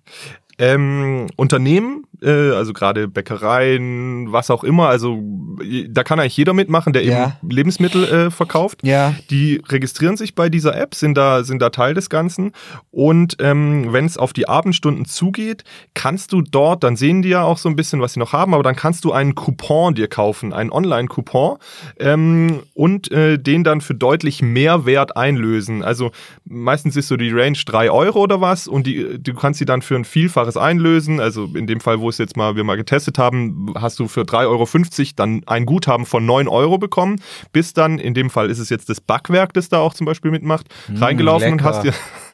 Ähm, 0.58 1.28
Unternehmen, 1.36 2.06
äh, 2.21 2.51
also 2.51 2.73
gerade 2.73 3.08
Bäckereien, 3.08 4.32
was 4.32 4.49
auch 4.51 4.63
immer, 4.63 4.88
also 4.88 5.21
äh, 5.62 5.88
da 5.89 6.04
kann 6.04 6.19
eigentlich 6.19 6.38
jeder 6.38 6.54
mitmachen, 6.54 6.93
der 6.93 7.04
Ja. 7.04 7.38
eben 7.41 7.49
Lebensmittel 7.49 8.04
äh, 8.06 8.32
verkauft. 8.32 8.80
Ja. 8.84 9.15
Die 9.30 9.62
registrieren 9.69 10.17
sich 10.17 10.36
bei 10.36 10.49
dieser 10.49 10.75
App, 10.75 10.95
sind 10.95 11.15
da, 11.15 11.43
sind 11.43 11.62
da 11.62 11.69
Teil 11.69 11.93
des 11.93 12.10
Ganzen. 12.10 12.51
Und 12.91 13.38
ähm, 13.39 13.91
wenn 13.91 14.06
es 14.06 14.17
auf 14.17 14.34
die 14.34 14.47
Abendstunden 14.47 15.06
zugeht, 15.06 15.63
kannst 15.93 16.32
du 16.34 16.41
dort, 16.41 16.84
dann 16.84 16.95
sehen 16.95 17.21
die 17.21 17.30
ja 17.30 17.43
auch 17.43 17.58
so 17.58 17.69
ein 17.69 17.75
bisschen, 17.75 18.01
was 18.01 18.13
sie 18.13 18.19
noch 18.19 18.34
haben, 18.34 18.54
aber 18.54 18.63
dann 18.63 18.75
kannst 18.75 19.06
du 19.06 19.12
einen 19.12 19.36
Coupon 19.36 19.95
dir 19.95 20.08
kaufen, 20.08 20.54
einen 20.54 20.71
Online-Coupon 20.71 21.58
ähm, 21.99 22.60
und 22.73 23.12
äh, 23.12 23.38
den 23.38 23.63
dann 23.63 23.82
für 23.82 23.95
deutlich 23.95 24.41
mehr 24.41 24.86
Wert 24.86 25.15
einlösen. 25.17 25.84
Also 25.84 26.12
meistens 26.45 26.95
ist 26.95 27.08
so 27.08 27.17
die 27.17 27.32
Range 27.32 27.58
3 27.65 27.91
Euro 27.91 28.19
oder 28.21 28.41
was 28.41 28.67
und 28.67 28.88
die, 28.88 29.17
du 29.21 29.34
kannst 29.34 29.60
sie 29.60 29.65
dann 29.65 29.82
für 29.82 29.95
ein 29.95 30.06
Vielfaches 30.06 30.58
einlösen. 30.58 31.19
Also 31.19 31.49
in 31.56 31.67
dem 31.67 31.80
Fall, 31.80 31.99
wo 31.99 32.04
es 32.09 32.17
jetzt 32.17 32.37
mal 32.37 32.55
wir 32.55 32.63
mal 32.63 32.77
getestet 32.77 33.17
haben, 33.17 33.73
hast 33.75 33.99
du 33.99 34.07
für 34.07 34.21
3,50 34.21 34.47
Euro 34.47 35.13
dann 35.15 35.41
ein 35.45 35.65
Guthaben 35.65 36.05
von 36.05 36.25
9 36.25 36.47
Euro 36.47 36.77
bekommen, 36.77 37.21
bis 37.51 37.73
dann, 37.73 37.99
in 37.99 38.13
dem 38.13 38.29
Fall 38.29 38.49
ist 38.49 38.59
es 38.59 38.69
jetzt 38.69 38.89
das 38.89 39.01
Backwerk, 39.01 39.53
das 39.53 39.69
da 39.69 39.79
auch 39.79 39.93
zum 39.93 40.05
Beispiel 40.05 40.31
mitmacht, 40.31 40.67
reingelaufen 40.93 41.53
und 41.53 41.61
lecker. 41.61 41.69
hast 41.69 41.83
dir. 41.83 41.93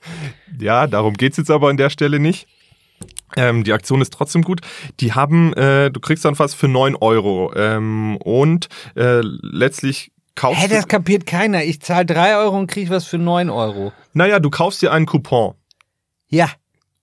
ja, 0.60 0.88
darum 0.88 1.14
geht's 1.14 1.38
jetzt 1.38 1.52
aber 1.52 1.70
an 1.70 1.78
der 1.78 1.90
Stelle 1.90 2.20
nicht. 2.20 2.48
Ähm, 3.38 3.64
die 3.64 3.74
Aktion 3.74 4.02
ist 4.02 4.14
trotzdem 4.14 4.42
gut. 4.42 4.62
Die 5.00 5.14
haben, 5.14 5.54
äh, 5.54 5.90
du 5.90 6.00
kriegst 6.00 6.26
dann 6.26 6.38
was 6.38 6.54
für 6.54 6.68
9 6.68 6.96
Euro. 6.96 7.54
Ähm, 7.56 8.18
und 8.18 8.68
äh, 8.96 9.22
letztlich 9.22 10.12
kaufst 10.36 10.62
Hä, 10.62 10.68
das 10.68 10.88
kapiert 10.88 11.26
keiner. 11.26 11.64
Ich 11.64 11.82
zahle 11.82 12.06
3 12.06 12.38
Euro 12.38 12.58
und 12.58 12.68
kriege 12.68 12.90
was 12.90 13.06
für 13.06 13.18
9 13.18 13.50
Euro. 13.50 13.94
Naja, 14.14 14.40
du 14.40 14.50
kaufst 14.50 14.82
dir 14.82 14.92
einen 14.92 15.06
Coupon. 15.06 15.54
Ja. 16.28 16.50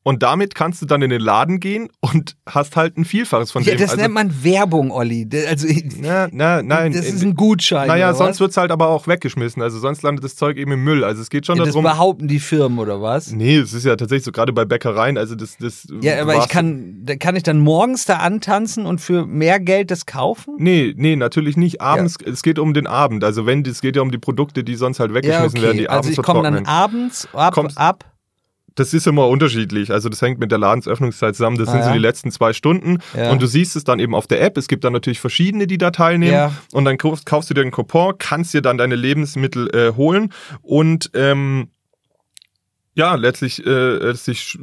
Und 0.08 0.22
damit 0.22 0.54
kannst 0.54 0.80
du 0.80 0.86
dann 0.86 1.02
in 1.02 1.10
den 1.10 1.20
Laden 1.20 1.60
gehen 1.60 1.88
und 2.00 2.34
hast 2.48 2.76
halt 2.76 2.96
ein 2.96 3.04
Vielfaches 3.04 3.50
von 3.52 3.62
ja 3.62 3.72
dem. 3.74 3.80
das 3.80 3.90
also, 3.90 4.00
nennt 4.02 4.14
man 4.14 4.42
Werbung, 4.42 4.90
Olli. 4.90 5.28
Das- 5.28 5.46
Also, 5.46 5.68
na, 6.00 6.28
na, 6.32 6.62
nein. 6.62 6.92
das 6.92 7.04
ist 7.06 7.22
in- 7.22 7.30
ein 7.30 7.34
Gutschein. 7.34 7.88
naja, 7.88 8.14
sonst 8.14 8.30
was? 8.36 8.40
wird's 8.40 8.56
halt 8.56 8.70
aber 8.70 8.88
auch 8.88 9.06
weggeschmissen. 9.06 9.60
Also 9.60 9.78
sonst 9.78 10.02
landet 10.02 10.24
das 10.24 10.34
Zeug 10.36 10.56
eben 10.56 10.72
im 10.72 10.82
Müll. 10.82 11.04
Also 11.04 11.20
es 11.20 11.28
geht 11.28 11.44
schon 11.44 11.56
ja, 11.58 11.64
das 11.64 11.74
darum. 11.74 11.84
behaupten 11.84 12.26
die 12.26 12.38
Firmen 12.38 12.78
oder 12.78 13.02
was? 13.02 13.32
Nee, 13.32 13.56
es 13.58 13.74
ist 13.74 13.84
ja 13.84 13.96
tatsächlich 13.96 14.24
so, 14.24 14.32
gerade 14.32 14.52
bei 14.54 14.64
Bäckereien, 14.64 15.18
also 15.18 15.34
das, 15.34 15.56
das 15.58 15.86
Ja, 16.00 16.22
aber 16.22 16.36
ich 16.38 16.48
kann, 16.48 17.04
kann 17.20 17.36
ich 17.36 17.42
dann 17.42 17.58
morgens 17.58 18.06
da 18.06 18.16
antanzen 18.16 18.86
und 18.86 19.00
für 19.02 19.26
mehr 19.26 19.60
Geld 19.60 19.90
das 19.90 20.06
kaufen? 20.06 20.54
Nee, 20.58 20.94
nee, 20.96 21.16
natürlich 21.16 21.56
nicht. 21.58 21.80
Abends, 21.82 22.16
es 22.24 22.42
geht 22.42 22.58
um 22.58 22.72
den 22.72 22.86
Abend. 22.86 23.24
Also 23.24 23.44
wenn, 23.44 23.62
es 23.66 23.82
geht 23.82 23.96
ja 23.96 24.02
um 24.02 24.10
die 24.10 24.18
Produkte, 24.18 24.64
die 24.64 24.74
sonst 24.74 25.00
halt 25.00 25.10
Ja, 25.10 25.16
weggeschmissen 25.16 25.60
werden, 25.60 25.68
okay. 25.70 25.78
die 25.80 25.88
Also 25.90 25.98
abends 26.08 26.18
ich 26.18 26.24
komme 26.24 26.42
dann 26.44 26.64
abends 26.66 27.28
ab, 27.34 27.52
Kommst- 27.54 27.76
ab. 27.76 28.04
Das 28.78 28.94
ist 28.94 29.06
immer 29.06 29.26
unterschiedlich. 29.28 29.90
Also 29.90 30.08
das 30.08 30.22
hängt 30.22 30.38
mit 30.38 30.50
der 30.52 30.58
Ladensöffnungszeit 30.58 31.34
zusammen. 31.36 31.58
Das 31.58 31.68
Ah, 31.68 31.72
sind 31.72 31.82
so 31.82 31.88
ja. 31.88 31.94
die 31.94 31.98
letzten 32.00 32.30
zwei 32.30 32.52
Stunden. 32.52 32.98
Ja. 33.16 33.30
Und 33.32 33.42
du 33.42 33.46
siehst 33.46 33.74
es 33.76 33.84
dann 33.84 33.98
eben 33.98 34.14
auf 34.14 34.26
der 34.26 34.40
App. 34.42 34.56
Es 34.56 34.68
gibt 34.68 34.84
dann 34.84 34.92
natürlich 34.92 35.20
verschiedene, 35.20 35.66
die 35.66 35.78
da 35.78 35.90
teilnehmen. 35.90 36.32
Ja. 36.32 36.52
Und 36.72 36.84
dann 36.84 36.96
kaufst, 36.98 37.26
kaufst 37.26 37.50
du 37.50 37.54
dir 37.54 37.62
einen 37.62 37.70
Coupon, 37.72 38.14
kannst 38.18 38.54
dir 38.54 38.62
dann 38.62 38.78
deine 38.78 38.94
Lebensmittel 38.96 39.68
äh, 39.74 39.96
holen 39.96 40.32
und 40.62 41.10
ähm, 41.14 41.68
ja, 42.94 43.14
letztlich, 43.14 43.64
äh, 43.64 43.70
letztlich 43.98 44.58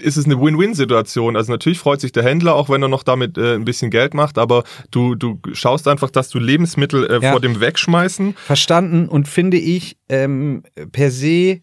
ist 0.00 0.16
es 0.16 0.24
eine 0.24 0.40
Win-Win-Situation. 0.40 1.36
Also 1.36 1.52
natürlich 1.52 1.78
freut 1.78 2.00
sich 2.00 2.12
der 2.12 2.22
Händler, 2.22 2.54
auch 2.54 2.70
wenn 2.70 2.80
er 2.80 2.88
noch 2.88 3.02
damit 3.02 3.36
äh, 3.36 3.54
ein 3.56 3.66
bisschen 3.66 3.90
Geld 3.90 4.14
macht, 4.14 4.38
aber 4.38 4.64
du, 4.90 5.14
du 5.14 5.38
schaust 5.52 5.86
einfach, 5.86 6.08
dass 6.08 6.30
du 6.30 6.38
Lebensmittel 6.38 7.04
äh, 7.10 7.18
Ja. 7.22 7.32
vor 7.32 7.40
dem 7.40 7.60
Wegschmeißen. 7.60 8.36
Verstanden 8.46 9.06
und 9.06 9.28
finde 9.28 9.58
ich 9.58 9.98
ähm, 10.08 10.62
per 10.92 11.10
se 11.10 11.60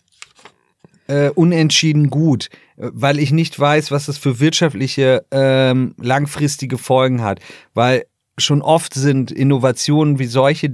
äh, 1.12 1.30
unentschieden 1.30 2.10
gut, 2.10 2.50
weil 2.78 3.20
ich 3.20 3.32
nicht 3.32 3.60
weiß, 3.60 3.92
was 3.92 4.06
das 4.06 4.18
für 4.18 4.40
wirtschaftliche 4.40 5.26
ähm, 5.32 5.94
langfristige 5.98 6.78
Folgen 6.78 7.22
hat. 7.22 7.40
Weil 7.74 8.06
schon 8.38 8.62
oft 8.62 8.94
sind 8.94 9.30
Innovationen 9.30 10.20
wie 10.20 10.26
solche 10.26 10.72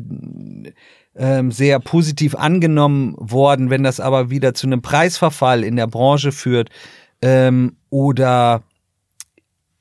ähm, 1.15 1.51
sehr 1.51 1.79
positiv 1.79 2.35
angenommen 2.35 3.15
worden, 3.17 3.71
wenn 3.71 3.83
das 3.83 3.99
aber 3.99 4.29
wieder 4.29 4.53
zu 4.53 4.67
einem 4.67 4.83
Preisverfall 4.83 5.63
in 5.63 5.75
der 5.75 5.87
Branche 5.87 6.31
führt 6.31 6.69
ähm, 7.23 7.77
oder 7.89 8.63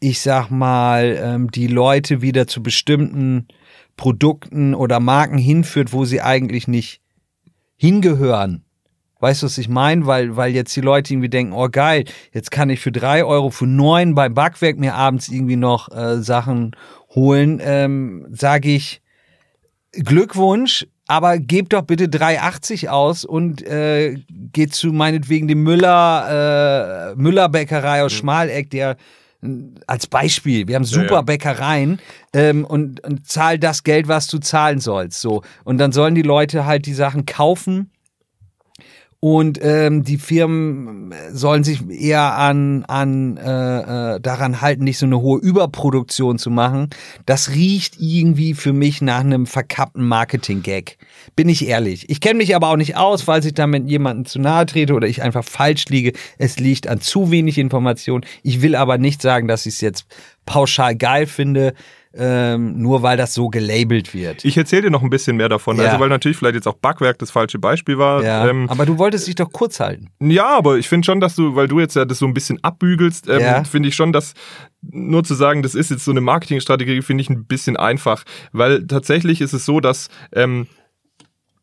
ich 0.00 0.20
sag 0.20 0.50
mal, 0.50 1.18
ähm, 1.20 1.50
die 1.50 1.66
Leute 1.66 2.22
wieder 2.22 2.46
zu 2.46 2.62
bestimmten 2.62 3.48
Produkten 3.96 4.74
oder 4.74 5.00
Marken 5.00 5.38
hinführt, 5.38 5.92
wo 5.92 6.04
sie 6.04 6.22
eigentlich 6.22 6.66
nicht 6.68 7.00
hingehören. 7.76 8.65
Weißt 9.18 9.42
du, 9.42 9.46
was 9.46 9.56
ich 9.56 9.68
meine? 9.68 10.06
Weil, 10.06 10.36
weil 10.36 10.52
jetzt 10.52 10.76
die 10.76 10.82
Leute 10.82 11.14
irgendwie 11.14 11.30
denken, 11.30 11.52
oh 11.54 11.68
geil, 11.70 12.04
jetzt 12.32 12.50
kann 12.50 12.68
ich 12.68 12.80
für 12.80 12.92
drei 12.92 13.24
Euro, 13.24 13.50
für 13.50 13.66
neun 13.66 14.14
beim 14.14 14.34
Backwerk 14.34 14.78
mir 14.78 14.94
abends 14.94 15.28
irgendwie 15.28 15.56
noch 15.56 15.90
äh, 15.90 16.22
Sachen 16.22 16.76
holen, 17.14 17.60
ähm, 17.62 18.26
sage 18.30 18.68
ich 18.68 19.00
Glückwunsch, 19.92 20.86
aber 21.08 21.38
gebt 21.38 21.72
doch 21.72 21.82
bitte 21.82 22.04
3,80 22.06 22.88
aus 22.88 23.24
und 23.24 23.62
äh, 23.62 24.16
geht 24.28 24.74
zu 24.74 24.88
meinetwegen 24.88 25.48
dem 25.48 25.62
Müller, 25.62 27.12
äh, 27.12 27.16
Müller-Bäckerei 27.16 28.04
aus 28.04 28.12
Schmaleck, 28.12 28.68
der 28.68 28.96
äh, 29.42 29.48
als 29.86 30.06
Beispiel, 30.08 30.68
wir 30.68 30.74
haben 30.74 30.84
super 30.84 31.14
ja. 31.14 31.22
Bäckereien 31.22 32.00
ähm, 32.34 32.66
und, 32.66 33.02
und 33.02 33.26
zahl 33.26 33.58
das 33.58 33.82
Geld, 33.82 34.08
was 34.08 34.26
du 34.26 34.38
zahlen 34.38 34.80
sollst. 34.80 35.22
So. 35.22 35.42
Und 35.64 35.78
dann 35.78 35.92
sollen 35.92 36.14
die 36.14 36.22
Leute 36.22 36.66
halt 36.66 36.84
die 36.84 36.94
Sachen 36.94 37.24
kaufen 37.24 37.90
und 39.28 39.58
ähm, 39.60 40.04
die 40.04 40.18
Firmen 40.18 41.12
sollen 41.32 41.64
sich 41.64 41.80
eher 41.90 42.38
an, 42.38 42.84
an 42.84 43.36
äh, 43.36 44.14
äh, 44.14 44.20
daran 44.20 44.60
halten, 44.60 44.84
nicht 44.84 44.98
so 44.98 45.06
eine 45.06 45.20
hohe 45.20 45.40
Überproduktion 45.40 46.38
zu 46.38 46.48
machen. 46.48 46.90
Das 47.24 47.50
riecht 47.50 47.96
irgendwie 47.98 48.54
für 48.54 48.72
mich 48.72 49.02
nach 49.02 49.18
einem 49.18 49.46
verkappten 49.46 50.06
Marketing-Gag. 50.06 50.98
Bin 51.34 51.48
ich 51.48 51.66
ehrlich. 51.66 52.08
Ich 52.08 52.20
kenne 52.20 52.38
mich 52.38 52.54
aber 52.54 52.68
auch 52.68 52.76
nicht 52.76 52.96
aus, 52.96 53.26
weil 53.26 53.44
ich 53.44 53.52
damit 53.52 53.88
jemandem 53.90 54.26
zu 54.26 54.38
nahe 54.38 54.64
trete 54.64 54.94
oder 54.94 55.08
ich 55.08 55.22
einfach 55.22 55.42
falsch 55.42 55.86
liege. 55.86 56.12
Es 56.38 56.60
liegt 56.60 56.86
an 56.86 57.00
zu 57.00 57.32
wenig 57.32 57.58
Information. 57.58 58.24
Ich 58.44 58.62
will 58.62 58.76
aber 58.76 58.96
nicht 58.96 59.20
sagen, 59.20 59.48
dass 59.48 59.66
ich 59.66 59.74
es 59.74 59.80
jetzt 59.80 60.06
pauschal 60.44 60.94
geil 60.94 61.26
finde, 61.26 61.74
ähm, 62.18 62.78
nur 62.80 63.02
weil 63.02 63.16
das 63.16 63.34
so 63.34 63.48
gelabelt 63.48 64.14
wird. 64.14 64.44
Ich 64.44 64.56
erzähle 64.56 64.82
dir 64.82 64.90
noch 64.90 65.02
ein 65.02 65.10
bisschen 65.10 65.36
mehr 65.36 65.48
davon. 65.48 65.76
Ja. 65.76 65.84
Also 65.84 66.00
weil 66.00 66.08
natürlich 66.08 66.36
vielleicht 66.36 66.54
jetzt 66.56 66.66
auch 66.68 66.74
Backwerk 66.76 67.18
das 67.18 67.30
falsche 67.30 67.58
Beispiel 67.58 67.98
war. 67.98 68.22
ja, 68.22 68.48
Ähm, 68.48 68.68
aber 68.70 68.86
du 68.86 68.98
wolltest 68.98 69.26
dich 69.26 69.34
doch 69.34 69.50
kurz 69.52 69.80
halten. 69.80 70.08
Ja, 70.20 70.56
aber 70.56 70.76
ich 70.78 70.88
finde 70.88 71.04
schon, 71.06 71.20
dass 71.20 71.36
du, 71.36 71.54
weil 71.56 71.68
du 71.68 71.80
jetzt 71.80 71.96
ja 71.96 72.04
das 72.04 72.18
so 72.18 72.26
ein 72.26 72.34
bisschen 72.34 72.62
abbügelst, 72.62 73.28
ähm, 73.28 73.40
Ja. 73.40 73.64
finde 73.64 73.88
ich 73.88 73.94
schon, 73.94 74.12
dass 74.12 74.34
nur 74.82 75.24
zu 75.24 75.34
sagen, 75.34 75.62
das 75.62 75.74
ist 75.74 75.90
jetzt 75.90 76.04
so 76.04 76.10
eine 76.10 76.20
Marketingstrategie, 76.20 77.02
finde 77.02 77.22
ich 77.22 77.30
ein 77.30 77.44
bisschen 77.46 77.76
einfach, 77.76 78.24
weil 78.52 78.86
tatsächlich 78.86 79.40
ist 79.40 79.52
es 79.52 79.64
so, 79.64 79.80
dass 79.80 80.08
ähm, 80.32 80.66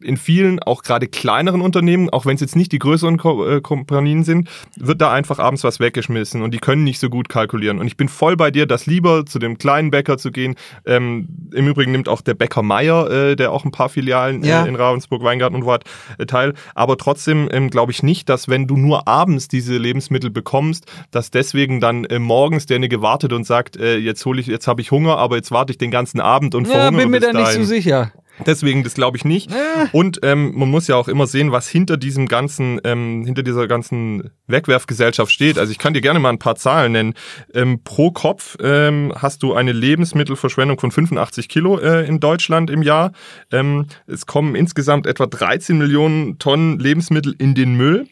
in 0.04 0.18
vielen, 0.18 0.60
auch 0.60 0.84
gerade 0.84 1.08
kleineren 1.08 1.62
Unternehmen, 1.62 2.10
auch 2.10 2.26
wenn 2.26 2.36
es 2.36 2.42
jetzt 2.42 2.56
nicht 2.56 2.72
die 2.72 2.80
größeren 2.80 3.18
Ko 3.18 3.48
äh, 3.48 3.62
Kompanien 3.62 4.24
sind, 4.24 4.50
wird 4.78 5.02
da 5.02 5.12
einfach 5.12 5.40
abends 5.40 5.64
was 5.64 5.80
weggeschmissen 5.80 6.42
und 6.42 6.54
die 6.54 6.60
können 6.60 6.84
nicht 6.84 7.00
so 7.00 7.10
gut 7.10 7.30
kalkulieren. 7.30 7.80
Und 7.80 7.88
ich 7.88 7.98
bin 7.98 8.10
voll 8.10 8.36
bei 8.36 8.52
dir, 8.52 8.66
das 8.66 8.86
lieber 8.86 9.26
zu 9.26 9.40
dem 9.40 9.58
kleinen 9.58 9.92
Bäcker 9.92 10.18
zu 10.18 10.32
gehen. 10.32 10.56
Ähm, 10.86 11.28
Im 11.54 11.68
Übrigen 11.68 11.92
nimmt 11.92 12.10
auch 12.10 12.22
der 12.22 12.34
Bäcker 12.34 12.62
Meier, 12.64 13.10
äh, 13.10 13.36
der 13.36 13.52
auch 13.52 13.66
ein 13.66 13.72
paar 13.72 13.90
Filialen 13.90 14.44
Ja. 14.44 14.66
äh, 14.66 14.68
in 14.70 14.76
Ravensburg, 14.76 15.24
Weingarten 15.24 15.56
und 15.56 15.66
wo 15.66 15.72
hat, 15.72 15.86
äh, 16.18 16.26
teil. 16.26 16.54
Aber 16.76 16.98
trotzdem 16.98 17.50
ähm, 17.52 17.70
glaube 17.70 17.92
ich 17.92 18.04
nicht, 18.04 18.30
dass 18.30 18.50
wenn 18.50 18.68
du 18.68 18.78
nur 18.78 19.08
abends 19.08 19.48
diese 19.48 19.78
Lebensmittel 19.78 20.30
bekommst, 20.30 20.86
dass 21.12 21.32
deswegen 21.32 21.80
dann 21.80 22.06
äh, 22.06 22.20
morgens 22.20 22.66
derjenige 22.66 23.02
wartet 23.02 23.34
und 23.34 23.46
sagt, 23.46 23.78
äh, 23.78 23.98
jetzt 23.98 24.26
hole 24.26 24.42
ich, 24.42 24.48
jetzt 24.48 24.68
habe 24.68 24.82
ich 24.82 24.92
Hunger, 24.92 25.18
aber 25.18 25.36
jetzt 25.38 25.52
warte 25.52 25.72
ich 25.72 25.78
den 25.78 25.92
ganzen 25.92 26.20
Abend 26.20 26.56
und 26.56 26.68
Ja, 26.68 26.90
bin 26.92 27.10
mir 27.10 27.20
da 27.20 27.34
nicht 27.34 27.52
so 27.52 27.64
sicher. 27.64 28.12
Deswegen, 28.46 28.84
das 28.84 28.96
glaube 28.96 29.18
ich 29.18 29.26
nicht. 29.26 29.52
Und 29.92 30.20
ähm, 30.24 30.54
man 30.56 30.70
muss 30.70 30.88
ja 30.88 30.96
auch 30.96 31.08
immer 31.08 31.28
sehen, 31.28 31.52
was 31.52 31.68
hinter 31.68 31.98
diesem 31.98 32.28
ganzen, 32.28 32.82
ähm, 32.84 33.26
hinter 33.26 33.44
dieser 33.44 33.68
ganzen 33.68 34.32
Wegwerfgesellschaft 34.48 35.32
steht. 35.32 35.60
Also 35.60 35.72
ich 35.72 35.78
kann 35.78 35.94
dir 35.94 36.02
gerne 36.02 36.20
mal 36.20 36.30
ein 36.30 36.40
paar 36.40 36.56
Zahlen 36.56 36.94
nennen. 36.94 37.14
Ähm, 37.54 37.82
pro 37.84 38.12
Kopf 38.12 38.58
ähm, 38.62 39.14
hast 39.16 39.44
du 39.44 39.54
eine 39.54 39.72
Lebensmittelverschwendung 39.72 40.80
von 40.80 40.92
85 40.92 41.48
Kilo 41.48 41.78
äh, 41.78 42.08
in 42.08 42.20
Deutschland 42.20 42.70
im 42.70 42.82
Jahr. 42.82 43.12
Ähm, 43.52 43.86
es 44.08 44.26
kommen 44.26 44.56
insgesamt 44.56 45.06
etwa 45.06 45.28
13 45.28 45.78
Millionen 45.78 46.40
Tonnen 46.40 46.80
Lebensmittel 46.80 47.36
in 47.38 47.54
den 47.54 47.76
Müll 47.76 48.08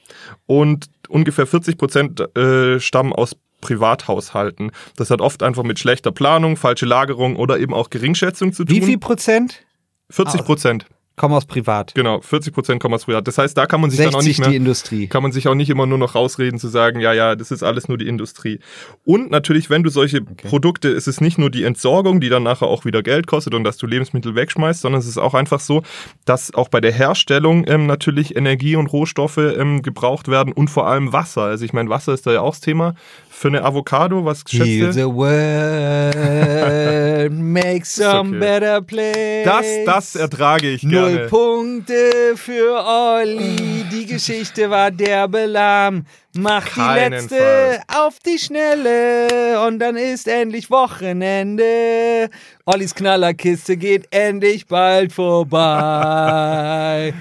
und 0.46 0.86
ungefähr 1.10 1.48
40 1.48 1.78
Prozent 1.78 2.38
äh, 2.38 2.80
stammen 2.80 3.14
aus 3.14 3.36
Privathaushalten. 3.62 4.72
Das 4.98 5.10
hat 5.12 5.22
oft 5.22 5.44
einfach 5.44 5.64
mit 5.64 5.80
schlechter 5.80 6.12
Planung, 6.12 6.58
falsche 6.58 6.86
Lagerung 6.86 7.36
oder 7.36 7.60
eben 7.60 7.74
auch 7.74 7.90
Geringschätzung 7.90 8.54
zu 8.54 8.66
tun. 8.66 8.76
Wie 8.76 8.82
viel 8.82 8.98
Prozent 8.98 9.64
40 10.12 10.44
Prozent. 10.44 10.86
kommen 11.16 11.36
aus 11.36 11.46
privat? 11.46 11.94
Genau, 11.94 12.20
40 12.22 12.54
Prozent 12.54 12.82
kommen 12.82 12.96
aus 12.96 13.06
Privat. 13.06 13.28
Das 13.28 13.38
heißt, 13.38 13.56
da 13.56 13.68
kann 13.68 13.80
man 13.80 13.92
sich 13.92 14.00
dann 14.00 14.16
auch 14.16 14.22
60 14.22 14.28
nicht 14.28 14.46
die 14.46 14.50
mehr, 14.50 14.58
Industrie. 14.58 15.08
kann 15.08 15.22
man 15.22 15.32
sich 15.32 15.48
auch 15.48 15.54
nicht 15.54 15.70
immer 15.70 15.86
nur 15.86 15.98
noch 16.00 16.16
rausreden 16.16 16.58
zu 16.60 16.68
sagen, 16.68 17.00
ja, 17.00 17.14
ja, 17.14 17.36
das 17.36 17.52
ist 17.52 17.62
alles 17.64 17.88
nur 17.88 17.98
die 18.00 18.08
Industrie. 18.08 18.60
Und 19.06 19.30
natürlich, 19.30 19.70
wenn 19.70 19.84
du 19.84 19.90
solche 19.92 20.22
Produkte, 20.22 20.88
ist 20.90 21.08
es 21.08 21.22
nicht 21.22 21.38
nur 21.38 21.52
die 21.52 21.64
Entsorgung, 21.64 22.22
die 22.22 22.30
dann 22.30 22.44
nachher 22.44 22.68
auch 22.68 22.86
wieder 22.86 23.04
Geld 23.04 23.28
kostet 23.28 23.54
und 23.54 23.64
dass 23.64 23.78
du 23.78 23.86
Lebensmittel 23.86 24.34
wegschmeißt, 24.36 24.82
sondern 24.82 25.00
es 25.00 25.08
ist 25.08 25.20
auch 25.20 25.36
einfach 25.36 25.60
so, 25.60 25.84
dass 26.26 26.54
auch 26.56 26.70
bei 26.70 26.82
der 26.82 26.92
Herstellung 26.92 27.66
ähm, 27.68 27.86
natürlich 27.86 28.36
Energie 28.36 28.76
und 28.76 28.88
Rohstoffe 28.88 29.38
ähm, 29.38 29.84
gebraucht 29.84 30.28
werden 30.28 30.54
und 30.54 30.70
vor 30.70 30.88
allem 30.88 31.14
Wasser. 31.14 31.44
Also 31.44 31.66
ich 31.66 31.74
meine, 31.74 31.90
Wasser 31.90 32.14
ist 32.14 32.26
da 32.26 32.34
ja 32.34 32.42
auch 32.42 32.52
das 32.52 32.62
Thema. 32.62 32.96
Für 33.42 33.48
eine 33.48 33.64
Avocado, 33.64 34.24
was 34.24 34.44
schätzt 34.48 34.68
Heal 34.68 34.94
the 34.94 35.06
world, 35.06 36.14
make 37.34 37.84
some 37.88 38.38
okay. 38.38 38.40
better 38.40 38.82
place. 38.82 39.46
Das, 39.46 39.66
das 39.84 40.16
ertrage 40.16 40.70
ich 40.70 40.84
Null 40.84 41.14
gerne. 41.14 41.28
Punkte 41.28 42.36
für 42.36 42.86
Olli. 42.86 43.84
Die 43.92 44.06
Geschichte 44.06 44.70
war 44.70 44.92
derbe 44.92 45.48
lahm. 45.48 46.06
Mach 46.38 46.68
die 46.68 46.82
letzte 46.82 47.36
Keinenfalls. 47.36 47.82
auf 47.88 48.20
die 48.20 48.38
Schnelle 48.38 49.66
und 49.66 49.80
dann 49.80 49.96
ist 49.96 50.28
endlich 50.28 50.70
Wochenende. 50.70 52.30
Ollis 52.68 52.94
Knallerkiste 52.94 53.76
geht 53.76 54.06
endlich 54.12 54.68
bald 54.68 55.14
vorbei. 55.14 57.12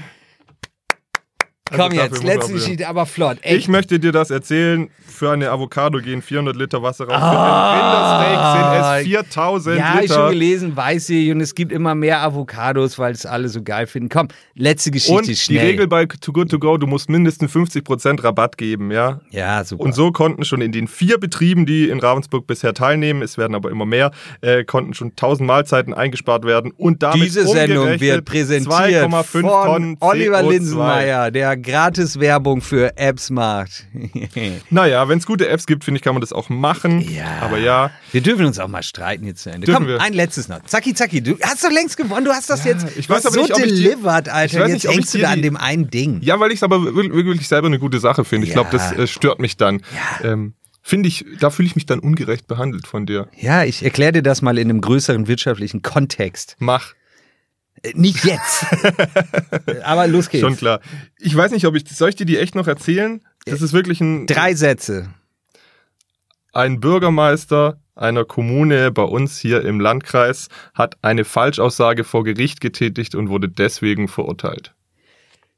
Also 1.71 1.83
Komm 1.83 1.97
dafür 1.97 2.17
jetzt, 2.17 2.25
letzte 2.25 2.53
Geschichte, 2.53 2.89
aber 2.89 3.07
flott. 3.07 3.39
Echt. 3.43 3.59
Ich 3.59 3.69
möchte 3.69 4.01
dir 4.01 4.13
das 4.13 4.31
erzählen. 4.31 4.91
Für 5.07 5.31
eine 5.33 5.51
Avocado 5.51 5.99
gehen 5.99 6.23
400 6.23 6.57
Liter 6.57 6.83
Wasser 6.83 7.05
raus. 7.05 7.15
Ah. 7.21 7.75
Für 7.75 8.25
ein 8.25 8.31
Rindersteak 8.31 9.05
sind 9.05 9.17
es 9.17 9.25
4000 9.35 9.79
ja, 9.79 9.95
ich 9.95 10.01
Liter. 10.03 10.15
schon 10.15 10.31
gelesen, 10.31 10.77
weiß 10.77 11.11
ich, 11.11 11.31
und 11.31 11.41
es 11.41 11.55
gibt 11.55 11.73
immer 11.73 11.95
mehr 11.95 12.23
Avocados, 12.23 12.99
weil 12.99 13.13
es 13.13 13.27
alle 13.27 13.49
so 13.49 13.63
geil 13.63 13.87
finden. 13.87 14.09
Komm, 14.09 14.29
letzte 14.55 14.91
Geschichte 14.91 15.19
Und 15.19 15.29
die 15.29 15.37
schnell. 15.37 15.67
Regel 15.67 15.87
bei 15.89 16.07
Too 16.07 16.33
Good 16.33 16.51
To 16.51 16.59
Go, 16.59 16.77
du 16.79 16.87
musst 16.87 17.11
mindestens 17.11 17.53
50% 17.53 18.25
Rabatt 18.25 18.57
geben, 18.57 18.91
ja. 18.91 19.21
ja, 19.31 19.63
super. 19.63 19.85
Und 19.85 19.95
so 19.95 20.11
konnten 20.11 20.45
schon 20.45 20.61
in 20.63 20.73
den 20.73 20.89
vier 20.89 21.19
Betrieben, 21.19 21.67
die 21.67 21.89
in 21.89 22.01
Ravensburg 22.01 22.47
bisher 22.47 22.75
teilnehmen, 22.75 23.23
es 23.23 23.37
werden 23.37 23.55
aber 23.55 23.71
immer 23.71 23.87
mehr, 23.87 24.13
äh, 24.41 24.65
konnten 24.65 24.95
schon 24.95 25.11
1000 25.11 25.47
Mahlzeiten 25.47 25.93
eingespart 25.95 26.45
werden. 26.45 26.73
Und 26.77 27.03
damit 27.03 27.27
Diese 27.27 27.47
Sendung 27.47 28.01
wird 28.01 28.25
präsentiert 28.25 28.73
2,5 28.73 29.23
von 29.25 29.43
Tonnen 29.43 29.97
Oliver 30.01 30.41
CO2. 30.41 30.51
Linsenmeier, 30.51 31.31
der 31.31 31.57
gratis 31.63 32.19
Werbung 32.21 32.61
für 32.61 32.97
Apps 32.97 33.31
macht. 33.31 33.87
Naja, 34.71 35.09
wenn 35.09 35.19
es 35.19 35.27
gute 35.27 35.49
Apps 35.49 35.67
gibt, 35.67 35.85
finde 35.85 35.99
ich, 35.99 36.03
kann 36.03 36.15
man 36.15 36.21
das 36.21 36.33
auch 36.33 36.49
machen. 36.49 37.01
Ja. 37.01 37.39
Aber 37.41 37.59
ja, 37.59 37.91
Wir 38.13 38.21
dürfen 38.21 38.45
uns 38.47 38.59
auch 38.59 38.69
mal 38.69 38.83
streiten 38.83 39.25
jetzt 39.27 39.43
zu 39.43 39.51
Ende. 39.51 39.67
Dürfen 39.67 39.79
Komm, 39.85 39.89
wir. 39.89 40.01
ein 40.01 40.13
letztes 40.13 40.49
noch. 40.49 40.63
Zacki, 40.65 40.95
zacki, 40.95 41.21
du 41.23 41.37
hast 41.43 41.65
doch 41.65 41.71
längst 41.71 41.97
gewonnen. 41.97 42.25
Du 42.25 42.31
hast 42.33 42.49
das 42.51 42.65
jetzt 42.65 42.87
ich 42.97 43.09
weiß 43.09 43.27
aber 43.27 43.35
so 43.35 43.41
nicht, 43.43 43.53
ob 43.55 43.59
ich 43.61 43.73
die- 43.75 43.83
delivered, 43.83 44.29
Alter. 44.29 44.45
ich 44.59 44.61
weiß 44.63 44.71
jetzt 44.73 44.85
nicht, 44.85 44.95
hängst 44.95 45.15
du 45.15 45.19
da 45.19 45.31
an 45.31 45.43
dem 45.43 45.57
einen 45.57 45.91
Ding. 45.91 46.21
Ja, 46.23 46.39
weil 46.41 46.51
ich 46.51 46.57
es 46.57 46.63
aber 46.63 46.83
wirklich, 46.95 47.49
selber 47.49 47.67
eine 47.67 47.79
gute 47.79 47.99
Sache 48.01 48.25
finde. 48.25 48.47
Ich 48.47 48.55
Ja. 48.55 48.63
glaube, 48.63 48.71
das 48.73 48.93
äh, 48.93 49.07
stört 49.07 49.41
mich 49.41 49.57
dann. 49.57 49.83
Ähm, 50.23 50.55
finde 50.83 51.09
ich, 51.09 51.25
da 51.41 51.51
fühle 51.51 51.67
ich 51.67 51.75
mich 51.77 51.87
dann 51.87 51.99
ungerecht 51.99 52.47
behandelt 52.47 52.87
von 52.87 53.07
dir. 53.07 53.29
Ja, 53.39 53.65
ich 53.65 53.83
erkläre 53.85 54.13
dir 54.13 54.23
das 54.23 54.43
mal 54.43 54.59
in 54.59 54.71
einem 54.71 54.81
größeren 54.81 55.29
wirtschaftlichen 55.29 55.83
Kontext. 55.83 56.57
Mach, 56.59 56.95
Nicht 57.95 58.25
jetzt. 58.25 58.67
Aber 59.85 60.07
los 60.07 60.29
geht's. 60.29 60.43
schon 60.43 60.57
klar. 60.57 60.81
Ich 61.19 61.35
weiß 61.35 61.51
nicht, 61.53 61.67
ob 61.67 61.75
ich, 61.77 61.89
soll 61.89 62.11
ich 62.11 62.17
dir 62.17 62.27
die 62.27 62.39
echt 62.39 62.55
noch 62.55 62.67
erzählen? 62.67 63.23
Das 63.47 63.63
ist 63.63 63.73
wirklich 63.73 64.01
ein, 64.01 64.27
Drei 64.27 64.55
Sätze. 64.55 65.09
ein 66.53 66.81
Bürgermeister 66.81 67.79
einer 67.95 68.25
Kommune 68.25 68.91
bei 68.91 69.03
uns 69.03 69.39
hier 69.39 69.63
im 69.65 69.79
Landkreis 69.79 70.49
hat 70.75 70.97
eine 71.03 71.25
Falschaussage 71.25 72.05
vor 72.05 72.25
Gericht 72.25 72.61
getätigt 72.61 73.15
und 73.15 73.29
wurde 73.29 73.49
deswegen 73.49 74.09
verurteilt. 74.09 74.75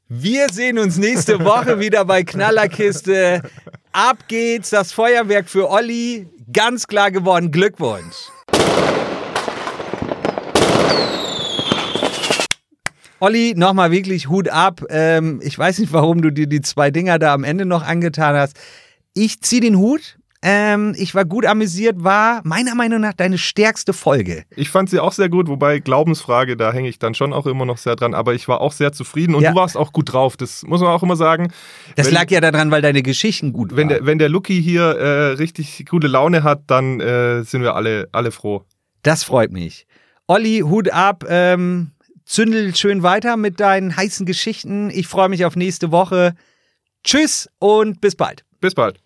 Wir 0.09 0.49
sehen 0.51 0.77
uns 0.77 0.97
nächste 0.97 1.43
Woche 1.43 1.79
wieder 1.79 2.05
bei 2.05 2.23
Knallerkiste. 2.23 3.41
Ab 3.93 4.27
geht's, 4.27 4.69
das 4.69 4.91
Feuerwerk 4.91 5.49
für 5.49 5.69
Olli. 5.69 6.27
Ganz 6.51 6.87
klar 6.87 7.11
gewonnen. 7.11 7.51
Glückwunsch. 7.51 8.32
Olli, 13.23 13.53
nochmal 13.55 13.89
wirklich 13.89 14.27
Hut 14.27 14.49
ab. 14.49 14.81
Ähm, 14.89 15.39
ich 15.41 15.57
weiß 15.57 15.79
nicht, 15.79 15.93
warum 15.93 16.21
du 16.21 16.29
dir 16.29 16.45
die 16.45 16.59
zwei 16.59 16.91
Dinger 16.91 17.19
da 17.19 17.33
am 17.33 17.45
Ende 17.45 17.65
noch 17.65 17.81
angetan 17.81 18.35
hast. 18.35 18.57
Ich 19.13 19.39
zieh 19.39 19.61
den 19.61 19.77
Hut. 19.77 20.17
Ähm, 20.41 20.93
ich 20.97 21.15
war 21.15 21.23
gut 21.23 21.45
amüsiert, 21.45 22.03
war 22.03 22.41
meiner 22.43 22.75
Meinung 22.75 22.99
nach 22.99 23.13
deine 23.13 23.37
stärkste 23.37 23.93
Folge. 23.93 24.43
Ich 24.57 24.69
fand 24.69 24.89
sie 24.89 24.99
auch 24.99 25.13
sehr 25.13 25.29
gut, 25.29 25.47
wobei 25.47 25.79
Glaubensfrage, 25.79 26.57
da 26.57 26.73
hänge 26.73 26.89
ich 26.89 26.99
dann 26.99 27.15
schon 27.15 27.31
auch 27.31 27.45
immer 27.45 27.63
noch 27.65 27.77
sehr 27.77 27.95
dran, 27.95 28.13
aber 28.13 28.33
ich 28.33 28.49
war 28.49 28.59
auch 28.59 28.73
sehr 28.73 28.91
zufrieden 28.91 29.35
und 29.35 29.43
Ja. 29.43 29.51
du 29.51 29.55
warst 29.55 29.77
auch 29.77 29.93
gut 29.93 30.11
drauf. 30.11 30.35
Das 30.35 30.63
muss 30.63 30.81
man 30.81 30.89
auch 30.89 31.01
immer 31.01 31.15
sagen. 31.15 31.53
Das 31.95 32.07
Wenn- 32.07 32.15
lag 32.15 32.29
ja 32.29 32.41
daran, 32.41 32.71
weil 32.71 32.81
deine 32.81 33.03
Geschichten 33.03 33.53
gut 33.53 33.69
Wenn 33.71 33.87
waren. 33.87 33.99
der, 33.99 34.05
wenn 34.05 34.19
der 34.19 34.27
Lucky 34.27 34.61
hier 34.61 34.83
äh, 34.83 35.27
richtig 35.35 35.85
gute 35.89 36.07
Laune 36.07 36.43
hat, 36.43 36.63
dann 36.67 36.99
äh, 36.99 37.43
sind 37.43 37.61
wir 37.61 37.73
alle, 37.75 38.09
alle 38.11 38.31
froh. 38.31 38.65
Das 39.01 39.23
freut 39.23 39.53
mich. 39.53 39.87
Olli, 40.27 40.59
Hut 40.59 40.89
ab. 40.89 41.23
Ähm, 41.29 41.91
zündel 42.25 42.75
schön 42.75 43.03
weiter 43.03 43.37
mit 43.37 43.59
deinen 43.59 43.95
heißen 43.95 44.25
Geschichten. 44.25 44.89
Ich 44.89 45.07
freue 45.07 45.29
mich 45.29 45.45
auf 45.45 45.55
nächste 45.55 45.91
Woche. 45.91 46.35
Tschüss 47.03 47.49
und 47.59 48.01
bis 48.01 48.15
bald. 48.15 48.43
Bis 48.61 48.75
bald. 48.75 48.99